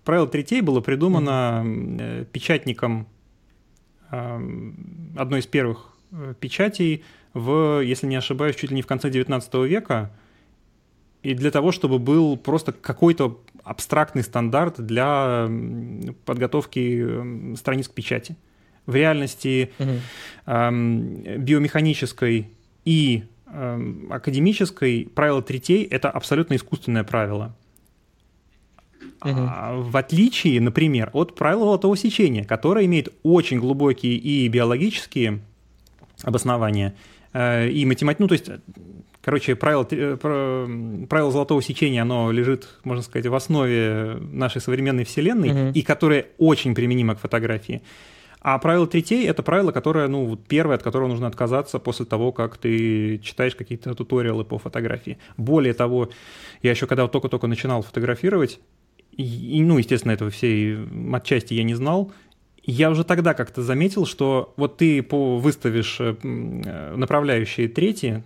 [0.06, 2.24] Правило третей было придумано mm-hmm.
[2.26, 3.08] печатником
[4.08, 7.02] одной из первых э, печатей
[7.34, 10.12] в, если не ошибаюсь, чуть ли не в конце 19 века,
[11.24, 15.50] и для того, чтобы был просто какой-то абстрактный стандарт для
[16.24, 18.36] подготовки страниц к печати
[18.86, 19.90] в реальности угу.
[20.46, 20.70] э,
[21.38, 22.48] биомеханической
[22.84, 27.56] и э, академической правило третей– это абсолютно искусственное правило.
[29.22, 29.30] Угу.
[29.30, 35.40] А, в отличие, например, от правила золотого сечения, которое имеет очень глубокие и биологические
[36.22, 36.94] обоснования,
[37.32, 38.50] э, и математические, ну, то есть
[39.26, 45.72] Короче, правило, правило золотого сечения, оно лежит, можно сказать, в основе нашей современной Вселенной, угу.
[45.74, 47.82] и которое очень применимо к фотографии.
[48.40, 52.56] А правило третей— это правило, которое, ну, первое, от которого нужно отказаться после того, как
[52.56, 55.18] ты читаешь какие-то туториалы по фотографии.
[55.36, 56.10] Более того,
[56.62, 58.60] я еще когда только-только начинал фотографировать,
[59.16, 60.78] и, ну, естественно, этого всей
[61.12, 62.12] отчасти я не знал,
[62.66, 66.16] я уже тогда как-то заметил, что вот ты по выставишь э,
[66.96, 68.24] направляющие третьи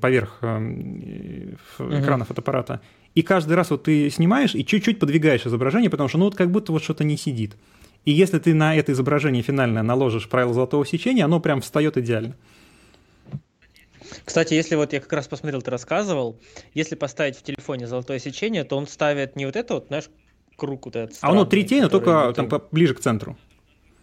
[0.00, 2.80] поверх э, экрана фотоаппарата,
[3.14, 6.50] и каждый раз вот ты снимаешь и чуть-чуть подвигаешь изображение, потому что ну вот как
[6.50, 7.56] будто вот что-то не сидит.
[8.04, 12.36] И если ты на это изображение финальное наложишь правило золотого сечения, оно прям встает идеально.
[14.24, 16.38] Кстати, если вот я как раз посмотрел, ты рассказывал,
[16.72, 20.04] если поставить в телефоне золотое сечение, то он ставит не вот это вот, знаешь,
[20.56, 21.18] круг вот этот.
[21.20, 23.36] А оно третей, но только там ближе к центру.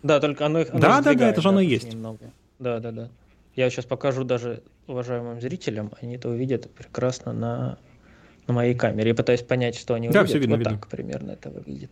[0.04, 0.70] Да, только оно их.
[0.72, 1.92] Оно да, да, да, это же оно и есть.
[1.94, 2.32] Немного.
[2.60, 3.10] Да, да, да.
[3.56, 7.78] Я сейчас покажу даже уважаемым зрителям, они это увидят прекрасно на,
[8.48, 9.10] на моей камере.
[9.10, 10.30] Я пытаюсь понять, что они да, увидят.
[10.30, 10.78] Все видно, вот видно.
[10.80, 11.92] так примерно это выглядит.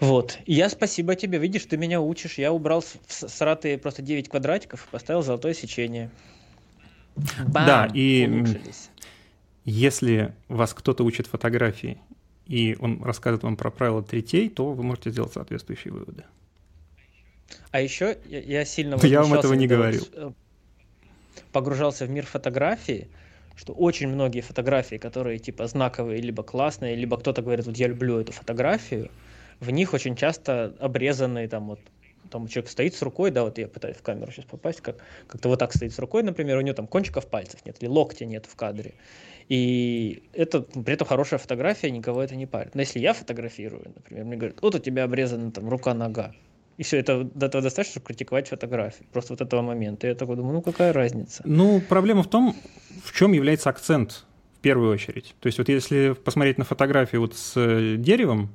[0.00, 0.38] Вот.
[0.46, 1.38] Я спасибо тебе.
[1.38, 2.38] Видишь, ты меня учишь.
[2.38, 6.10] Я убрал с, с раты просто 9 квадратиков и поставил золотое сечение.
[7.46, 7.66] Бам!
[7.66, 8.90] Да, и улучшились.
[9.64, 11.98] если вас кто-то учит фотографии,
[12.46, 16.24] и он рассказывает вам про правила третей, то вы можете сделать соответствующие выводы.
[17.70, 20.06] А еще я, сильно Я вам этого не говорил.
[20.12, 20.32] Э,
[21.52, 23.08] погружался в мир фотографии,
[23.56, 28.18] что очень многие фотографии, которые типа знаковые, либо классные, либо кто-то говорит, вот я люблю
[28.18, 29.10] эту фотографию,
[29.60, 31.80] в них очень часто обрезанные там вот
[32.30, 34.96] там человек стоит с рукой, да, вот я пытаюсь в камеру сейчас попасть, как,
[35.26, 38.24] как-то вот так стоит с рукой, например, у него там кончиков пальцев нет, или локтя
[38.24, 38.94] нет в кадре.
[39.48, 42.74] И это при этом хорошая фотография, никого это не парит.
[42.74, 46.34] Но если я фотографирую, например, мне говорят, вот у тебя обрезана там рука-нога,
[46.76, 49.06] и все, это до этого достаточно, чтобы критиковать фотографию.
[49.12, 50.06] Просто вот этого момента.
[50.06, 51.42] Я такой думаю, ну какая разница?
[51.44, 52.56] Ну, проблема в том,
[53.04, 54.24] в чем является акцент
[54.58, 55.34] в первую очередь.
[55.40, 58.50] То есть вот если посмотреть на фотографию вот с э, деревом,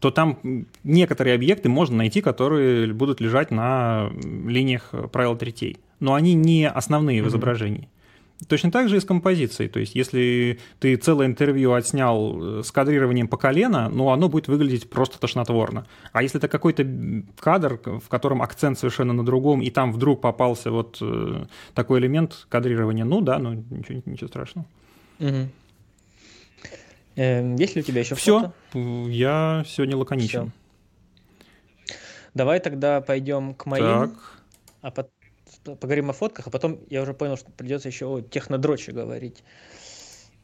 [0.00, 5.76] то там некоторые объекты можно найти, которые будут лежать на линиях правил третей.
[6.00, 7.24] Но они не основные mm-hmm.
[7.24, 7.88] в изображении.
[8.48, 9.68] Точно так же и с композицией.
[9.68, 14.48] То есть, если ты целое интервью отснял э, с кадрированием по колено, ну, оно будет
[14.48, 15.86] выглядеть просто тошнотворно.
[16.12, 16.86] А если это какой-то
[17.38, 21.44] кадр, в котором акцент совершенно на другом, и там вдруг попался вот э,
[21.74, 24.66] такой элемент кадрирования, ну да, ну ничего, ничего страшного.
[25.18, 25.48] Угу.
[27.16, 28.78] Э, есть ли у тебя еще Все, фото?
[29.08, 30.52] я сегодня лаконичен.
[30.52, 31.94] Все.
[32.34, 34.10] Давай тогда пойдем к моим.
[34.10, 34.42] Так.
[34.82, 38.92] А потом поговорим о фотках, а потом я уже понял, что придется еще о технодроче
[38.92, 39.42] говорить.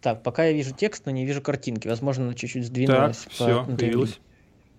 [0.00, 1.88] Так, пока я вижу текст, но не вижу картинки.
[1.88, 3.18] Возможно, она чуть-чуть сдвинулась.
[3.18, 3.76] Так, все, по...
[3.76, 4.20] появилось.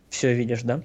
[0.10, 0.84] Все видишь, да?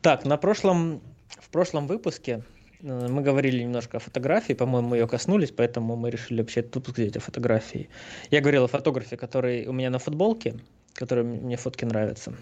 [0.00, 2.42] Так, на прошлом, в прошлом выпуске
[2.80, 7.20] мы говорили немножко о фотографии, по-моему, ее коснулись, поэтому мы решили вообще выпуск сделать о
[7.20, 7.88] фотографии.
[8.30, 10.60] Я говорил о фотографе, который у меня на футболке,
[10.94, 12.34] который мне фотки нравятся.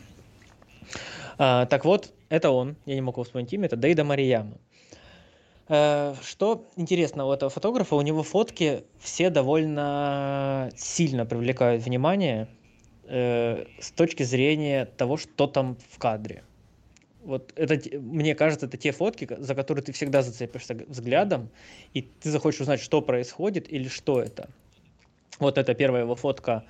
[1.39, 4.59] А, так вот, это он, я не могу вспомнить имя, это Дейда Марияма.
[5.69, 12.49] Э, что интересно у этого фотографа, у него фотки все довольно сильно привлекают внимание
[13.05, 16.45] э, с точки зрения того, что там в кадре.
[17.27, 21.51] Вот это, мне кажется, это те фотки, за которые ты всегда зацепишься взглядом,
[21.93, 24.49] и ты захочешь узнать, что происходит или что это.
[25.41, 26.63] Вот это первая его фотка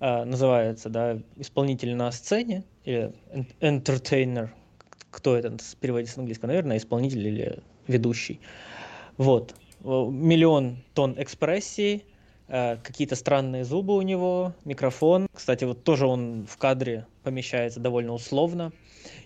[0.00, 3.12] э, называется, да, исполнитель на сцене или
[3.60, 4.48] entertainer.
[5.10, 6.48] Кто это переводится с английского?
[6.48, 8.40] Наверное, исполнитель или ведущий.
[9.18, 9.54] Вот.
[9.82, 12.06] Миллион тонн экспрессии,
[12.48, 15.28] э, какие-то странные зубы у него, микрофон.
[15.30, 18.72] Кстати, вот тоже он в кадре помещается довольно условно.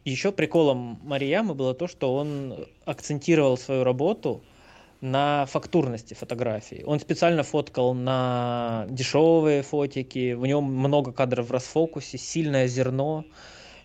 [0.05, 4.42] Еще приколом Мариямы было то, что он акцентировал свою работу
[5.00, 6.82] на фактурности фотографии.
[6.86, 13.24] Он специально фоткал на дешевые фотики, в нем много кадров в расфокусе, сильное зерно,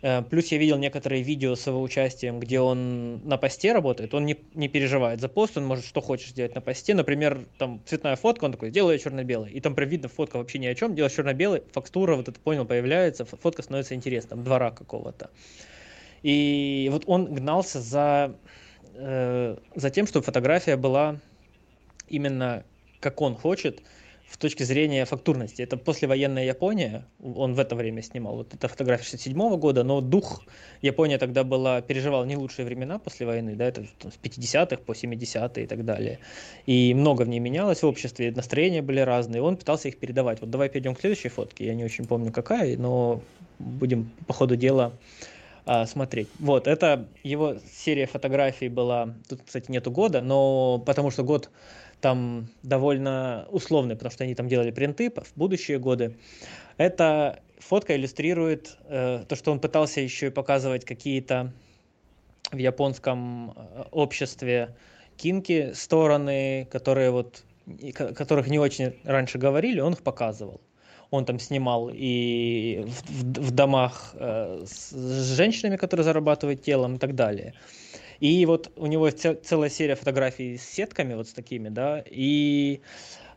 [0.02, 4.26] Э, плюс я видел некоторые видео с его участием, где он на посте работает, он
[4.26, 6.94] не, не переживает за пост, он может что хочешь сделать на посте.
[6.94, 9.52] Например, там цветная фотка, он такой, делаю черно-белый.
[9.52, 12.66] И там прям видно, фотка вообще ни о чем, делаешь черно-белый, фактура, вот это понял,
[12.66, 15.30] появляется, фотка становится интересной, там двора какого-то.
[16.24, 18.36] И вот он гнался за,
[18.96, 21.18] э, за тем, чтобы фотография была
[22.08, 22.64] именно
[23.00, 23.82] как он хочет,
[24.30, 25.64] в точке зрения фактурности.
[25.64, 28.36] Это послевоенная Япония, он в это время снимал.
[28.36, 30.44] Вот это фотография 67 года, но дух
[30.84, 35.64] Япония тогда была, переживала не лучшие времена после войны, да, это с 50-х по 70-е
[35.64, 36.20] и так далее.
[36.68, 40.42] И много в ней менялось в обществе, настроения были разные, он пытался их передавать.
[40.42, 43.22] Вот давай перейдем к следующей фотке, я не очень помню какая, но
[43.58, 44.94] будем по ходу дела
[45.72, 46.28] а, смотреть.
[46.40, 51.52] Вот, это его серия фотографий была, тут, кстати, нету года, но потому что год
[52.02, 56.18] там довольно условный, потому что они там делали принты в будущие годы.
[56.78, 61.54] Эта фотка иллюстрирует э, то, что он пытался еще и показывать какие-то
[62.52, 64.76] в японском э, обществе
[65.18, 67.44] кинки, стороны, которые вот,
[67.94, 70.62] которых не очень раньше говорили, он их показывал.
[71.12, 74.94] Он там снимал и в, в, домах э, с,
[75.36, 77.54] женщинами, которые зарабатывают телом и так далее.
[78.20, 82.82] И вот у него целая серия фотографий с сетками вот с такими, да, и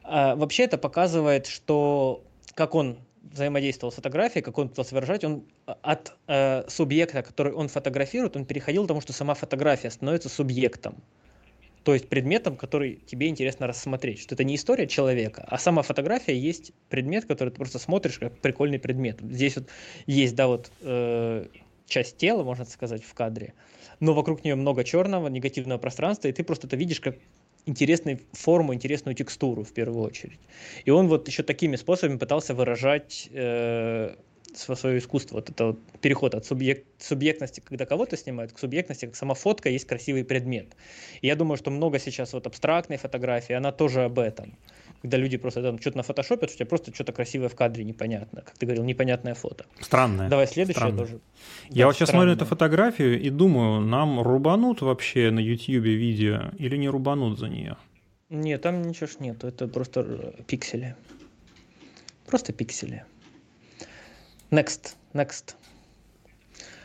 [0.02, 5.44] а, вообще это показывает, что как он взаимодействовал с фотографией, как он пытался выражать, он
[5.66, 10.96] от э, субъекта, который он фотографирует, он переходил к тому, что сама фотография становится субъектом.
[11.84, 14.20] То есть предметом, который тебе интересно рассмотреть.
[14.20, 18.38] Что это не история человека, а сама фотография есть предмет, который ты просто смотришь как
[18.38, 19.20] прикольный предмет.
[19.20, 19.68] Здесь вот
[20.06, 21.46] есть, да, вот э,
[21.86, 23.54] часть тела, можно сказать, в кадре,
[24.00, 27.16] но вокруг нее много черного, негативного пространства, и ты просто это видишь как
[27.66, 30.40] интересную форму, интересную текстуру в первую очередь.
[30.84, 34.16] И он вот еще такими способами пытался выражать э,
[34.56, 35.36] свое искусство.
[35.36, 39.68] Вот это вот переход от субъект, субъектности, когда кого-то снимают, к субъектности, как сама фотка
[39.68, 40.76] есть красивый предмет.
[41.20, 44.56] И я думаю, что много сейчас вот абстрактной фотографии, она тоже об этом
[45.02, 48.42] когда люди просто там что-то на фотошопят, у тебя просто что-то красивое в кадре непонятно.
[48.42, 49.66] Как ты говорил, непонятное фото.
[49.80, 50.28] Странное.
[50.28, 50.98] Давай следующее Странное.
[50.98, 51.20] тоже.
[51.70, 52.26] Я да, вот сейчас странное.
[52.26, 57.48] смотрю эту фотографию и думаю, нам рубанут вообще на YouTube видео или не рубанут за
[57.48, 57.76] нее?
[58.30, 60.94] Нет, там ничего ж нету, это просто э, пиксели.
[62.26, 63.04] Просто пиксели.
[64.52, 65.54] Next, next.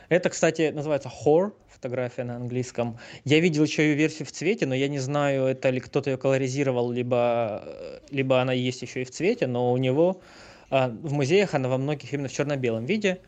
[0.08, 2.98] Это, кстати, называется Whore фотография на английском.
[3.26, 6.18] Я видел еще ее версию в цвете, но я не знаю, это ли кто-то ее
[6.18, 10.22] колоризировал, либо, либо она есть еще и в цвете, но у него
[10.70, 13.20] а, в музеях она во многих именно в черно-белом виде.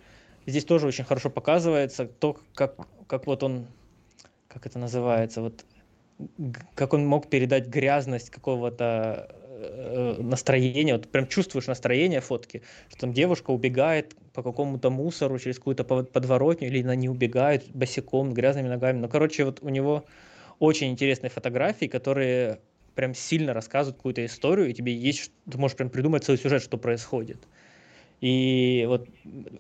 [0.45, 2.75] Здесь тоже очень хорошо показывается то, как,
[3.07, 3.67] как вот он,
[4.47, 5.65] как это называется, вот
[6.75, 13.13] как он мог передать грязность какого-то э, настроения, вот прям чувствуешь настроение фотки, что там
[13.13, 18.99] девушка убегает по какому-то мусору через какую-то подворотню, или она не убегает босиком, грязными ногами.
[18.99, 20.05] Ну, короче, вот у него
[20.59, 22.61] очень интересные фотографии, которые
[22.95, 26.77] прям сильно рассказывают какую-то историю, и тебе есть, ты можешь прям придумать целый сюжет, что
[26.77, 27.47] происходит.
[28.21, 29.07] И вот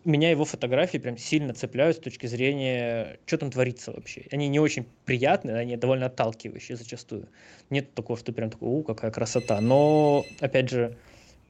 [0.03, 4.25] меня его фотографии прям сильно цепляют с точки зрения, что там творится вообще.
[4.31, 7.29] Они не очень приятные, они довольно отталкивающие зачастую.
[7.69, 9.61] Нет такого, что прям такой, у, какая красота.
[9.61, 10.97] Но, опять же,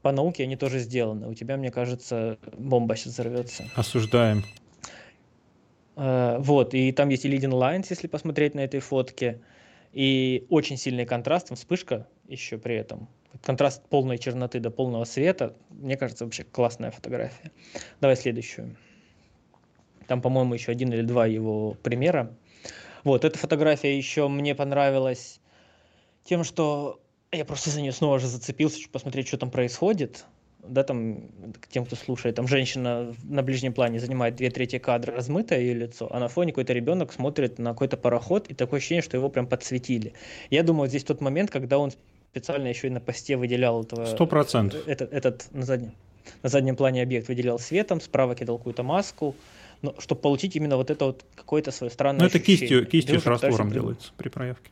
[0.03, 1.27] по науке они тоже сделаны.
[1.27, 3.65] У тебя, мне кажется, бомба сейчас взорвется.
[3.75, 4.43] Осуждаем.
[5.95, 9.41] Uh, вот, и там есть и Leading Lines, если посмотреть на этой фотке.
[9.91, 13.09] И очень сильный контраст, там вспышка еще при этом.
[13.43, 15.55] Контраст полной черноты до полного света.
[15.69, 17.51] Мне кажется, вообще классная фотография.
[18.01, 18.75] Давай следующую.
[20.07, 22.35] Там, по-моему, еще один или два его примера.
[23.03, 25.39] Вот, эта фотография еще мне понравилась
[26.23, 26.99] тем, что
[27.31, 30.25] я просто за нее снова же зацепился, чтобы посмотреть, что там происходит
[30.63, 35.15] да, там, к тем, кто слушает, там женщина на ближнем плане занимает две трети кадра,
[35.15, 39.01] размытое ее лицо, а на фоне какой-то ребенок смотрит на какой-то пароход, и такое ощущение,
[39.01, 40.13] что его прям подсветили.
[40.49, 41.91] Я думаю, здесь тот момент, когда он
[42.31, 44.05] специально еще и на посте выделял этого...
[44.05, 44.87] Сто процентов.
[44.87, 45.91] Этот, этот на, заднем,
[46.43, 49.35] на заднем плане объект выделял светом, справа кидал какую-то маску,
[49.81, 52.81] но, чтобы получить именно вот это вот какое-то свое странное Ну, это ощущение.
[52.81, 54.71] кистью, кистью с раствором делается при проявке.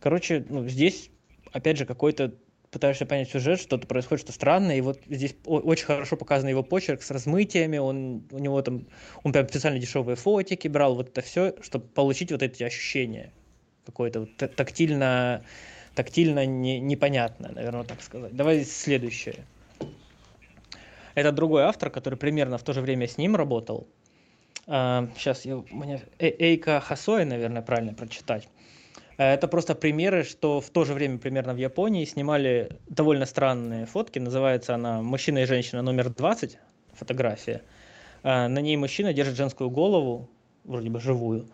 [0.00, 1.10] Короче, ну, здесь,
[1.52, 2.32] опять же, какой-то
[2.70, 7.02] пытаешься понять сюжет, что-то происходит, что странное, и вот здесь очень хорошо показан его почерк
[7.02, 8.86] с размытиями, он, у него там,
[9.22, 13.32] он прям специально дешевые фотики брал, вот это все, чтобы получить вот эти ощущения,
[13.86, 15.42] какое-то вот тактильно,
[15.94, 18.34] тактильно не, непонятное, наверное, так сказать.
[18.36, 19.46] Давай следующее.
[21.14, 23.86] Это другой автор, который примерно в то же время с ним работал.
[24.66, 28.48] сейчас я, у меня э, Эйка Хасоя, наверное, правильно прочитать.
[29.18, 33.86] Э, это просто примеры, что в то же время примерно в Японии снимали довольно странные
[33.86, 34.18] фотки.
[34.18, 36.56] Называется она «Мужчина и женщина номер 20»,
[36.92, 37.62] фотография.
[38.22, 40.28] Э, на ней мужчина держит женскую голову,
[40.64, 41.48] вроде бы живую.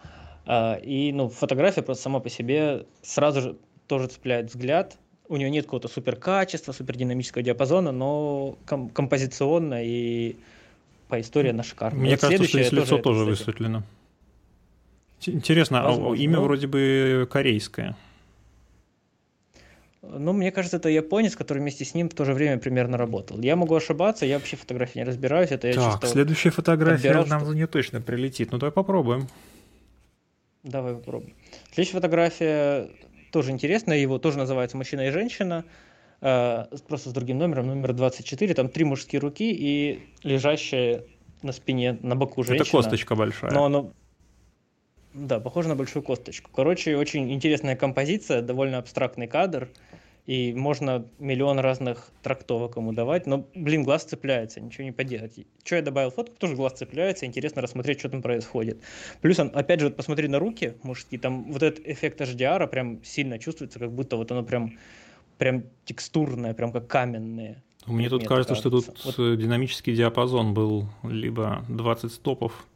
[0.47, 4.99] Э, и ну, фотография просто сама по себе сразу же тоже цепляет взгляд.
[5.28, 10.36] У нее нет какого-то супер качества, супер динамического диапазона, но ком- композиционно и
[11.09, 12.01] по истории она шикарная.
[12.01, 13.82] Мне вот кажется, что здесь лицо тоже, тоже высветлено.
[15.24, 16.20] Интересно, а Возможно.
[16.20, 17.97] а имя ну, вроде бы корейское.
[20.03, 23.38] Ну, мне кажется, это японец, который вместе с ним в то же время примерно работал.
[23.40, 25.51] Я могу ошибаться, я вообще фотографии не разбираюсь.
[25.53, 27.55] Это я так, следующая фотография нам что...
[27.55, 28.51] не точно прилетит.
[28.51, 29.28] Ну, давай попробуем.
[30.62, 31.34] Давай попробуем.
[31.72, 32.90] Следующая фотография
[33.32, 35.64] тоже интересная, его тоже называется «Мужчина и женщина»,
[36.20, 38.54] э, просто с другим номером, номер 24.
[38.54, 41.04] Там три мужские руки и лежащая
[41.42, 42.62] на спине, на боку женщина.
[42.62, 43.50] Это косточка большая.
[43.50, 43.92] Но оно,
[45.14, 46.50] да, похоже на большую косточку.
[46.54, 49.68] Короче, очень интересная композиция, довольно абстрактный кадр,
[50.26, 55.34] и можно миллион разных трактовок ему давать, но, блин, глаз цепляется, ничего не поделать.
[55.64, 58.80] Что я добавил фотку, тоже глаз цепляется, интересно рассмотреть, что там происходит.
[59.20, 63.02] Плюс, он, опять же, вот посмотри на руки мужские, там вот этот эффект HDR прям
[63.04, 64.78] сильно чувствуется, как будто вот оно прям,
[65.38, 67.62] прям текстурное, прям как каменные.
[67.86, 69.38] Мне тут кажется, кажется, что тут вот.
[69.38, 72.66] динамический диапазон был либо 20 стопов,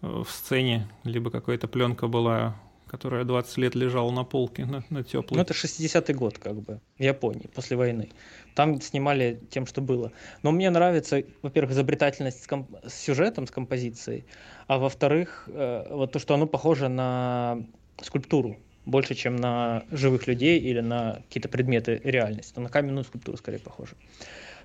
[0.00, 2.56] Э, в сцене, либо какая-то пленка была,
[2.88, 5.36] которая 20 лет лежала на полке, на, на теплой.
[5.36, 8.10] Ну, это 60-й год, как бы, в Японии, после войны.
[8.54, 10.12] Там снимали тем, что было.
[10.42, 14.24] Но мне нравится, во-первых, изобретательность с, комп- с сюжетом, с композицией,
[14.66, 17.58] а во-вторых, э, вот то, что оно похоже на
[18.02, 18.56] скульптуру
[18.88, 22.54] больше, чем на живых людей или на какие-то предметы реальности.
[22.54, 23.92] То на каменную скульптуру скорее похоже.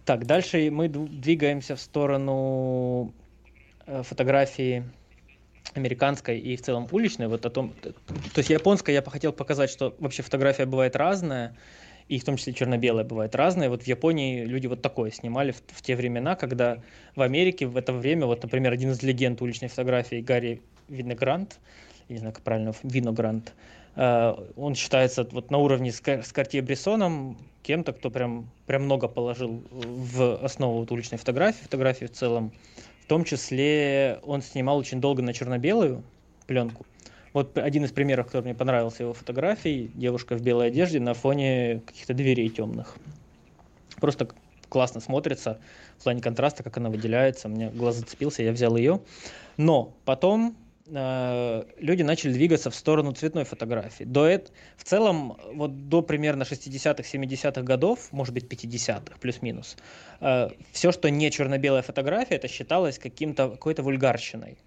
[0.06, 3.14] Так, дальше мы двигаемся в сторону
[3.86, 4.84] э, фотографии
[5.74, 9.96] американской и в целом уличной, вот о том, то есть японская я хотел показать, что
[10.00, 11.56] вообще фотография бывает разная,
[12.08, 13.70] и в том числе черно-белая бывает разная.
[13.70, 16.80] Вот в Японии люди вот такое снимали в, в те времена, когда
[17.16, 21.60] в Америке в это время, вот, например, один из легенд уличной фотографии Гарри Виногрант,
[22.10, 23.54] не знаю, как правильно, Виногрант,
[23.96, 29.08] э, он считается вот на уровне с, с Картье Брессоном кем-то, кто прям, прям много
[29.08, 32.52] положил в основу вот, уличной фотографии, фотографии в целом.
[33.14, 36.02] Том числе он снимал очень долго на черно-белую
[36.48, 36.84] пленку.
[37.32, 41.84] Вот один из примеров, который мне понравился его фотографий, девушка в белой одежде на фоне
[41.86, 42.96] каких-то дверей темных.
[43.98, 44.30] Просто
[44.68, 45.60] классно смотрится
[46.00, 47.50] в плане контраста, как она выделяется.
[47.50, 49.00] Мне глаз зацепился, я взял ее.
[49.58, 50.56] Но потом
[50.86, 54.04] люди начали двигаться в сторону цветной фотографии.
[54.04, 59.78] До это, в целом, вот до примерно 60-х, 70-х годов, может быть 50-х, плюс-минус,
[60.20, 64.58] э, все, что не черно-белая фотография, это считалось каким-то, какой-то вульгарщиной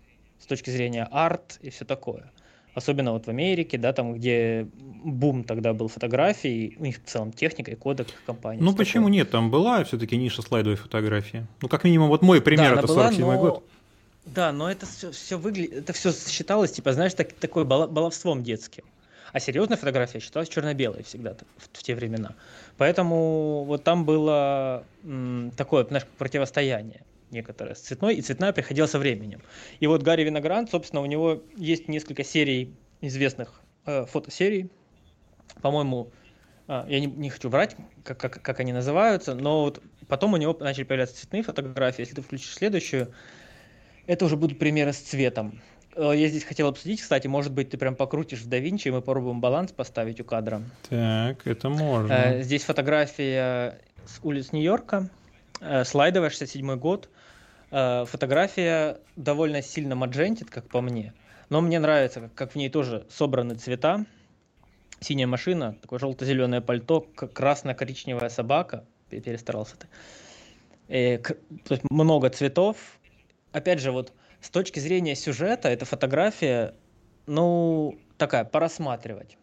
[0.40, 2.32] с точки зрения арт и все такое
[2.76, 7.32] особенно вот в Америке, да, там, где бум тогда был фотографий, у них в целом
[7.32, 8.62] техника и кодек компании.
[8.62, 9.12] Ну почему такое.
[9.14, 11.46] нет, там была все-таки ниша слайдовой фотографии.
[11.62, 13.38] Ну как минимум вот мой пример да, это 47 но...
[13.38, 13.64] год.
[14.26, 18.84] Да, но это все, все выглядит, это все считалось, типа, знаешь, так, такой баловством детским.
[19.32, 22.34] А серьезная фотография считалась черно-белой всегда в, в те времена.
[22.76, 28.98] Поэтому вот там было м, такое, знаешь, противостояние некоторая с цветной, и цветная приходила со
[28.98, 29.42] временем.
[29.80, 34.70] И вот Гарри Виноград, собственно, у него есть несколько серий известных э, фотосерий.
[35.60, 36.10] По-моему,
[36.68, 40.36] э, я не, не хочу врать, как, как, как они называются, но вот потом у
[40.36, 42.02] него начали появляться цветные фотографии.
[42.02, 43.12] Если ты включишь следующую,
[44.06, 45.60] это уже будут примеры с цветом.
[45.96, 49.00] Э, я здесь хотел обсудить, кстати, может быть, ты прям покрутишь в DaVinci, и мы
[49.00, 50.62] попробуем баланс поставить у кадра.
[50.88, 52.12] Так, это можно.
[52.12, 55.08] Э, здесь фотография с улиц Нью-Йорка,
[55.60, 57.08] э, слайдовая, 67 год.
[57.68, 61.12] Фотография довольно сильно маджентит, как по мне.
[61.48, 64.06] Но мне нравится, как, как в ней тоже собраны цвета.
[65.00, 68.84] Синяя машина, такое желто-зеленое пальто, красно-коричневая собака.
[69.10, 69.88] Перестарался ты.
[70.88, 71.20] И,
[71.64, 72.76] то есть много цветов.
[73.52, 76.74] Опять же, вот с точки зрения сюжета, эта фотография,
[77.26, 79.38] ну, такая, порассматривать.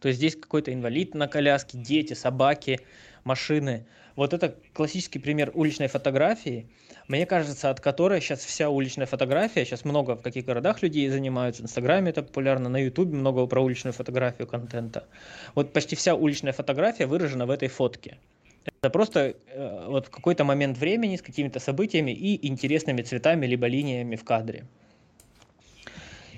[0.00, 2.80] То есть здесь какой-то инвалид на коляске, дети, собаки,
[3.24, 3.86] машины.
[4.16, 6.68] Вот это классический пример уличной фотографии,
[7.08, 11.62] мне кажется, от которой сейчас вся уличная фотография, сейчас много в каких городах людей занимаются,
[11.62, 15.06] в Инстаграме это популярно, на Ютубе много про уличную фотографию контента.
[15.54, 18.18] Вот почти вся уличная фотография выражена в этой фотке.
[18.64, 24.16] Это просто э, вот какой-то момент времени с какими-то событиями и интересными цветами либо линиями
[24.16, 24.66] в кадре.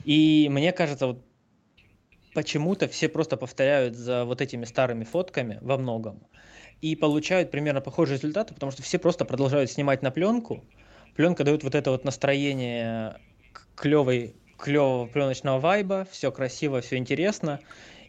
[0.04, 1.24] И мне кажется, вот
[2.34, 6.26] почему-то все просто повторяют за вот этими старыми фотками во многом
[6.80, 10.64] и получают примерно похожие результаты, потому что все просто продолжают снимать на пленку.
[11.16, 13.16] Пленка дает вот это вот настроение
[13.76, 17.60] клевой, клевого пленочного вайба, все красиво, все интересно,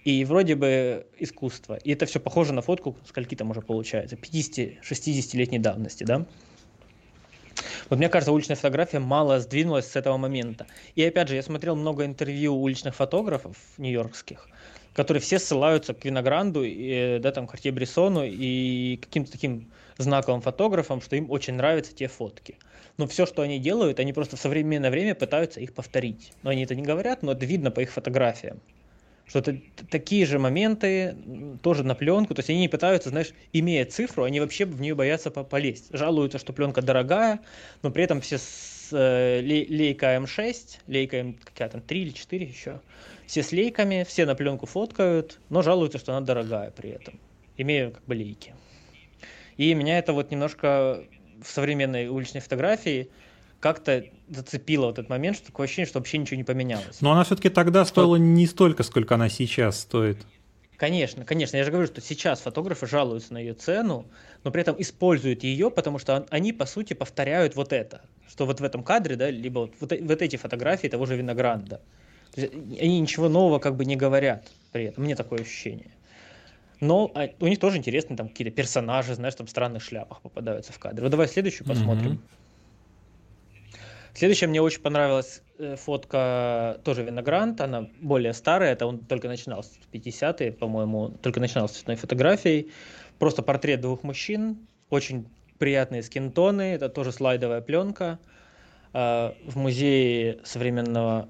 [0.06, 1.78] и вроде бы искусство.
[1.84, 6.26] И это все похоже на фотку, скольки там уже получается, 50-60-летней давности, да?
[7.90, 10.68] Вот мне кажется, уличная фотография мало сдвинулась с этого момента.
[10.94, 14.48] И опять же, я смотрел много интервью уличных фотографов нью-йоркских,
[14.94, 21.02] которые все ссылаются к Виногранду, и, да, там, Картье Брессону и каким-то таким знаковым фотографам,
[21.02, 22.58] что им очень нравятся те фотки.
[22.98, 26.32] Но все, что они делают, они просто в современное время пытаются их повторить.
[26.44, 28.60] Но они это не говорят, но это видно по их фотографиям.
[29.28, 29.58] Что это
[29.90, 31.16] такие же моменты,
[31.64, 32.36] тоже на пленку.
[32.36, 35.88] То есть они не пытаются, знаешь, имея цифру, они вообще в нее боятся полезть.
[35.92, 37.40] Жалуются, что пленка дорогая,
[37.82, 42.46] но при этом все с э, лейка М6, лейка М, какая там, 3 или 4
[42.46, 42.82] еще,
[43.26, 47.20] все с лейками, все на пленку фоткают, но жалуются, что она дорогая при этом,
[47.58, 48.54] имея как бы лейки.
[49.58, 51.04] И меня это вот немножко
[51.42, 53.10] в современной уличной фотографии
[53.66, 57.02] как-то зацепило вот этот момент, что такое ощущение, что вообще ничего не поменялось.
[57.02, 60.20] Но она все-таки тогда стоила не столько, сколько она сейчас стоит.
[60.78, 61.58] Конечно, конечно.
[61.58, 64.06] Я же говорю, что сейчас фотографы жалуются на ее цену,
[64.44, 68.02] но при этом используют ее, потому что они, по сути, повторяют вот это.
[68.30, 71.82] Что вот в этом кадре, да, либо вот, вот, вот эти фотографии того же Винограда.
[72.36, 75.06] То есть они ничего нового как бы не говорят при этом.
[75.06, 75.90] Мне такое ощущение.
[76.82, 80.72] Но а, у них тоже интересные там какие-то персонажи, знаешь, там в странных шляпах попадаются
[80.72, 81.02] в кадр.
[81.02, 82.12] Вот давай следующую посмотрим.
[82.12, 82.45] Mm-hmm.
[84.16, 89.62] Следующая мне очень понравилась э, фотка тоже Виногрант, она более старая, это он только начинал
[89.62, 92.72] с 50-е, по-моему, только начинал с цветной фотографией.
[93.20, 95.28] Просто портрет двух мужчин, очень
[95.60, 98.20] приятные скинтоны, это тоже слайдовая пленка.
[98.94, 101.28] Э, в музее современного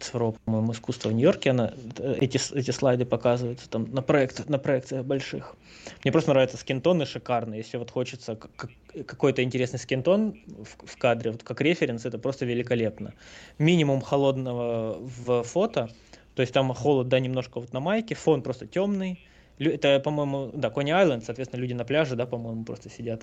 [0.00, 1.72] цифрового, по-моему, искусства в Нью-Йорке, она,
[2.20, 5.54] эти, эти слайды показываются там на, проект, на проекциях больших.
[6.02, 7.58] Мне просто нравятся скинтоны шикарные.
[7.58, 13.14] Если вот хочется какой-то интересный скинтон в, в кадре, вот как референс, это просто великолепно.
[13.58, 15.90] Минимум холодного в фото,
[16.34, 19.24] то есть там холод, да, немножко вот на майке, фон просто темный.
[19.58, 23.22] Это, по-моему, да, Кони Айленд, соответственно, люди на пляже, да, по-моему, просто сидят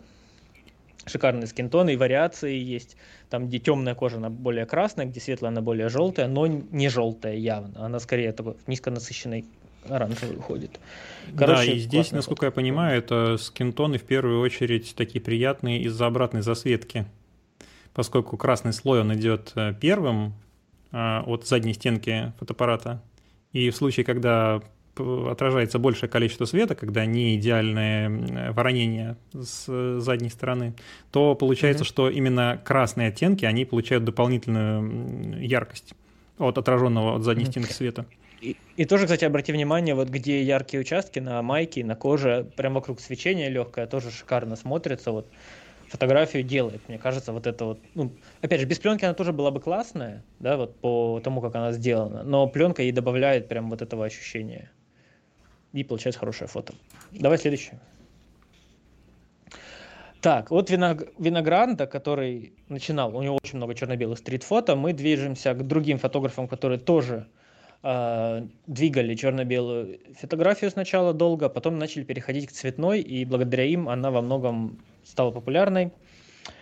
[1.06, 2.98] шикарные скинтоны и вариации есть.
[3.30, 7.36] Там, где темная кожа, она более красная, где светлая, она более желтая, но не желтая
[7.36, 7.86] явно.
[7.86, 9.46] Она скорее такой низконасыщенной
[9.90, 10.80] оранжевый уходит.
[11.38, 16.08] Короче, да, и здесь, насколько я понимаю, это скинтоны в первую очередь такие приятные из-за
[16.08, 17.06] обратной засветки.
[17.94, 20.34] Поскольку красный слой, он идет э, первым
[20.92, 23.02] а, от задней стенки фотоаппарата.
[23.54, 24.62] И в случае, когда
[24.98, 30.74] отражается большее количество света, когда не идеальное воронение с задней стороны,
[31.12, 31.88] то получается, mm-hmm.
[31.88, 35.94] что именно красные оттенки, они получают дополнительную яркость
[36.38, 37.52] от отраженного от задней mm-hmm.
[37.52, 38.06] стенки света.
[38.42, 42.74] И, и тоже, кстати, обрати внимание, вот где яркие участки на майке, на коже, прям
[42.74, 45.12] вокруг свечения легкое, тоже шикарно смотрится.
[45.12, 45.28] Вот
[45.88, 46.82] фотографию делает.
[46.88, 48.12] Мне кажется, вот это вот, ну,
[48.42, 51.72] опять же, без пленки она тоже была бы классная, да, вот по тому, как она
[51.72, 54.72] сделана, но пленка ей добавляет прям вот этого ощущения.
[55.76, 56.74] И получается хорошее фото.
[57.12, 57.78] Давай следующее.
[60.22, 61.04] Так, вот Виног...
[61.20, 66.80] Виногранда, который начинал, у него очень много черно-белых стрит-фото, мы движемся к другим фотографам, которые
[66.80, 67.28] тоже
[67.84, 73.90] э, двигали черно-белую фотографию сначала долго, а потом начали переходить к цветной, и благодаря им
[73.90, 75.92] она во многом стала популярной.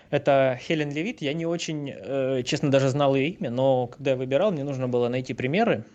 [0.09, 1.21] Это Хелен Левит.
[1.21, 4.87] Я не очень, э, честно, даже знал ее имя, но когда я выбирал, мне нужно
[4.87, 5.85] было найти примеры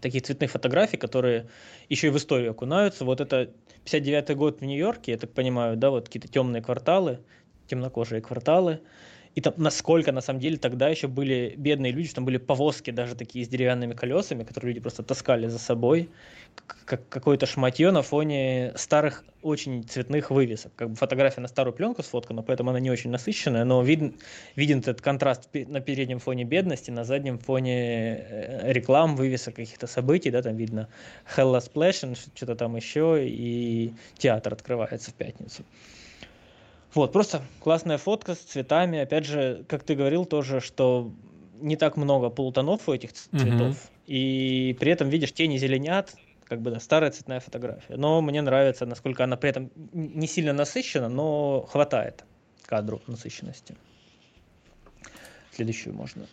[0.00, 1.48] таких цветных фотографий, которые
[1.88, 3.04] еще и в историю окунаются.
[3.04, 3.50] Вот это
[3.84, 7.20] 59 год в Нью-Йорке, я так понимаю, да, вот какие-то темные кварталы,
[7.66, 8.80] темнокожие кварталы.
[9.34, 12.92] И там насколько на самом деле тогда еще были бедные люди, что там были повозки
[12.92, 16.08] даже такие с деревянными колесами, которые люди просто таскали за собой,
[16.84, 20.72] как какое-то шматье на фоне старых очень цветных вывесок.
[20.76, 24.14] Как бы фотография на старую пленку сфоткана, поэтому она не очень насыщенная, но виден,
[24.54, 30.30] виден этот контраст на переднем фоне бедности, на заднем фоне э, реклам, вывесок каких-то событий,
[30.30, 30.88] да, там видно
[31.36, 35.64] Hella Splash, что-то там еще, и театр открывается в пятницу.
[36.94, 38.98] Вот, просто классная фотка с цветами.
[39.00, 41.12] Опять же, как ты говорил тоже, что
[41.60, 43.76] не так много полутонов у этих цветов.
[43.76, 43.76] Угу.
[44.06, 46.14] И при этом, видишь, тени зеленят,
[46.44, 47.96] как бы да, старая цветная фотография.
[47.96, 52.24] Но мне нравится, насколько она при этом не сильно насыщена, но хватает
[52.66, 53.76] кадру насыщенности.
[55.52, 56.26] Следующую можно.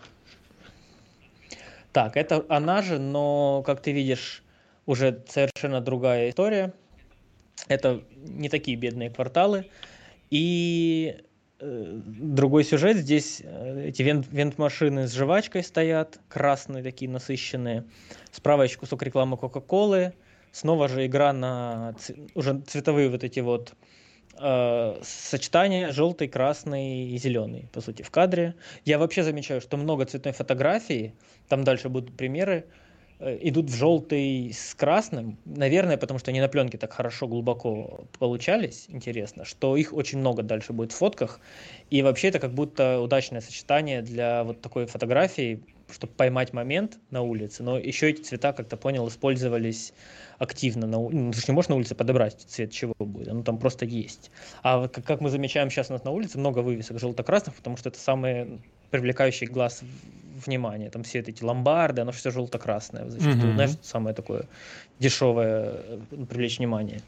[1.93, 4.43] Так, это она же, но, как ты видишь,
[4.85, 6.73] уже совершенно другая история.
[7.67, 9.69] Это не такие бедные кварталы.
[10.31, 11.17] И
[11.59, 12.97] э, другой сюжет.
[12.97, 17.83] Здесь э, эти вент, вент-машины с жвачкой стоят, красные такие насыщенные.
[18.31, 20.13] Справа еще кусок рекламы Кока-Колы.
[20.53, 22.15] Снова же игра на ц...
[22.33, 23.73] уже цветовые вот эти вот
[24.39, 28.55] э, сочетания желтый, красный и зеленый, по сути, в кадре.
[28.85, 31.13] Я вообще замечаю, что много цветной фотографии,
[31.49, 32.65] там дальше будут примеры,
[33.21, 38.85] идут в желтый с красным, наверное, потому что они на пленке так хорошо, глубоко получались,
[38.89, 41.39] интересно, что их очень много дальше будет в фотках.
[41.89, 47.21] И вообще это как будто удачное сочетание для вот такой фотографии, чтобы поймать момент на
[47.21, 47.63] улице.
[47.63, 49.93] Но еще эти цвета, как то понял, использовались
[50.39, 50.87] активно.
[50.87, 53.27] На, ну, ты же не можешь на улице подобрать цвет, чего будет.
[53.27, 54.31] Оно там просто есть.
[54.63, 57.89] А как, как мы замечаем сейчас у нас на улице, много вывесок желто-красных, потому что
[57.89, 59.83] это самые привлекающие глаз
[60.45, 60.89] внимание.
[60.89, 63.09] Там все эти ломбарды, оно все желто-красное.
[63.09, 63.53] Зачастую, mm-hmm.
[63.53, 64.45] знаешь, самое такое
[64.99, 65.75] дешевое
[66.11, 67.01] э, привлечь внимание.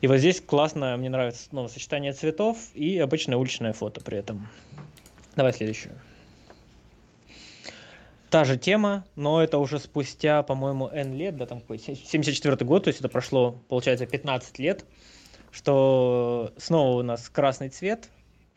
[0.00, 4.48] И вот здесь классно, мне нравится снова сочетание цветов и обычное уличное фото при этом.
[5.36, 5.94] Давай следующую.
[8.30, 12.84] Та же тема, но это уже спустя, по-моему, N лет, да, там какой 74 год,
[12.84, 14.84] то есть это прошло, получается, 15 лет,
[15.50, 18.08] что снова у нас красный цвет,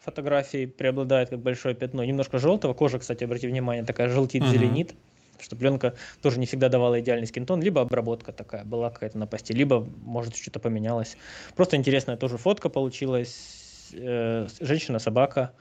[0.04, 2.04] фотографии преобладает как большое пятно.
[2.04, 2.74] Немножко желтого.
[2.74, 4.92] Кожа, кстати, обрати внимание, такая желтит, зеленит.
[4.92, 5.44] Uh-huh.
[5.44, 7.62] Что пленка тоже не всегда давала идеальный скинтон.
[7.62, 11.18] Либо обработка такая была какая-то на посте, либо, может, что-то поменялось.
[11.56, 13.92] Просто интересная тоже фотка получилась.
[13.94, 15.54] Э, женщина, собака.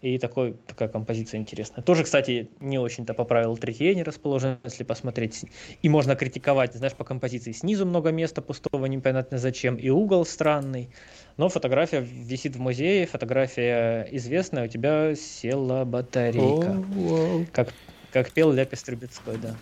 [0.00, 1.82] И такой, такая композиция интересная.
[1.82, 5.44] Тоже, кстати, не очень-то по правилу третьей не расположен, если посмотреть.
[5.82, 10.90] И можно критиковать, знаешь, по композиции снизу много места пустого, непонятно зачем, и угол странный.
[11.38, 16.82] Но фотография висит в музее, фотография известная, у тебя села батарейка.
[16.96, 17.72] Oh, Как,
[18.12, 19.54] как пел Ляпис Трубецкой, да.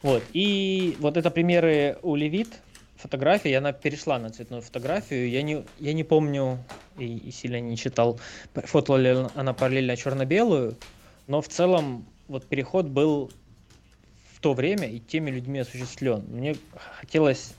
[0.00, 2.48] Вот, и вот это примеры у Левит,
[2.96, 5.28] фотографии, она перешла на цветную фотографию.
[5.28, 6.64] Я не, я не помню
[6.98, 8.18] и, и сильно не читал,
[8.54, 10.78] фотала ли она параллельно черно-белую,
[11.26, 13.30] но в целом вот переход был
[14.32, 16.24] в то время и теми людьми осуществлен.
[16.28, 16.56] Мне
[16.98, 17.52] хотелось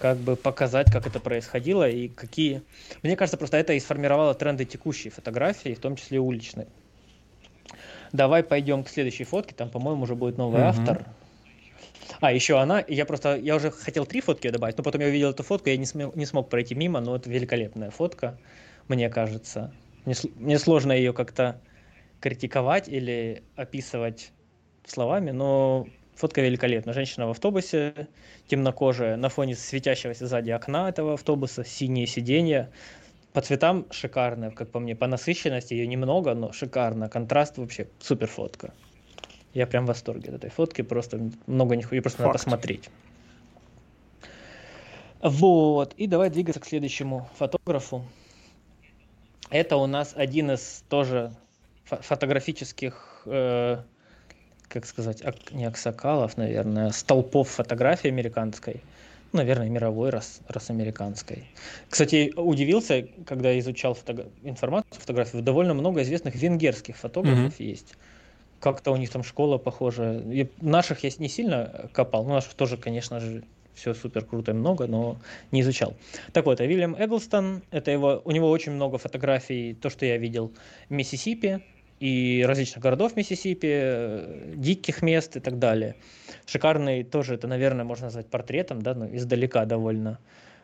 [0.00, 2.62] как бы показать, как это происходило и какие...
[3.02, 6.66] Мне кажется, просто это и сформировало тренды текущей фотографии, в том числе уличной.
[8.12, 10.68] Давай пойдем к следующей фотке, там, по-моему, уже будет новый mm-hmm.
[10.68, 11.06] автор.
[12.20, 15.30] А, еще она, я просто, я уже хотел три фотки добавить, но потом я увидел
[15.30, 18.38] эту фотку, я не, смог, не смог пройти мимо, но это великолепная фотка,
[18.88, 19.72] мне кажется.
[20.04, 21.60] Мне, мне сложно ее как-то
[22.20, 24.32] критиковать или описывать
[24.86, 25.86] словами, но
[26.18, 26.92] фотка великолепна.
[26.92, 28.08] Женщина в автобусе,
[28.48, 32.70] темнокожая, на фоне светящегося сзади окна этого автобуса, синие сиденья.
[33.32, 37.08] По цветам шикарная, как по мне, по насыщенности ее немного, но шикарно.
[37.08, 38.74] Контраст вообще супер фотка.
[39.54, 42.26] Я прям в восторге от этой фотки, просто много не ее просто Факт.
[42.26, 42.90] надо посмотреть.
[45.22, 48.04] Вот, и давай двигаться к следующему фотографу.
[49.50, 51.32] Это у нас один из тоже
[51.84, 53.82] фотографических, э,
[54.68, 58.82] как сказать, не аксакалов, наверное, столпов фотографии американской.
[59.32, 61.44] Ну, наверное, мировой, раз, раз американской.
[61.90, 64.26] Кстати, удивился, когда изучал фото...
[64.42, 67.64] информацию фотографии, довольно много известных венгерских фотографов mm-hmm.
[67.64, 67.94] есть.
[68.60, 70.20] Как-то у них там школа похожая.
[70.20, 74.54] И наших я не сильно копал, но наших тоже, конечно же, все супер круто и
[74.54, 75.18] много, но
[75.52, 75.94] не изучал.
[76.32, 80.16] Так вот, а Вильям Эглстон, это его, у него очень много фотографий, то, что я
[80.16, 80.52] видел
[80.88, 81.60] в Миссисипи,
[82.00, 85.96] и различных городов Миссисипи, диких мест и так далее.
[86.46, 90.18] Шикарный тоже, это, наверное, можно назвать портретом, да, ну, издалека довольно.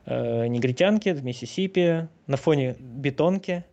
[0.06, 3.64] Э, негритянки в Миссисипи на фоне бетонки,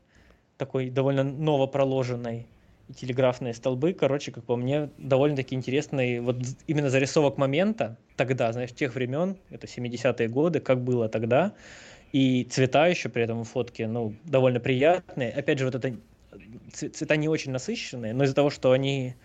[0.57, 2.47] такой довольно новопроложенной,
[2.87, 8.71] и телеграфные столбы, короче, как по мне, довольно-таки интересный, вот именно зарисовок момента, тогда, знаешь,
[8.71, 11.53] тех времен, это 70-е годы, как было тогда,
[12.11, 15.31] и цвета еще при этом в фотке, ну, довольно приятные.
[15.31, 15.95] Опять же, вот это
[16.73, 19.15] цвета не очень насыщенные, но из-за того, что они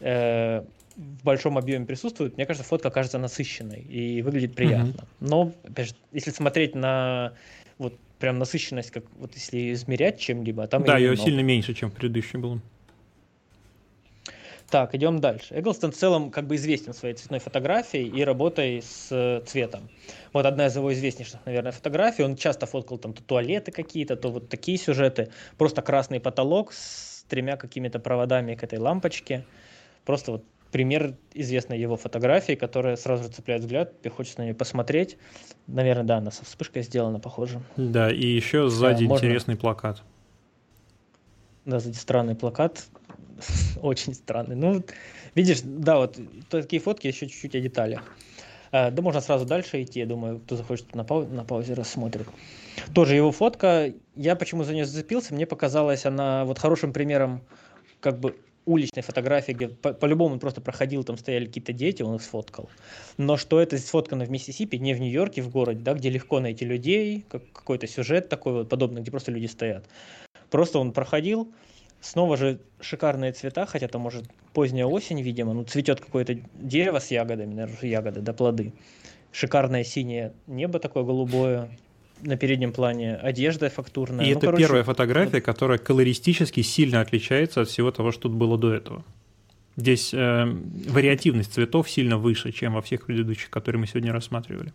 [0.00, 0.62] э,
[0.96, 5.00] в большом объеме присутствуют, мне кажется, фотка кажется насыщенной и выглядит приятно.
[5.00, 5.28] Mm-hmm.
[5.28, 7.34] Но, опять же, если смотреть на
[7.78, 11.90] вот прям насыщенность, как вот если измерять чем-либо, там да, ее, ее сильно меньше, чем
[11.90, 12.60] в предыдущем было.
[14.70, 15.54] Так, идем дальше.
[15.58, 19.88] Эглстон в целом как бы известен своей цветной фотографией и работой с э, цветом.
[20.34, 22.22] Вот одна из его известнейших, наверное, фотографий.
[22.22, 25.30] Он часто фоткал там то туалеты какие-то, то вот такие сюжеты.
[25.56, 29.46] Просто красный потолок с тремя какими-то проводами к этой лампочке.
[30.04, 34.54] Просто вот пример известной его фотографии, которая сразу же цепляет взгляд, и хочется на нее
[34.54, 35.16] посмотреть.
[35.66, 37.62] Наверное, да, она со вспышкой сделана, похоже.
[37.78, 39.60] Да, и еще сзади да, интересный можно...
[39.60, 40.02] плакат.
[41.64, 42.84] Да, сзади странный плакат.
[43.82, 44.56] очень странный.
[44.56, 44.82] Ну,
[45.34, 46.18] видишь, да, вот
[46.50, 48.02] такие фотки еще чуть-чуть о деталях.
[48.72, 52.26] Э, да можно сразу дальше идти, я думаю, кто захочет на, пау- на паузе рассмотрит.
[52.94, 57.42] Тоже его фотка, я почему за нее зацепился, мне показалась она вот хорошим примером
[58.00, 58.36] как бы
[58.66, 62.68] уличной фотографии, где по- по-любому он просто проходил, там стояли какие-то дети, он их сфоткал.
[63.16, 66.66] Но что это сфоткано в Миссисипи, не в Нью-Йорке, в городе, да, где легко найти
[66.66, 69.86] людей, как какой-то сюжет такой вот подобный, где просто люди стоят.
[70.50, 71.50] Просто он проходил,
[72.00, 77.10] Снова же шикарные цвета, хотя там может поздняя осень, видимо, ну цветет какое-то дерево с
[77.10, 78.72] ягодами, наверное, ягоды, да, плоды.
[79.32, 81.70] Шикарное синее небо такое голубое,
[82.22, 84.24] на переднем плане одежда фактурная.
[84.24, 88.32] И ну, это короче, первая фотография, которая колористически сильно отличается от всего того, что тут
[88.32, 89.04] было до этого.
[89.76, 90.44] Здесь э,
[90.88, 94.72] вариативность цветов сильно выше, чем во всех предыдущих, которые мы сегодня рассматривали.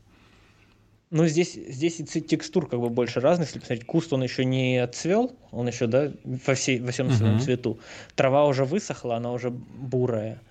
[1.14, 3.50] Ну, здесь, здесь и текстур как бы больше разных.
[3.50, 7.36] Если посмотреть, куст он еще не отцвел, он еще, да, во, всей, во всем своем
[7.36, 7.40] uh-huh.
[7.40, 7.78] цвету.
[8.16, 10.42] Трава уже высохла, она уже бурая.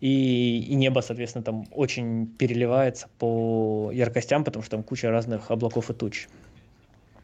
[0.00, 5.88] И, и небо, соответственно, там очень переливается по яркостям, потому что там куча разных облаков
[5.88, 6.28] и туч.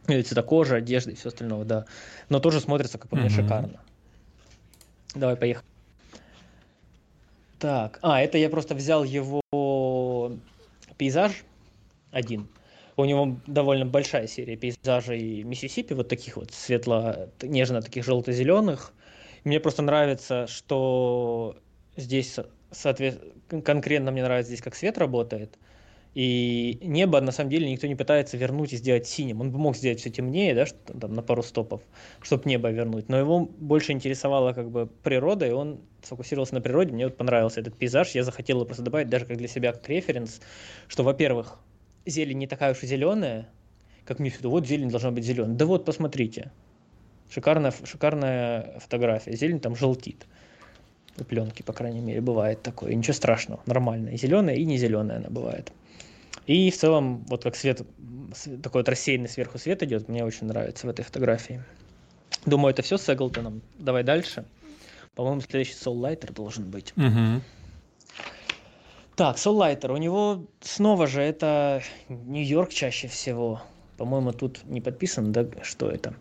[0.06, 1.84] И цвета кожи, одежды и все остальное, да.
[2.30, 3.42] Но тоже смотрится, как по мне, uh-huh.
[3.42, 3.80] шикарно.
[5.14, 5.66] Давай, поехали.
[7.58, 9.42] Так, а, это я просто взял его
[10.96, 11.44] пейзаж
[12.12, 12.48] один
[13.02, 18.92] у него довольно большая серия пейзажей Миссисипи, вот таких вот светло, нежно таких желто-зеленых.
[19.44, 21.56] Мне просто нравится, что
[21.96, 22.36] здесь,
[22.72, 25.58] соответственно, конкретно мне нравится здесь, как свет работает.
[26.14, 29.42] И небо, на самом деле, никто не пытается вернуть и сделать синим.
[29.42, 31.82] Он бы мог сделать все темнее, да, что, там, на пару стопов,
[32.20, 33.08] чтобы небо вернуть.
[33.08, 36.92] Но его больше интересовала как бы природа, и он сфокусировался на природе.
[36.92, 38.10] Мне вот понравился этот пейзаж.
[38.16, 40.40] Я захотел его просто добавить даже как для себя, как референс,
[40.88, 41.60] что, во-первых,
[42.10, 43.48] зелень не такая уж и зеленая,
[44.04, 45.54] как мне всегда, вот зелень должна быть зеленая.
[45.54, 46.50] Да вот, посмотрите.
[47.30, 49.36] Шикарная, шикарная фотография.
[49.36, 50.26] Зелень там желтит.
[51.18, 52.94] У пленки, по крайней мере, бывает такое.
[52.94, 54.10] Ничего страшного, нормально.
[54.10, 55.72] И зеленая, и не зеленая она бывает.
[56.46, 57.82] И в целом, вот как свет,
[58.62, 61.62] такой вот рассеянный сверху свет идет, мне очень нравится в этой фотографии.
[62.46, 63.60] Думаю, это все с Эглтоном.
[63.78, 64.46] Давай дальше.
[65.14, 66.94] По-моему, следующий Soul Lighter должен быть.
[66.96, 67.42] Угу.
[69.18, 73.60] Так, Soullighter, у него снова же это Нью-Йорк чаще всего.
[73.96, 76.14] По-моему, тут не подписано, да, что это.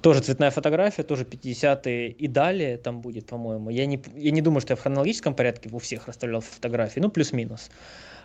[0.00, 3.68] Тоже цветная фотография, тоже 50-е и далее там будет, по-моему.
[3.68, 7.10] Я не, я не думаю, что я в хронологическом порядке у всех расставлял фотографии, ну,
[7.10, 7.70] плюс-минус.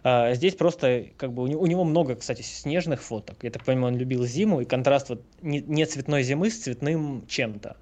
[0.04, 3.44] А, здесь просто, как бы, у, у него много, кстати, снежных фоток.
[3.44, 7.26] Я так понимаю, он любил зиму, и контраст вот не, не цветной зимы с цветным
[7.28, 7.76] чем-то.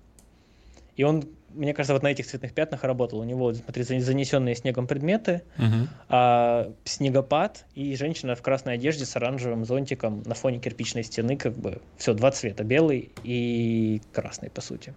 [0.96, 3.20] И он мне кажется, вот на этих цветных пятнах работал.
[3.20, 5.88] У него, смотри, занесенные снегом предметы, uh-huh.
[6.10, 11.54] а, снегопад и женщина в красной одежде с оранжевым зонтиком на фоне кирпичной стены, как
[11.54, 14.94] бы все, два цвета, белый и красный, по сути.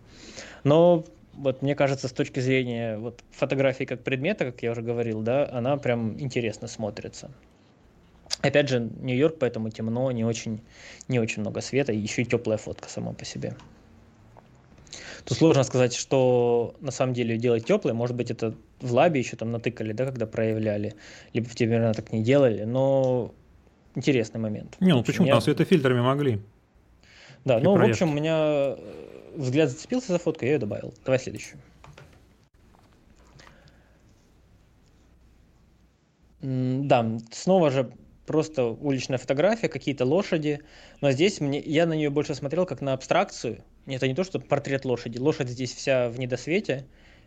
[0.62, 1.04] Но
[1.34, 5.48] вот мне кажется, с точки зрения вот, фотографии как предмета, как я уже говорил, да,
[5.50, 7.30] она прям интересно смотрится.
[8.40, 10.60] Опять же, Нью-Йорк, поэтому темно, не очень,
[11.08, 13.54] не очень много света, и еще и теплая фотка сама по себе.
[15.24, 17.94] Тут сложно сказать, что на самом деле делать теплое.
[17.94, 20.94] Может быть, это в лабе еще там натыкали, да, когда проявляли,
[21.32, 23.34] либо в Тимирна так не делали, но
[23.94, 24.76] интересный момент.
[24.80, 25.28] Не, ну почему?
[25.28, 26.40] Там светофильтрами могли.
[27.44, 27.98] Да, ну, проект.
[27.98, 28.76] в общем, у меня э,
[29.36, 30.94] взгляд зацепился за фотку, я ее добавил.
[31.04, 31.60] Давай следующую.
[36.40, 37.90] Да, снова же
[38.26, 40.60] просто уличная фотография, какие-то лошади.
[41.00, 43.64] Но здесь мне, я на нее больше смотрел как на абстракцию.
[43.86, 45.18] Это не то, что портрет лошади.
[45.18, 46.84] Лошадь здесь вся в недосвете.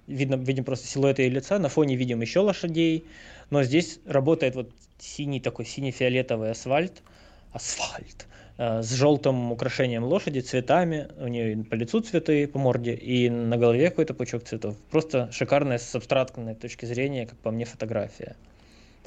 [0.08, 1.60] Видно, видим просто силуэт ее лица.
[1.60, 3.06] На фоне видим еще лошадей.
[3.50, 7.04] Но здесь работает вот синий такой, синий-фиолетовый асфальт.
[7.52, 8.26] Асфальт.
[8.58, 11.10] Э, с желтым украшением лошади, цветами.
[11.20, 12.96] У нее по лицу цветы, по морде.
[12.96, 14.76] И на голове какой-то пучок цветов.
[14.90, 18.36] Просто шикарная с абстрактной точки зрения, как по мне, фотография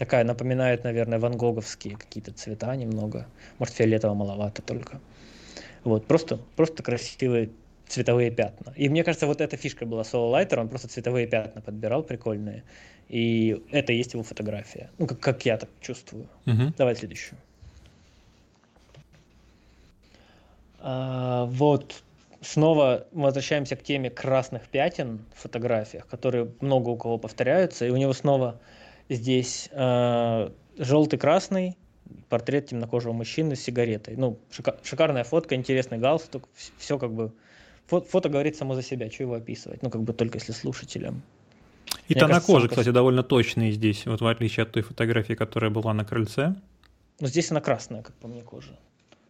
[0.01, 3.27] такая напоминает, наверное, ван Гоговские какие-то цвета немного.
[3.59, 4.99] Может, фиолетово маловато только.
[5.85, 7.51] Вот, просто, просто красивые
[7.87, 8.73] цветовые пятна.
[8.77, 12.63] И мне кажется, вот эта фишка была Соло Лайтер, он просто цветовые пятна подбирал прикольные.
[13.09, 14.91] И это и есть его фотография.
[14.99, 16.29] Ну, как, как я так чувствую.
[16.47, 16.75] Угу.
[16.79, 17.39] Давай следующую.
[20.79, 22.03] А, вот
[22.41, 27.97] снова возвращаемся к теме красных пятен в фотографиях, которые много у кого повторяются, и у
[27.97, 28.61] него снова
[29.11, 31.77] Здесь э, желтый-красный,
[32.29, 34.17] портрет темнокожего мужчины с сигаретой.
[34.17, 37.33] Ну, шика- шикарная фотка, интересный галстук, все как бы...
[37.87, 41.23] Фото, фото говорит само за себя, что его описывать, ну, как бы только если слушателям.
[42.09, 45.71] И Мне тона кожи, кстати, довольно точные здесь, вот в отличие от той фотографии, которая
[45.71, 46.55] была на крыльце.
[47.19, 48.79] Ну, здесь она красная, как по мне, кожа.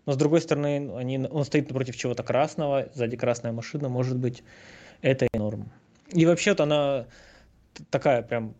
[0.06, 4.42] Но с другой стороны, они, он стоит напротив чего-то красного, сзади красная машина, может быть,
[5.02, 5.70] это и норм.
[6.12, 7.06] И вообще-то она
[7.90, 8.54] такая прям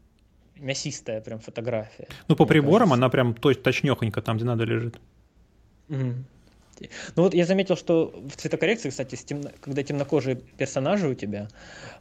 [0.60, 2.06] мясистая прям фотография.
[2.28, 2.94] Ну, по приборам кажется.
[2.94, 5.00] она прям точнёхонько там, где надо, лежит.
[5.88, 6.14] Угу.
[7.16, 11.48] Ну вот я заметил, что в цветокоррекции, кстати, темно, когда темнокожие персонажи у тебя,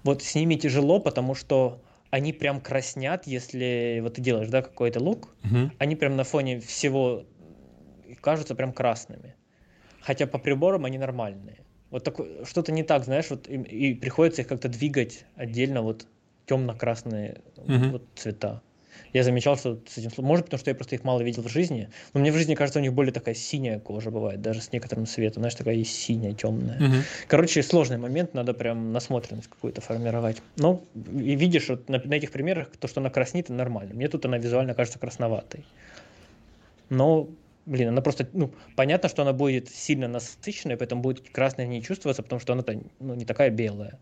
[0.03, 1.81] вот с ними тяжело, потому что
[2.11, 5.71] они прям краснят, если вот ты делаешь, да, какой-то лук, угу.
[5.77, 7.25] они прям на фоне всего
[8.21, 9.35] кажутся прям красными.
[10.01, 11.57] Хотя по приборам они нормальные.
[11.91, 16.05] Вот такое, что-то не так, знаешь, вот и, и приходится их как-то двигать отдельно вот
[16.49, 17.89] темно-красные угу.
[17.91, 18.61] вот, цвета.
[19.13, 21.89] Я замечал, что с этим может, потому что я просто их мало видел в жизни.
[22.13, 25.05] Но мне в жизни кажется, у них более такая синяя кожа бывает, даже с некоторым
[25.05, 26.77] цветом, знаешь, такая есть синяя, темная.
[26.77, 26.95] Угу.
[27.27, 30.41] Короче, сложный момент, надо прям насмотренность какую-то формировать.
[30.57, 33.93] Ну, и видишь, вот на, на этих примерах, то, что она краснит, нормально.
[33.93, 35.65] Мне тут она визуально кажется красноватой.
[36.89, 37.29] Но,
[37.65, 41.81] блин, она просто, ну, понятно, что она будет сильно насыщенная, поэтому будет красная в ней
[41.81, 42.63] чувствоваться, потому что она
[42.99, 43.99] ну, не такая белая.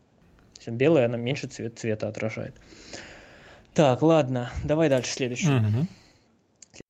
[0.60, 2.56] Чем белая, она меньше цвет, цвета отражает.
[3.74, 5.58] Так, ладно, давай дальше следующую.
[5.58, 5.88] Угу.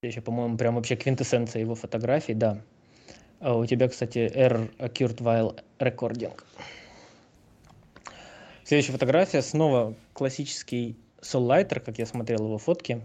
[0.00, 2.60] Следующая, по-моему, прям вообще квинтэссенция его фотографий, да.
[3.40, 6.32] А у тебя, кстати, R Occurred While Recording.
[8.64, 13.00] Следующая фотография, снова классический Lighter, как я смотрел его фотки.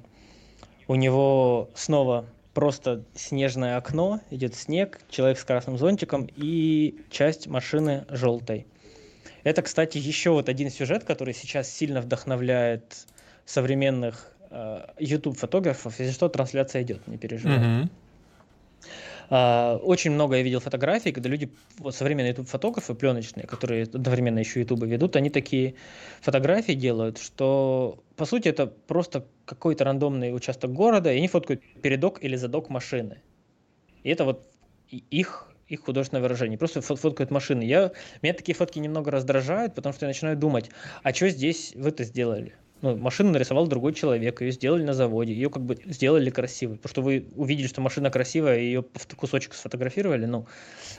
[0.88, 8.06] У него снова просто снежное окно, идет снег, человек с красным зонтиком и часть машины
[8.10, 8.68] желтой.
[9.44, 13.08] Это, кстати, еще вот один сюжет, который сейчас сильно вдохновляет
[13.46, 16.00] современных э, YouTube-фотографов.
[16.00, 17.58] Если что, трансляция идет, не переживай.
[17.58, 17.90] Mm-hmm.
[19.30, 24.60] Uh, очень много я видел фотографий, когда люди, вот современные YouTube-фотографы, пленочные, которые одновременно еще
[24.60, 25.76] YouTube ведут, они такие
[26.22, 32.24] фотографии делают, что по сути это просто какой-то рандомный участок города, и они фоткают передок
[32.24, 33.22] или задок машины.
[34.04, 34.46] И это вот
[34.92, 36.58] их их художественное выражение.
[36.58, 37.64] Просто фоткают машины.
[37.64, 37.92] Я,
[38.22, 40.70] меня такие фотки немного раздражают, потому что я начинаю думать,
[41.04, 42.54] а что здесь вы это сделали?
[42.82, 46.76] Ну, машину нарисовал другой человек, ее сделали на заводе, ее как бы сделали красивой.
[46.76, 48.84] Потому что вы увидели, что машина красивая, и ее
[49.16, 50.26] кусочек сфотографировали.
[50.26, 50.48] Ну,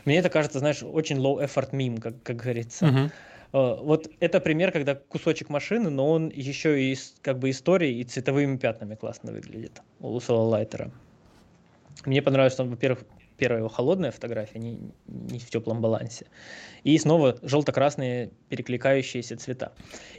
[0.06, 2.86] мне это кажется, знаешь, очень low effort meme, как, как говорится.
[2.86, 3.10] Uh-huh.
[3.52, 8.56] Вот это пример, когда кусочек машины, но он еще и как бы историей и цветовыми
[8.56, 10.90] пятнами классно выглядит у Соло Лайтера.
[12.06, 13.04] Мне понравилось, что он, во-первых,
[13.36, 16.26] первая его холодная фотография, не, не в теплом балансе.
[16.82, 19.72] И снова желто-красные перекликающиеся цвета.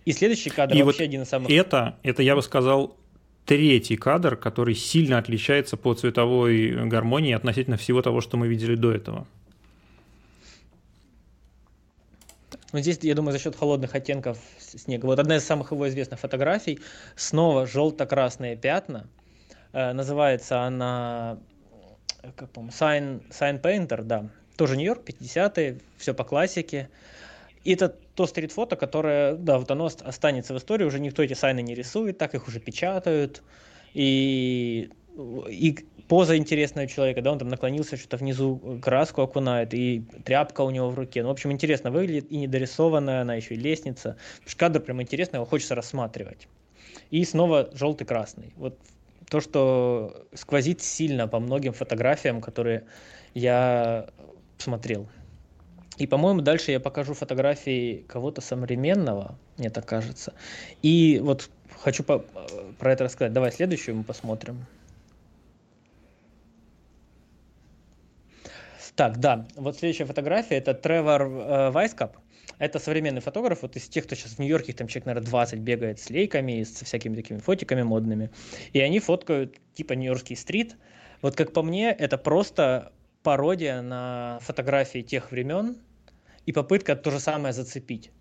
[0.06, 1.50] И следующий кадр и вообще вот один из самых...
[1.50, 2.98] Это, это, я бы сказал,
[3.46, 8.92] третий кадр, который сильно отличается по цветовой гармонии относительно всего того, что мы видели до
[8.92, 9.28] этого.
[12.74, 15.06] Ну, здесь, я думаю, за счет холодных оттенков снега.
[15.06, 16.80] Вот одна из самых его известных фотографий.
[17.16, 19.08] Снова желто-красные пятна.
[19.72, 21.40] Э, называется она
[22.36, 26.90] как по Sign, Sign Painter, да, тоже Нью-Йорк, 50-е, все по классике.
[27.64, 31.62] И это то стрит-фото, которое, да, вот оно останется в истории, уже никто эти сайны
[31.62, 33.42] не рисует, так их уже печатают,
[33.94, 34.92] и,
[35.50, 35.76] и
[36.08, 40.70] поза интересная у человека, да, он там наклонился, что-то внизу краску окунает, и тряпка у
[40.70, 41.24] него в руке.
[41.24, 44.18] Ну, в общем, интересно выглядит, и недорисованная она еще, и лестница.
[44.56, 46.48] Кадр прям интересный, его хочется рассматривать.
[47.10, 48.54] И снова желтый-красный.
[48.58, 48.78] Вот
[49.30, 52.86] то, что сквозит сильно по многим фотографиям, которые
[53.34, 54.10] я
[54.58, 55.08] смотрел.
[55.98, 60.34] И, по-моему, дальше я покажу фотографии кого-то современного, мне так кажется.
[60.82, 61.50] И вот
[61.80, 62.26] хочу по-
[62.80, 63.34] про это рассказать.
[63.34, 64.66] Давай следующую мы посмотрим.
[68.96, 72.18] Так, да, вот следующая фотография, это Тревор э, Вайскап.
[72.58, 76.00] Это современный фотограф, вот из тех, кто сейчас в Нью-Йорке, там человек, наверное, 20 бегает
[76.00, 78.30] с лейками, со всякими такими фотиками модными.
[78.74, 80.76] И они фоткают типа Нью-Йоркский стрит.
[81.22, 85.78] Вот как по мне, это просто пародия на фотографии тех времен
[86.46, 88.12] и попытка то же самое зацепить.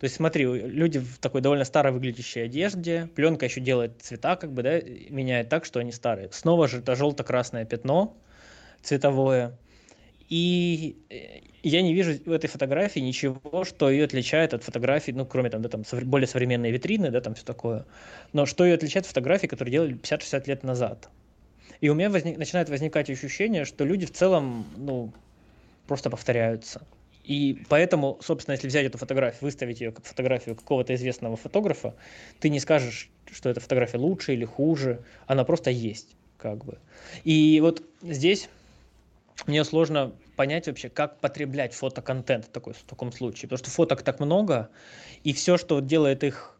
[0.00, 4.52] То есть смотри, люди в такой довольно старой выглядящей одежде, пленка еще делает цвета, как
[4.52, 6.30] бы, да, меняет так, что они старые.
[6.32, 8.16] Снова же это желто-красное пятно
[8.82, 9.58] цветовое.
[10.30, 15.26] И э, я не вижу в этой фотографии ничего, что ее отличает от фотографий, ну,
[15.26, 17.84] кроме там, да, там более современные витрины, да, там все такое.
[18.32, 21.08] Но что ее отличает от фотографий, которые делали 50-60 лет назад.
[21.80, 25.12] И у меня возник, начинает возникать ощущение, что люди в целом, ну,
[25.86, 26.82] просто повторяются.
[27.24, 31.94] И поэтому, собственно, если взять эту фотографию, выставить ее как фотографию какого-то известного фотографа,
[32.40, 36.78] ты не скажешь, что эта фотография лучше или хуже, она просто есть, как бы.
[37.24, 38.48] И вот здесь
[39.46, 43.42] мне сложно понять вообще, как потреблять фотоконтент в, такой, в таком случае.
[43.42, 44.70] Потому что фоток так много,
[45.22, 46.58] и все, что делает их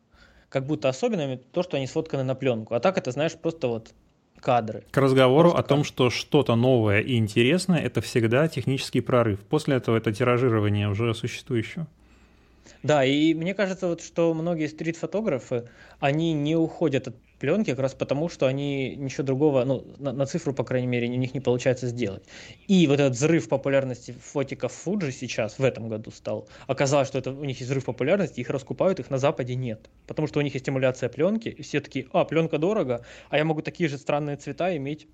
[0.51, 2.75] как будто особенными, то, что они сфотканы на пленку.
[2.75, 3.95] А так это, знаешь, просто вот
[4.39, 4.85] кадры.
[4.91, 9.41] К разговору просто о том, что что-то новое и интересное, это всегда технический прорыв.
[9.49, 11.87] После этого это тиражирование уже существующего.
[12.83, 15.71] Да, и мне кажется, вот, что многие стрит-фотографы,
[16.01, 20.27] они не уходят от пленки как раз потому, что они ничего другого, ну, на, на
[20.27, 22.23] цифру, по крайней мере, у них не получается сделать.
[22.69, 27.33] И вот этот взрыв популярности фотиков Fuji сейчас, в этом году стал, оказалось, что это
[27.33, 29.89] у них есть взрыв популярности, их раскупают, их на Западе нет.
[30.07, 33.45] Потому что у них есть стимуляция пленки, и все такие, а, пленка дорого, а я
[33.45, 35.09] могу такие же странные цвета иметь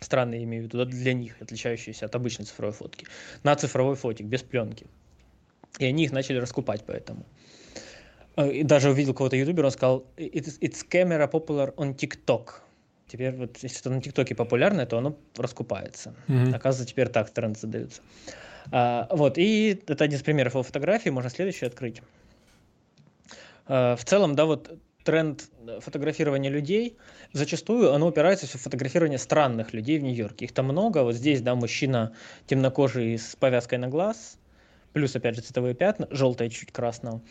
[0.00, 3.06] странные имею в виду, для них, отличающиеся от обычной цифровой фотки,
[3.42, 4.86] на цифровой фотик, без пленки.
[5.78, 7.26] И они их начали раскупать поэтому.
[8.40, 12.62] Э, и даже увидел кого-то ютубера, он сказал, it's, it's camera popular on TikTok.
[13.06, 16.14] Теперь вот если это на ТикТоке популярно, то оно раскупается.
[16.28, 16.54] Mm-hmm.
[16.54, 18.02] Оказывается, теперь так тренды задаются.
[18.70, 22.02] А, вот, и это один из примеров его фотографии, можно следующий открыть.
[23.66, 25.48] А, в целом, да, вот тренд
[25.80, 26.98] фотографирования людей,
[27.32, 30.44] зачастую оно упирается в фотографирование странных людей в Нью-Йорке.
[30.44, 31.02] Их там много.
[31.02, 32.14] Вот здесь, да, мужчина
[32.46, 34.38] темнокожий с повязкой на глаз,
[34.92, 37.22] плюс, опять же, цветовые пятна, желтое чуть красного.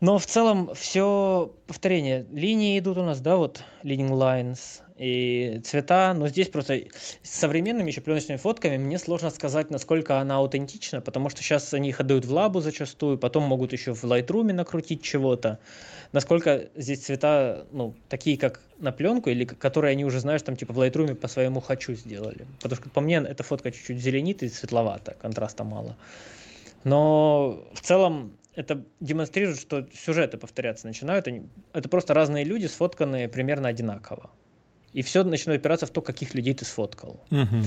[0.00, 2.26] Но в целом все повторение.
[2.32, 6.74] Линии идут у нас, да, вот leading lines и цвета, но здесь просто
[7.22, 11.90] с современными еще пленочными фотками мне сложно сказать, насколько она аутентична, потому что сейчас они
[11.90, 15.58] их отдают в лабу зачастую, потом могут еще в Lightroom накрутить чего-то.
[16.12, 20.72] Насколько здесь цвета, ну, такие, как на пленку, или которые они уже, знаешь, там, типа,
[20.72, 22.46] в Lightroom по своему хочу сделали.
[22.60, 25.96] Потому что по мне эта фотка чуть-чуть зеленит и светловато, контраста мало.
[26.84, 31.26] Но в целом это демонстрирует, что сюжеты повторяться начинают.
[31.26, 31.42] Они,
[31.72, 34.30] это просто разные люди, сфотканные примерно одинаково.
[34.92, 37.24] И все начинает опираться в то, каких людей ты сфоткал.
[37.30, 37.64] Угу.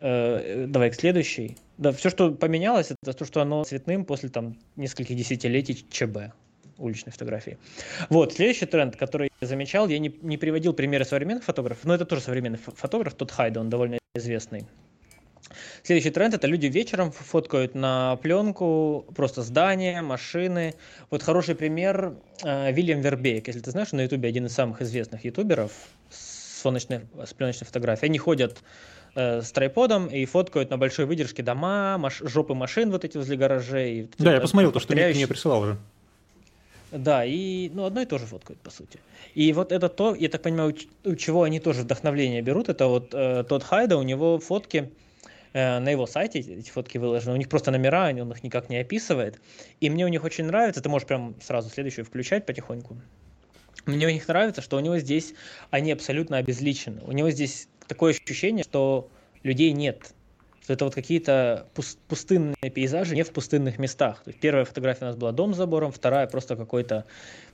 [0.00, 1.56] Э, давай к следующей.
[1.78, 6.34] Да, все, что поменялось, это то, что оно цветным после там нескольких десятилетий ЧБ
[6.76, 7.56] уличной фотографии.
[8.10, 12.04] Вот, следующий тренд, который я замечал, я не, не приводил примеры современных фотографов, но это
[12.04, 14.66] тоже современный фотограф, тот Хайда, он довольно известный.
[15.82, 20.74] Следующий тренд– это люди вечером фоткают на пленку просто здания, машины.
[21.10, 23.46] Вот хороший пример э, Вильям Вербейк.
[23.46, 25.72] Если ты знаешь, на ютубе один из самых известных ютуберов
[26.10, 28.10] с, солнечной, с пленочной фотографией.
[28.10, 28.58] Они ходят
[29.14, 33.36] э, с трайподом и фоткают на большой выдержке дома, маш, жопы машин вот эти возле
[33.36, 34.10] гаражей.
[34.18, 35.78] Да, я посмотрел то, что Ник мне присылал уже.
[36.94, 39.00] Да, и ну, одно и то же фоткают, по сути.
[39.34, 43.12] И вот это то, я так понимаю, у чего они тоже вдохновление берут, это вот
[43.12, 44.92] э, тот Хайда, у него фотки,
[45.54, 49.40] на его сайте эти фотки выложены, у них просто номера, он их никак не описывает.
[49.80, 52.96] И мне у них очень нравится, ты можешь прям сразу следующую включать потихоньку.
[53.86, 55.34] Мне у них нравится, что у него здесь
[55.70, 57.02] они абсолютно обезличены.
[57.02, 59.08] У него здесь такое ощущение, что
[59.42, 60.12] людей нет.
[60.62, 61.68] Что это вот какие-то
[62.08, 64.24] пустынные пейзажи не в пустынных местах.
[64.24, 67.04] То есть первая фотография у нас была дом с забором, вторая просто какой-то,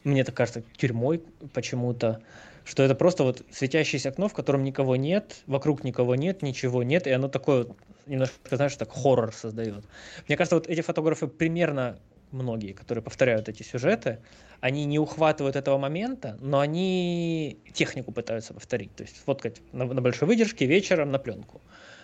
[0.05, 1.23] мне так кажется, тюрьмой
[1.53, 2.23] почему-то
[2.71, 7.09] что это просто вот светящееся окно, в котором никого нет, вокруг никого нет, ничего нет,
[7.09, 7.67] и оно такое
[8.07, 9.85] немножко, знаешь, так хоррор создает.
[10.29, 11.99] Мне кажется, вот эти фотографы примерно
[12.31, 14.21] многие, которые повторяют эти сюжеты,
[14.61, 18.95] они не ухватывают этого момента, но они технику пытаются повторить.
[18.95, 21.61] То есть фоткать на, на большой выдержке вечером на пленку.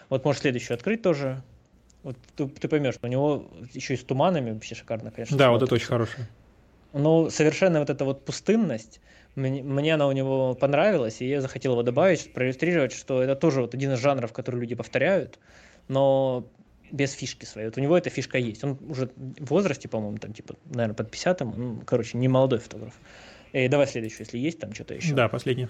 [0.08, 1.44] Вот можешь следующую открыть тоже.
[2.02, 5.38] Вот ты, ты поймешь, у него еще и с туманами вообще шикарно, конечно.
[5.38, 5.60] Да, смотрится.
[5.60, 6.28] вот это очень хорошее.
[6.92, 9.00] Ну, совершенно вот эта вот пустынность,
[9.36, 13.60] мне, мне она у него понравилась, и я захотел его добавить, проиллюстрировать, что это тоже
[13.60, 15.38] вот один из жанров, который люди повторяют,
[15.88, 16.46] но
[16.90, 17.68] без фишки своей.
[17.68, 18.64] Вот у него эта фишка есть.
[18.64, 22.94] Он уже в возрасте, по-моему, там, типа, наверное, под 50 ну, короче, не молодой фотограф.
[23.52, 25.14] И давай следующую, если есть там что-то еще.
[25.14, 25.68] Да, последний.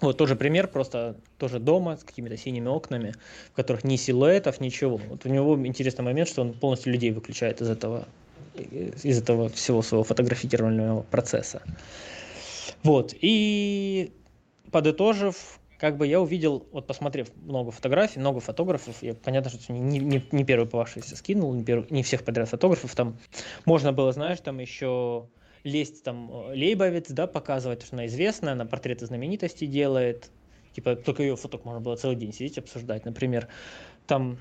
[0.00, 3.14] Вот тоже пример, просто тоже дома с какими-то синими окнами,
[3.52, 4.96] в которых ни силуэтов, ничего.
[4.96, 8.06] Вот у него интересный момент, что он полностью людей выключает из этого,
[8.54, 11.62] из этого всего своего фотографировального процесса.
[12.84, 14.12] Вот, и
[14.70, 19.98] подытожив, как бы я увидел, вот посмотрев много фотографий, много фотографов, я понятно, что не,
[19.98, 23.16] не, не первый по вашей скинул, не, первый, не всех подряд фотографов, там
[23.64, 25.28] можно было, знаешь, там еще
[25.64, 30.30] лезть там э, Лейбовец, да, показывать, что она известная, она портреты знаменитостей делает,
[30.74, 33.48] типа только ее фоток можно было целый день сидеть обсуждать, например,
[34.06, 34.38] там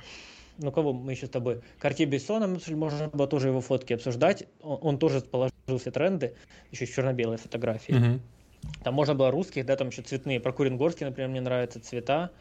[0.58, 4.80] ну кого мы еще с тобой, Карти Бессона, можно было тоже его фотки обсуждать, он,
[4.82, 6.36] он тоже положил все тренды,
[6.72, 7.94] еще черно-белые фотографии.
[7.94, 8.20] Uh-huh.
[8.84, 10.40] Там можно было русских, да, там еще цветные.
[10.40, 12.32] Про Куренгорский, например, мне нравятся цвета.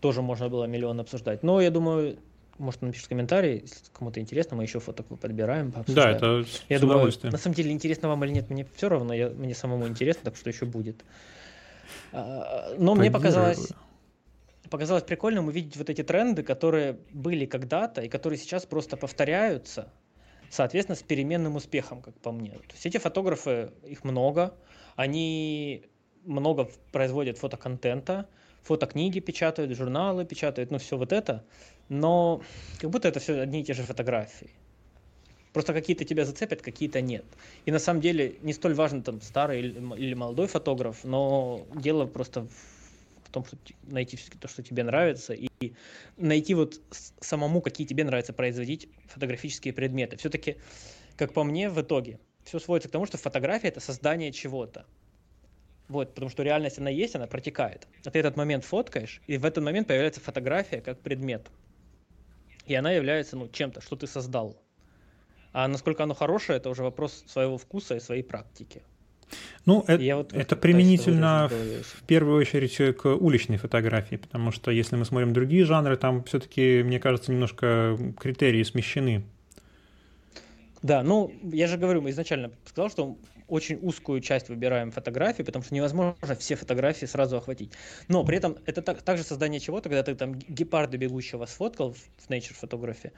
[0.00, 1.42] Тоже можно было миллион обсуждать.
[1.42, 2.18] Но я думаю,
[2.58, 7.12] может, напишет комментарий, если кому-то интересно, мы еще фоток подбираем, Да, это с Я думаю,
[7.22, 10.36] на самом деле, интересно вам или нет, мне все равно, я, мне самому интересно, так
[10.36, 11.04] что еще будет.
[12.12, 13.72] А, но мне показалось,
[14.70, 19.92] показалось прикольным увидеть вот эти тренды, которые были когда-то и которые сейчас просто повторяются,
[20.50, 22.50] соответственно, с переменным успехом, как по мне.
[22.50, 24.54] То есть эти фотографы, их много,
[24.96, 25.84] они
[26.24, 28.28] много производят фотоконтента,
[28.62, 31.44] фотокниги печатают, журналы печатают, ну все вот это,
[31.88, 32.42] но
[32.80, 34.50] как будто это все одни и те же фотографии.
[35.52, 37.24] Просто какие-то тебя зацепят, какие-то нет.
[37.64, 42.46] И на самом деле не столь важно там старый или молодой фотограф, но дело просто
[43.24, 45.48] в том, что найти все то, что тебе нравится, и
[46.16, 46.80] найти вот
[47.20, 50.16] самому, какие тебе нравится производить фотографические предметы.
[50.16, 50.56] Все-таки,
[51.16, 54.86] как по мне, в итоге все сводится к тому, что фотография это создание чего-то.
[55.88, 57.86] Вот, потому что реальность она есть, она протекает.
[58.04, 61.48] А ты этот момент фоткаешь, и в этот момент появляется фотография как предмет.
[62.66, 64.56] И она является ну, чем-то, что ты создал.
[65.52, 68.82] А насколько оно хорошее, это уже вопрос своего вкуса и своей практики.
[69.64, 75.04] Ну, это, вот это применительно в первую очередь к уличной фотографии, потому что если мы
[75.04, 79.24] смотрим другие жанры, там все-таки, мне кажется, немножко критерии смещены.
[80.82, 83.16] Да, ну, я же говорю, мы изначально сказал, что
[83.48, 87.72] очень узкую часть выбираем фотографии, потому что невозможно все фотографии сразу охватить.
[88.08, 92.28] Но при этом это так, также создание чего-то, когда ты там гепарда бегущего сфоткал в
[92.28, 93.12] Nature фотографии,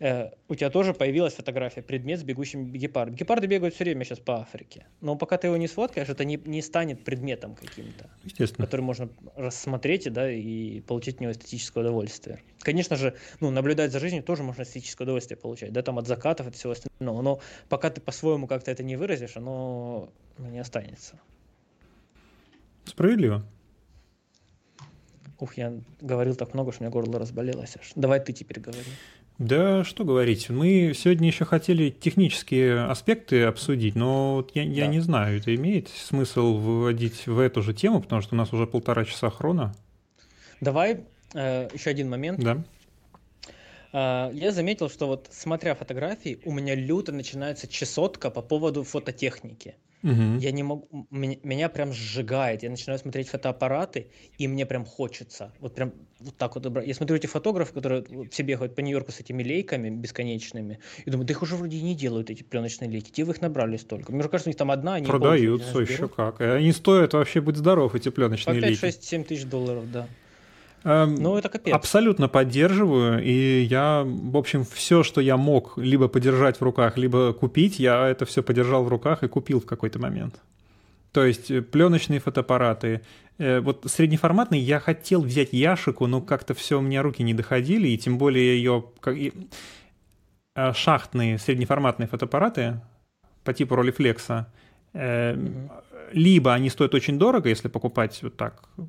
[0.00, 3.14] у тебя тоже появилась фотография, предмет с бегущим гепардом.
[3.14, 4.86] Гепарды бегают все время сейчас по Африке.
[5.00, 8.10] Но пока ты его не сфоткаешь, это не, не станет предметом каким-то.
[8.24, 8.66] Естественно.
[8.66, 12.42] Который можно рассмотреть да, и получить от него эстетическое удовольствие.
[12.58, 16.48] Конечно же, ну, наблюдать за жизнью тоже можно эстетическое удовольствие получать, да, там от закатов
[16.48, 17.22] и всего остального.
[17.22, 21.20] Но пока ты по-своему как-то это не выразишь, оно ну, не останется.
[22.84, 23.44] Справедливо.
[25.38, 27.92] Ух, я говорил так много, что у меня горло разболелось аж.
[27.94, 28.90] Давай ты теперь говори.
[29.38, 30.48] Да, что говорить.
[30.48, 34.92] Мы сегодня еще хотели технические аспекты обсудить, но вот я, я да.
[34.92, 38.66] не знаю, это имеет смысл выводить в эту же тему, потому что у нас уже
[38.68, 39.74] полтора часа хрона.
[40.60, 41.00] Давай
[41.34, 42.38] э, еще один момент.
[42.38, 42.62] Да.
[43.92, 49.74] Э, я заметил, что вот смотря фотографии, у меня люто начинается чесотка по поводу фототехники.
[50.04, 50.38] Угу.
[50.38, 52.62] Я не могу, меня, меня прям сжигает.
[52.62, 55.54] Я начинаю смотреть фотоаппараты, и мне прям хочется.
[55.60, 56.84] Вот прям вот так вот.
[56.84, 61.26] Я смотрю эти фотографы, которые все бегают по Нью-Йорку с этими лейками бесконечными, и думаю,
[61.26, 63.10] да их уже вроде не делают, эти пленочные лейки.
[63.10, 64.12] Где вы их набрали столько?
[64.12, 66.42] Мне кажется, у них там одна, они Продаются еще как.
[66.42, 68.80] И они стоят вообще, быть здоров, эти пленочные по 5, лейки.
[68.80, 70.06] 6, 7 тысяч долларов, да.
[70.84, 71.74] Эм, ну, это капец.
[71.74, 77.32] Абсолютно поддерживаю, и я, в общем, все, что я мог либо подержать в руках, либо
[77.32, 80.42] купить, я это все подержал в руках и купил в какой-то момент.
[81.12, 83.00] То есть э, пленочные фотоаппараты.
[83.38, 87.88] Э, вот среднеформатный я хотел взять Яшику, но как-то все у меня руки не доходили,
[87.88, 92.80] и тем более ее э, шахтные среднеформатные фотоаппараты
[93.42, 94.46] по типу Rolleiflex,
[94.92, 98.82] mm-hmm либо они стоят очень дорого, если покупать вот так э,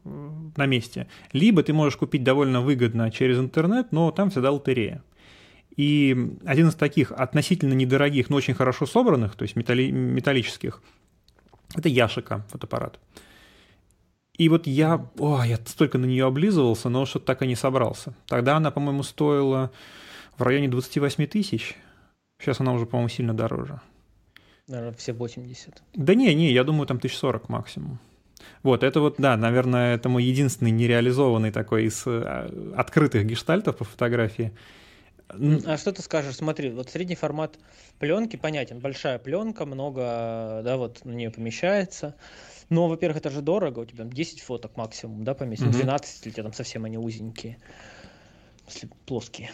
[0.55, 5.03] на месте, либо ты можешь купить довольно выгодно через интернет, но там всегда лотерея.
[5.75, 10.81] И один из таких относительно недорогих, но очень хорошо собранных, то есть металли- металлических,
[11.75, 12.99] это Яшика фотоаппарат.
[14.37, 18.13] И вот я, о, я столько на нее облизывался, но что-то так и не собрался.
[18.27, 19.71] Тогда она, по-моему, стоила
[20.37, 21.75] в районе 28 тысяч.
[22.39, 23.79] Сейчас она уже, по-моему, сильно дороже.
[24.67, 25.83] Наверное, все 80.
[25.93, 27.99] Да не, не, я думаю, там 1040 максимум.
[28.63, 33.83] Вот, это вот, да, наверное, это мой единственный нереализованный такой из э, открытых гештальтов по
[33.83, 34.51] фотографии.
[35.27, 36.35] А что ты скажешь?
[36.35, 37.57] Смотри, вот средний формат
[37.99, 38.79] пленки понятен.
[38.79, 42.15] Большая пленка, много, да, вот на нее помещается.
[42.69, 45.77] Но, во-первых, это же дорого, у тебя 10 фоток максимум, да, поместить, угу.
[45.77, 47.57] 12, если у тебя там совсем они узенькие
[49.05, 49.51] плоские.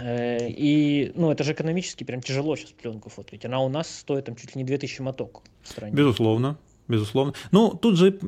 [0.00, 3.44] Э, и, ну, это же экономически прям тяжело сейчас пленку фоткать.
[3.44, 5.94] Она у нас стоит там чуть ли не 2000 моток в стране.
[5.94, 6.58] Безусловно
[6.88, 7.32] безусловно.
[7.52, 8.18] Ну, тут же,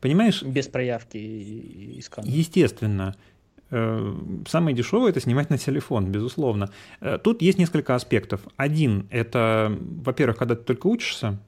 [0.00, 0.42] понимаешь...
[0.42, 2.26] Без проявки и скана.
[2.28, 3.16] Естественно.
[3.70, 4.14] Э,
[4.46, 6.70] самое дешевое это снимать на телефон, безусловно.
[7.00, 8.42] Э, тут есть несколько аспектов.
[8.56, 11.38] Один– это, во-первых, когда ты только учишься,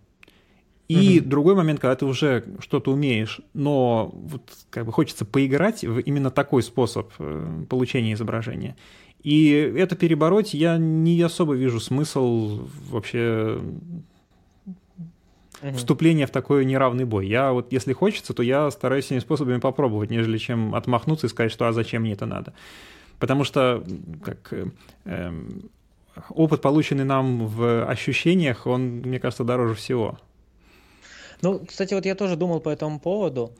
[0.88, 1.28] и угу.
[1.28, 6.30] другой момент, когда ты уже что-то умеешь, но вот как бы хочется поиграть в именно
[6.30, 8.76] такой способ э, получения изображения.
[9.22, 13.60] И это перебороть я не особо вижу смысл вообще
[15.60, 15.76] угу.
[15.76, 17.26] вступление в такой неравный бой.
[17.26, 21.50] Я вот, если хочется, то я стараюсь всеми способами попробовать, нежели чем отмахнуться и сказать,
[21.50, 22.52] что а зачем мне это надо.
[23.18, 23.82] Потому что
[24.22, 24.52] как,
[25.04, 25.32] э,
[26.28, 30.18] опыт, полученный нам в ощущениях, он, мне кажется, дороже всего.
[31.42, 33.52] Ну, кстати, вот я тоже думал по этому поводу,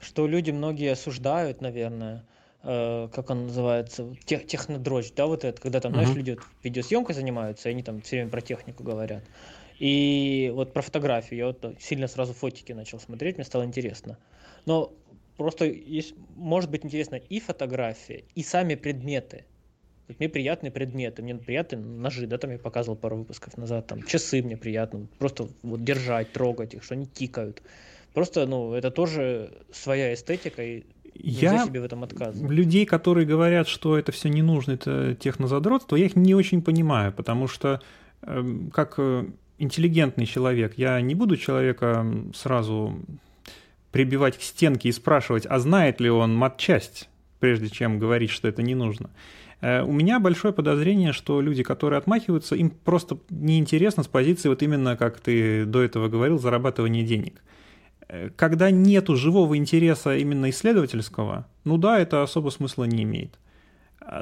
[0.00, 2.24] что люди многие осуждают, наверное,
[2.62, 7.14] э, как он называется, тех, технодрочь, да, вот это, когда там, знаешь, люди вот видеосъемкой
[7.14, 9.24] занимаются, и они там все время про технику говорят.
[9.78, 14.18] И вот про фотографию я вот сильно сразу фотики начал смотреть, мне стало интересно.
[14.66, 14.92] Но
[15.36, 19.46] просто есть, может быть интересно и фотография, и сами предметы.
[20.08, 24.02] Вот мне приятные предметы, мне приятные ножи, да, там я показывал пару выпусков назад, там
[24.02, 27.62] часы мне приятно, просто вот держать, трогать их, что они тикают.
[28.12, 30.84] Просто, ну, это тоже своя эстетика, и
[31.14, 32.50] я себе в этом отказывать.
[32.50, 37.12] Людей, которые говорят, что это все не нужно, это технозадротство, я их не очень понимаю,
[37.12, 37.80] потому что
[38.22, 39.26] эм, как э,
[39.58, 40.74] интеллигентный человек.
[40.76, 42.04] Я не буду человека
[42.34, 42.98] сразу
[43.92, 47.08] прибивать к стенке и спрашивать, а знает ли он матчасть,
[47.40, 49.10] прежде чем говорить, что это не нужно.
[49.62, 54.62] Э, у меня большое подозрение, что люди, которые отмахиваются, им просто неинтересно с позиции вот
[54.62, 57.42] именно, как ты до этого говорил, зарабатывания денег.
[58.08, 63.38] Э, когда нету живого интереса именно исследовательского, ну да, это особо смысла не имеет.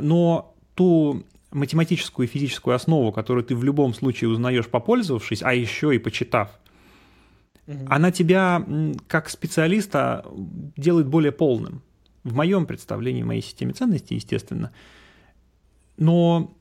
[0.00, 5.94] Но ту математическую и физическую основу, которую ты в любом случае узнаешь, попользовавшись, а еще
[5.94, 6.50] и почитав,
[7.66, 7.86] угу.
[7.88, 8.64] она тебя
[9.08, 10.24] как специалиста
[10.76, 11.82] делает более полным.
[12.24, 14.70] В моем представлении, в моей системе ценностей, естественно.
[16.00, 16.52] Но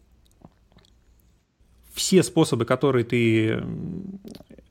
[1.94, 3.64] все способы, которые ты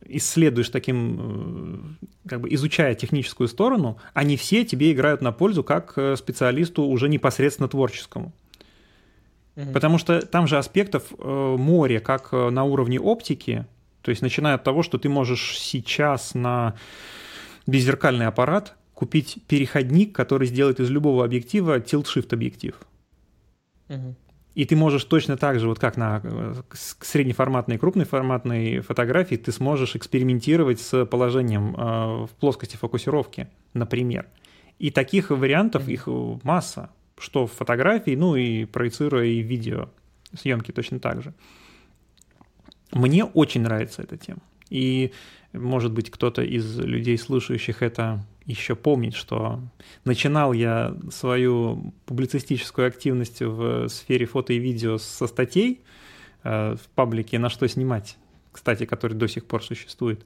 [0.08, 5.94] исследуешь таким, э, как бы изучая техническую сторону, они все тебе играют на пользу как
[5.96, 8.32] э, специалисту уже непосредственно творческому.
[9.74, 13.66] Потому что там же аспектов э, море, как на уровне оптики,
[14.02, 16.76] то есть начиная от того, что ты можешь сейчас на
[17.66, 22.76] беззеркальный аппарат купить переходник, который сделает из любого объектива tilt-shift объектив.
[23.88, 24.14] Угу.
[24.58, 26.54] И ты можешь точно так же, вот как на э,
[27.00, 34.26] среднеформатной и крупноформатной фотографии, ты сможешь экспериментировать с положением э, в плоскости фокусировки, например.
[34.80, 36.08] И таких вариантов их
[36.42, 36.90] масса
[37.20, 39.90] что в фотографии, ну и проецируя и видео
[40.34, 41.34] съемки точно так же.
[42.92, 44.40] Мне очень нравится эта тема.
[44.70, 45.12] И,
[45.52, 49.60] может быть, кто-то из людей, слушающих это, еще помнит, что
[50.04, 55.82] начинал я свою публицистическую активность в сфере фото и видео со статей
[56.42, 58.16] э, в паблике «На что снимать»,
[58.50, 60.24] кстати, который до сих пор существует.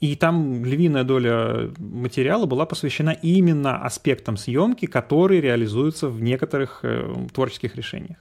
[0.00, 7.14] И там львиная доля материала была посвящена именно аспектам съемки, которые реализуются в некоторых э,
[7.32, 8.18] творческих решениях.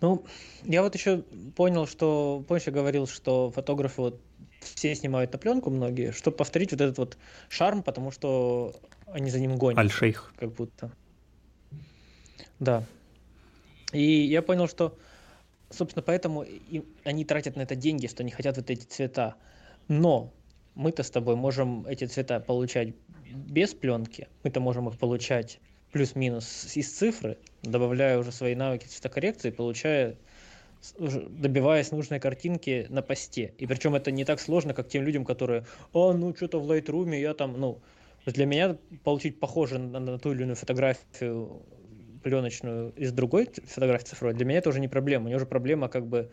[0.00, 0.24] Ну,
[0.64, 1.22] я вот еще
[1.54, 4.20] понял, что, помнишь, я говорил, что фотографы вот
[4.74, 7.18] все снимают на пленку многие, чтобы повторить вот этот вот
[7.48, 8.74] шарм, потому что
[9.06, 9.78] они за ним гонят.
[9.78, 10.32] Аль-Шейх.
[10.38, 10.90] Как будто.
[12.58, 12.84] Да.
[13.92, 14.98] И я понял, что,
[15.70, 19.36] собственно, поэтому и они тратят на это деньги, что они хотят вот эти цвета.
[19.88, 20.32] Но
[20.74, 22.94] мы-то с тобой можем эти цвета получать
[23.32, 25.60] без пленки, мы-то можем их получать
[25.92, 30.16] плюс-минус из цифры, добавляя уже свои навыки цветокоррекции, получая
[30.98, 33.52] добиваясь нужной картинки на посте.
[33.58, 37.18] И причем это не так сложно, как тем людям, которые, а, ну что-то в Lightroom
[37.18, 37.80] я там, ну,
[38.24, 41.62] для меня получить похоже на, на ту или иную фотографию
[42.22, 45.24] пленочную из другой фотографии цифровой, для меня это уже не проблема.
[45.24, 46.30] У меня уже проблема как бы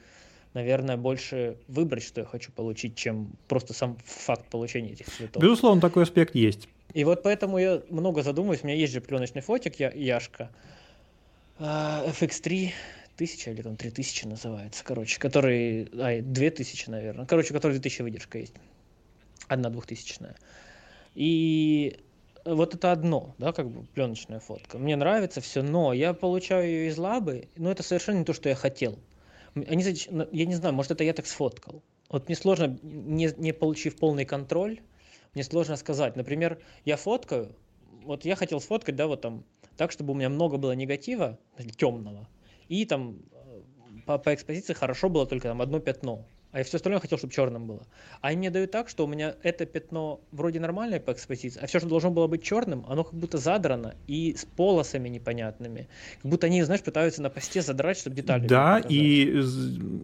[0.53, 5.41] наверное, больше выбрать, что я хочу получить, чем просто сам факт получения этих цветов.
[5.41, 6.69] Безусловно, такой аспект есть.
[6.93, 8.63] И вот поэтому я много задумываюсь.
[8.63, 10.51] У меня есть же пленочный фотик, я, Яшка,
[11.57, 12.71] а, FX3,
[13.15, 18.01] тысяча или там три тысячи называется, короче, который, ай, две тысячи, наверное, короче, который 2000
[18.01, 18.53] выдержка есть,
[19.47, 20.35] одна двухтысячная.
[21.15, 21.99] И
[22.45, 24.77] вот это одно, да, как бы пленочная фотка.
[24.77, 28.49] Мне нравится все, но я получаю ее из лабы, но это совершенно не то, что
[28.49, 28.97] я хотел.
[29.55, 31.83] Они, я не знаю, может это я так сфоткал.
[32.09, 34.81] Вот мне сложно, не, не получив полный контроль,
[35.33, 36.15] мне сложно сказать.
[36.15, 37.55] Например, я фоткаю,
[38.03, 39.45] вот я хотел сфоткать, да, вот там,
[39.77, 41.39] так, чтобы у меня много было негатива,
[41.77, 42.27] темного,
[42.67, 43.61] и там э,
[44.05, 47.33] по, по экспозиции хорошо было только там одно пятно а я все остальное хотел, чтобы
[47.33, 47.81] черным было.
[48.21, 51.65] А они мне дают так, что у меня это пятно вроде нормальное по экспозиции, а
[51.65, 55.87] все, что должно было быть черным, оно как будто задрано и с полосами непонятными.
[56.21, 59.41] Как будто они, знаешь, пытаются на посте задрать, чтобы детали Да, и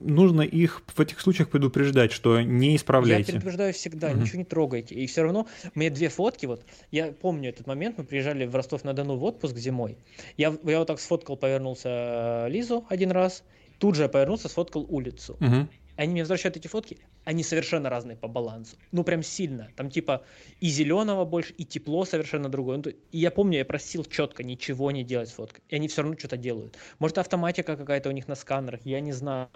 [0.01, 3.31] нужно их в этих случаях предупреждать, что не исправляйте.
[3.31, 4.21] Я предупреждаю всегда, угу.
[4.21, 4.95] ничего не трогайте.
[4.95, 9.17] И все равно мне две фотки, вот, я помню этот момент, мы приезжали в Ростов-на-Дону
[9.17, 9.97] в отпуск зимой.
[10.35, 13.43] Я, я вот так сфоткал, повернулся Лизу один раз,
[13.77, 15.37] тут же я повернулся, сфоткал улицу.
[15.39, 15.67] Угу
[15.99, 18.77] они мне возвращают эти фотки, они совершенно разные по балансу.
[18.93, 19.67] Ну, прям сильно.
[19.75, 20.23] Там типа
[20.61, 22.77] и зеленого больше, и тепло совершенно другое.
[22.77, 25.61] Ну, и я помню, я просил четко ничего не делать с фоткой.
[25.67, 26.77] И они все равно что-то делают.
[26.99, 29.49] Может, автоматика какая-то у них на сканерах, я не знаю.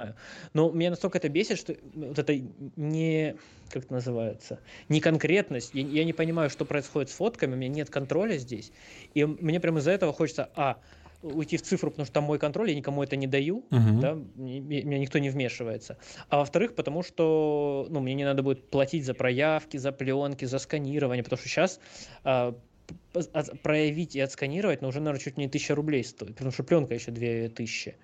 [0.54, 2.38] Но меня настолько это бесит, что вот это
[2.76, 3.38] не...
[3.70, 4.60] Как это называется?
[4.90, 5.00] Не.
[5.00, 8.74] Я, я не понимаю, что происходит с фотками, у меня нет контроля здесь.
[9.14, 10.78] И мне прямо из-за этого хочется, а,
[11.24, 14.00] уйти в цифру, потому что там мой контроль, я никому это не даю, uh-huh.
[14.00, 15.98] да, меня никто не вмешивается.
[16.30, 20.60] А во-вторых, потому что ну, мне не надо будет платить за проявки, за пленки, за
[20.60, 21.80] сканирование, потому что сейчас
[22.24, 22.56] а,
[23.64, 27.12] проявить и отсканировать, ну, уже, наверное, чуть не тысяча рублей стоит, потому что пленка еще
[27.12, 27.96] две тысячи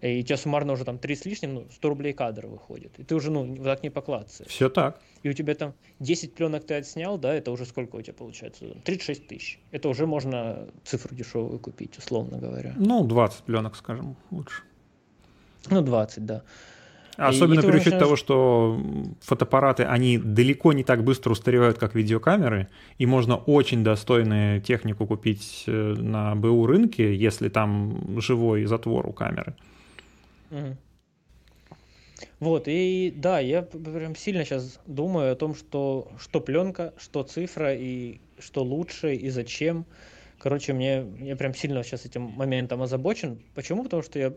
[0.00, 2.98] и у тебя суммарно уже там 3 с лишним, ну, 100 рублей кадр выходит.
[2.98, 4.44] И ты уже, ну, так не поклаться.
[4.48, 5.00] Все так.
[5.22, 8.64] И у тебя там 10 пленок ты отснял, да, это уже сколько у тебя получается?
[8.84, 9.58] 36 тысяч.
[9.70, 12.74] Это уже можно цифру дешевую купить, условно говоря.
[12.76, 14.62] Ну, 20 пленок, скажем, лучше.
[15.70, 16.42] Ну, 20, да.
[17.16, 18.78] Особенно при учете того, что
[19.22, 22.68] фотоаппараты, они далеко не так быстро устаревают, как видеокамеры,
[22.98, 29.12] и можно очень достойную технику купить э, на БУ рынке, если там живой затвор у
[29.12, 29.54] камеры.
[32.40, 37.74] Вот, и да, я прям сильно сейчас думаю о том, что, что пленка, что цифра,
[37.74, 39.86] и что лучше, и зачем.
[40.38, 43.42] Короче, мне, я прям сильно сейчас этим моментом озабочен.
[43.54, 43.84] Почему?
[43.84, 44.34] Потому что я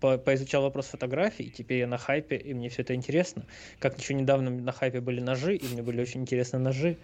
[0.00, 3.46] по поизучал вопрос фотографий, и теперь я на хайпе, и мне все это интересно.
[3.78, 6.96] Как еще недавно на хайпе были ножи, и мне были очень интересны ножи.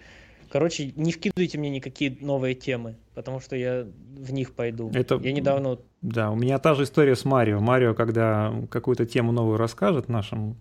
[0.50, 4.90] Короче, не вкидывайте мне никакие новые темы, потому что я в них пойду.
[4.94, 5.16] Это...
[5.16, 5.78] Я недавно...
[6.00, 7.60] Да, у меня та же история с Марио.
[7.60, 10.56] Марио, когда какую-то тему новую расскажет в нашем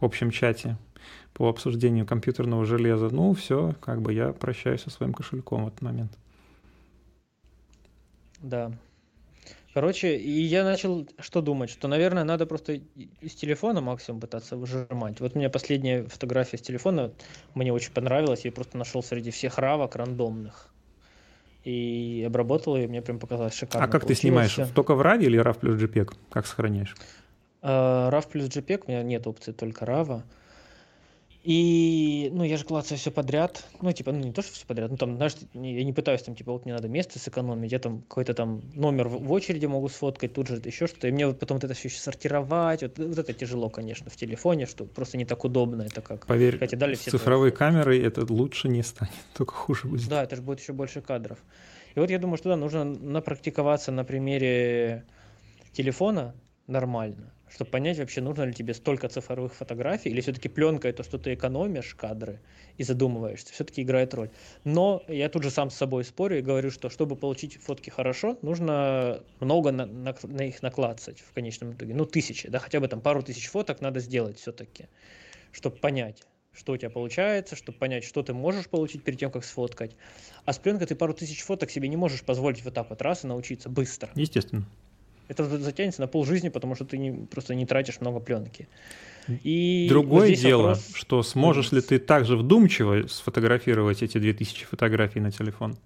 [0.00, 0.76] общем чате
[1.32, 5.82] по обсуждению компьютерного железа, ну все, как бы я прощаюсь со своим кошельком в этот
[5.82, 6.12] момент.
[8.40, 8.72] Да.
[9.74, 12.74] Короче, и я начал что думать, что, наверное, надо просто
[13.20, 15.18] из телефона максимум пытаться выжимать.
[15.18, 17.10] Вот у меня последняя фотография с телефона
[17.54, 20.72] мне очень понравилась, я просто нашел среди всех равок рандомных.
[21.64, 23.88] И обработал ее, мне прям показалось шикарно.
[23.88, 24.56] А как ты снимаешь?
[24.76, 26.14] Только в RAW или RAW плюс JPEG?
[26.30, 26.94] Как сохраняешь?
[27.60, 30.22] Uh, RAW плюс JPEG, у меня нет опции только RAW.
[31.44, 33.66] И, ну, я же клацаю все подряд.
[33.82, 34.90] Ну, типа, ну, не то, что все подряд.
[34.90, 37.70] Ну, там, знаешь, я не пытаюсь, там, типа, вот мне надо место сэкономить.
[37.70, 41.08] Я там какой-то там номер в очереди могу сфоткать, тут же еще что-то.
[41.08, 42.80] И мне вот потом вот это все еще сортировать.
[42.80, 45.82] Вот, вот это тяжело, конечно, в телефоне, что просто не так удобно.
[45.82, 46.24] Это как...
[46.24, 50.08] Поверь, Хотя дали все цифровой камерой это лучше не станет, только хуже будет.
[50.08, 51.36] Да, это же будет еще больше кадров.
[51.94, 55.04] И вот я думаю, что да, нужно напрактиковаться на примере
[55.74, 56.34] телефона
[56.66, 61.18] нормально чтобы понять вообще, нужно ли тебе столько цифровых фотографий, или все-таки пленка это что
[61.18, 62.40] ты экономишь кадры
[62.78, 64.30] и задумываешься, все-таки играет роль.
[64.64, 68.36] Но я тут же сам с собой спорю и говорю, что чтобы получить фотки хорошо,
[68.42, 71.94] нужно много на, на, на их наклацать в конечном итоге.
[71.94, 74.88] Ну, тысячи, да, хотя бы там пару тысяч фоток надо сделать все-таки,
[75.52, 76.24] чтобы понять
[76.56, 79.96] что у тебя получается, чтобы понять, что ты можешь получить перед тем, как сфоткать.
[80.44, 83.24] А с пленкой ты пару тысяч фоток себе не можешь позволить вот так вот раз
[83.24, 84.08] и научиться быстро.
[84.14, 84.64] Естественно
[85.28, 88.68] это затянется на полжизни, потому что ты не, просто не тратишь много пленки.
[89.28, 90.90] И Другое вот дело, вопрос...
[90.94, 95.76] что сможешь ли ты также вдумчиво сфотографировать эти 2000 фотографий на телефон?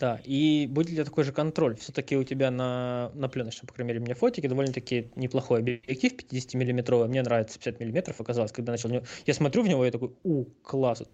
[0.00, 1.76] Да, и будет ли такой же контроль?
[1.76, 6.16] Все-таки у тебя на, на пленочном, по крайней мере, у меня фотики довольно-таки неплохой объектив
[6.16, 7.08] 50 миллиметровый.
[7.08, 8.90] Мне нравится 50 миллиметров оказалось, когда начал...
[9.24, 11.04] Я смотрю в него, я такой, у, класс.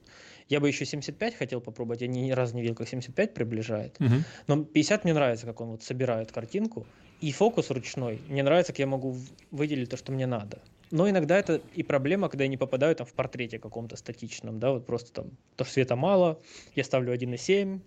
[0.51, 3.97] Я бы еще 75 хотел попробовать, я ни разу не видел, как 75 приближает.
[4.01, 4.15] Угу.
[4.49, 6.87] Но 50 мне нравится, как он вот собирает картинку.
[7.21, 8.21] И фокус ручной.
[8.29, 9.17] Мне нравится, как я могу
[9.53, 10.59] выделить то, что мне надо.
[10.91, 14.73] Но иногда это и проблема, когда я не попадаю там в портрете каком-то статичном, да,
[14.73, 16.41] вот просто там, то, что света мало,
[16.75, 17.81] я ставлю 1,7,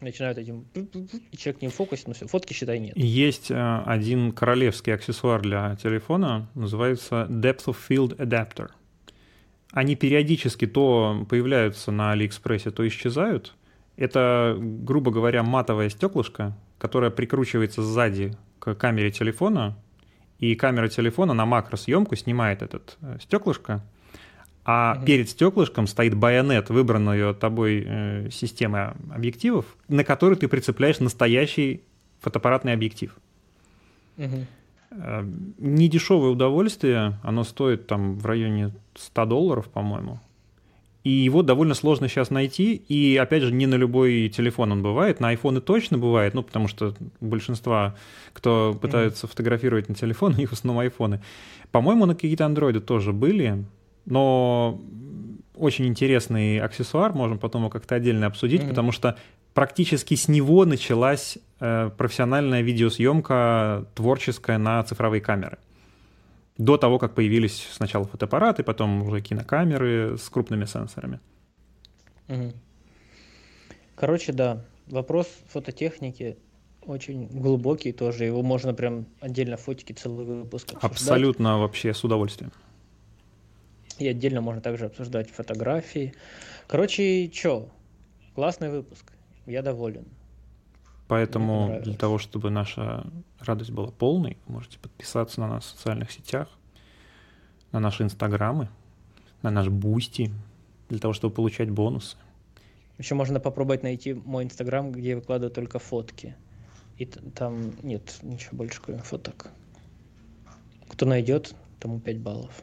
[0.00, 0.66] начинают этим,
[1.30, 2.96] и человек не в фокусе, но все, фотки, считай, нет.
[2.96, 8.70] Есть э, один королевский аксессуар для телефона, называется Depth of Field Adapter.
[9.72, 13.54] Они периодически то появляются на Алиэкспрессе, то исчезают.
[13.96, 19.76] Это, грубо говоря, матовое стеклышко, которое прикручивается сзади к камере телефона,
[20.38, 23.84] и камера телефона на макросъемку снимает этот э, стеклышко,
[24.64, 25.06] а угу.
[25.06, 31.82] перед стеклышком стоит байонет, выбранную тобой э, системы объективов, на который ты прицепляешь настоящий
[32.20, 33.14] фотоаппаратный объектив.
[34.16, 34.46] Угу.
[34.90, 35.24] Э,
[35.58, 40.18] недешевое удовольствие, оно стоит там в районе 100 долларов, по-моему.
[41.04, 45.18] И его довольно сложно сейчас найти, и, опять же, не на любой телефон он бывает,
[45.18, 47.94] на айфоны точно бывает, ну, потому что большинство,
[48.34, 49.30] кто пытаются mm-hmm.
[49.30, 51.22] фотографировать на телефон, у них в основном айфоны.
[51.70, 53.64] По-моему, на какие-то андроиды тоже были,
[54.04, 54.80] но
[55.54, 58.68] очень интересный аксессуар, можем потом его как-то отдельно обсудить, mm-hmm.
[58.68, 59.16] потому что
[59.60, 65.58] практически с него началась э, профессиональная видеосъемка творческая на цифровые камеры
[66.56, 71.20] до того, как появились сначала фотоаппараты, потом уже кинокамеры с крупными сенсорами.
[73.96, 76.38] Короче, да, вопрос фототехники
[76.86, 78.24] очень глубокий тоже.
[78.24, 80.90] Его можно прям отдельно фотики целый выпуск обсуждать.
[80.90, 82.50] Абсолютно вообще с удовольствием.
[83.98, 86.14] И отдельно можно также обсуждать фотографии.
[86.66, 87.68] Короче, чё?
[88.34, 89.12] Классный выпуск.
[89.46, 90.04] Я доволен.
[91.08, 93.04] Поэтому для того, чтобы наша
[93.40, 96.48] радость была полной, можете подписаться на нас в социальных сетях,
[97.72, 98.68] на наши инстаграмы,
[99.42, 100.30] на наш бусти,
[100.88, 102.16] для того, чтобы получать бонусы.
[102.98, 106.36] Еще можно попробовать найти мой инстаграм, где я выкладываю только фотки.
[106.96, 109.50] И там нет ничего больше, кроме фоток.
[110.88, 112.62] Кто найдет, тому 5 баллов.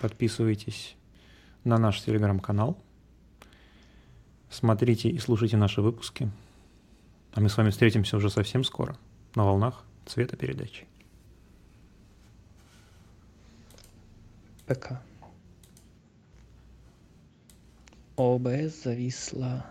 [0.00, 0.96] Подписывайтесь
[1.62, 2.78] на наш телеграм-канал.
[4.52, 6.30] Смотрите и слушайте наши выпуски.
[7.32, 8.98] А мы с вами встретимся уже совсем скоро
[9.34, 10.86] на волнах цвета передачи.
[14.66, 15.00] ПК.
[18.16, 19.64] ОБС зависла.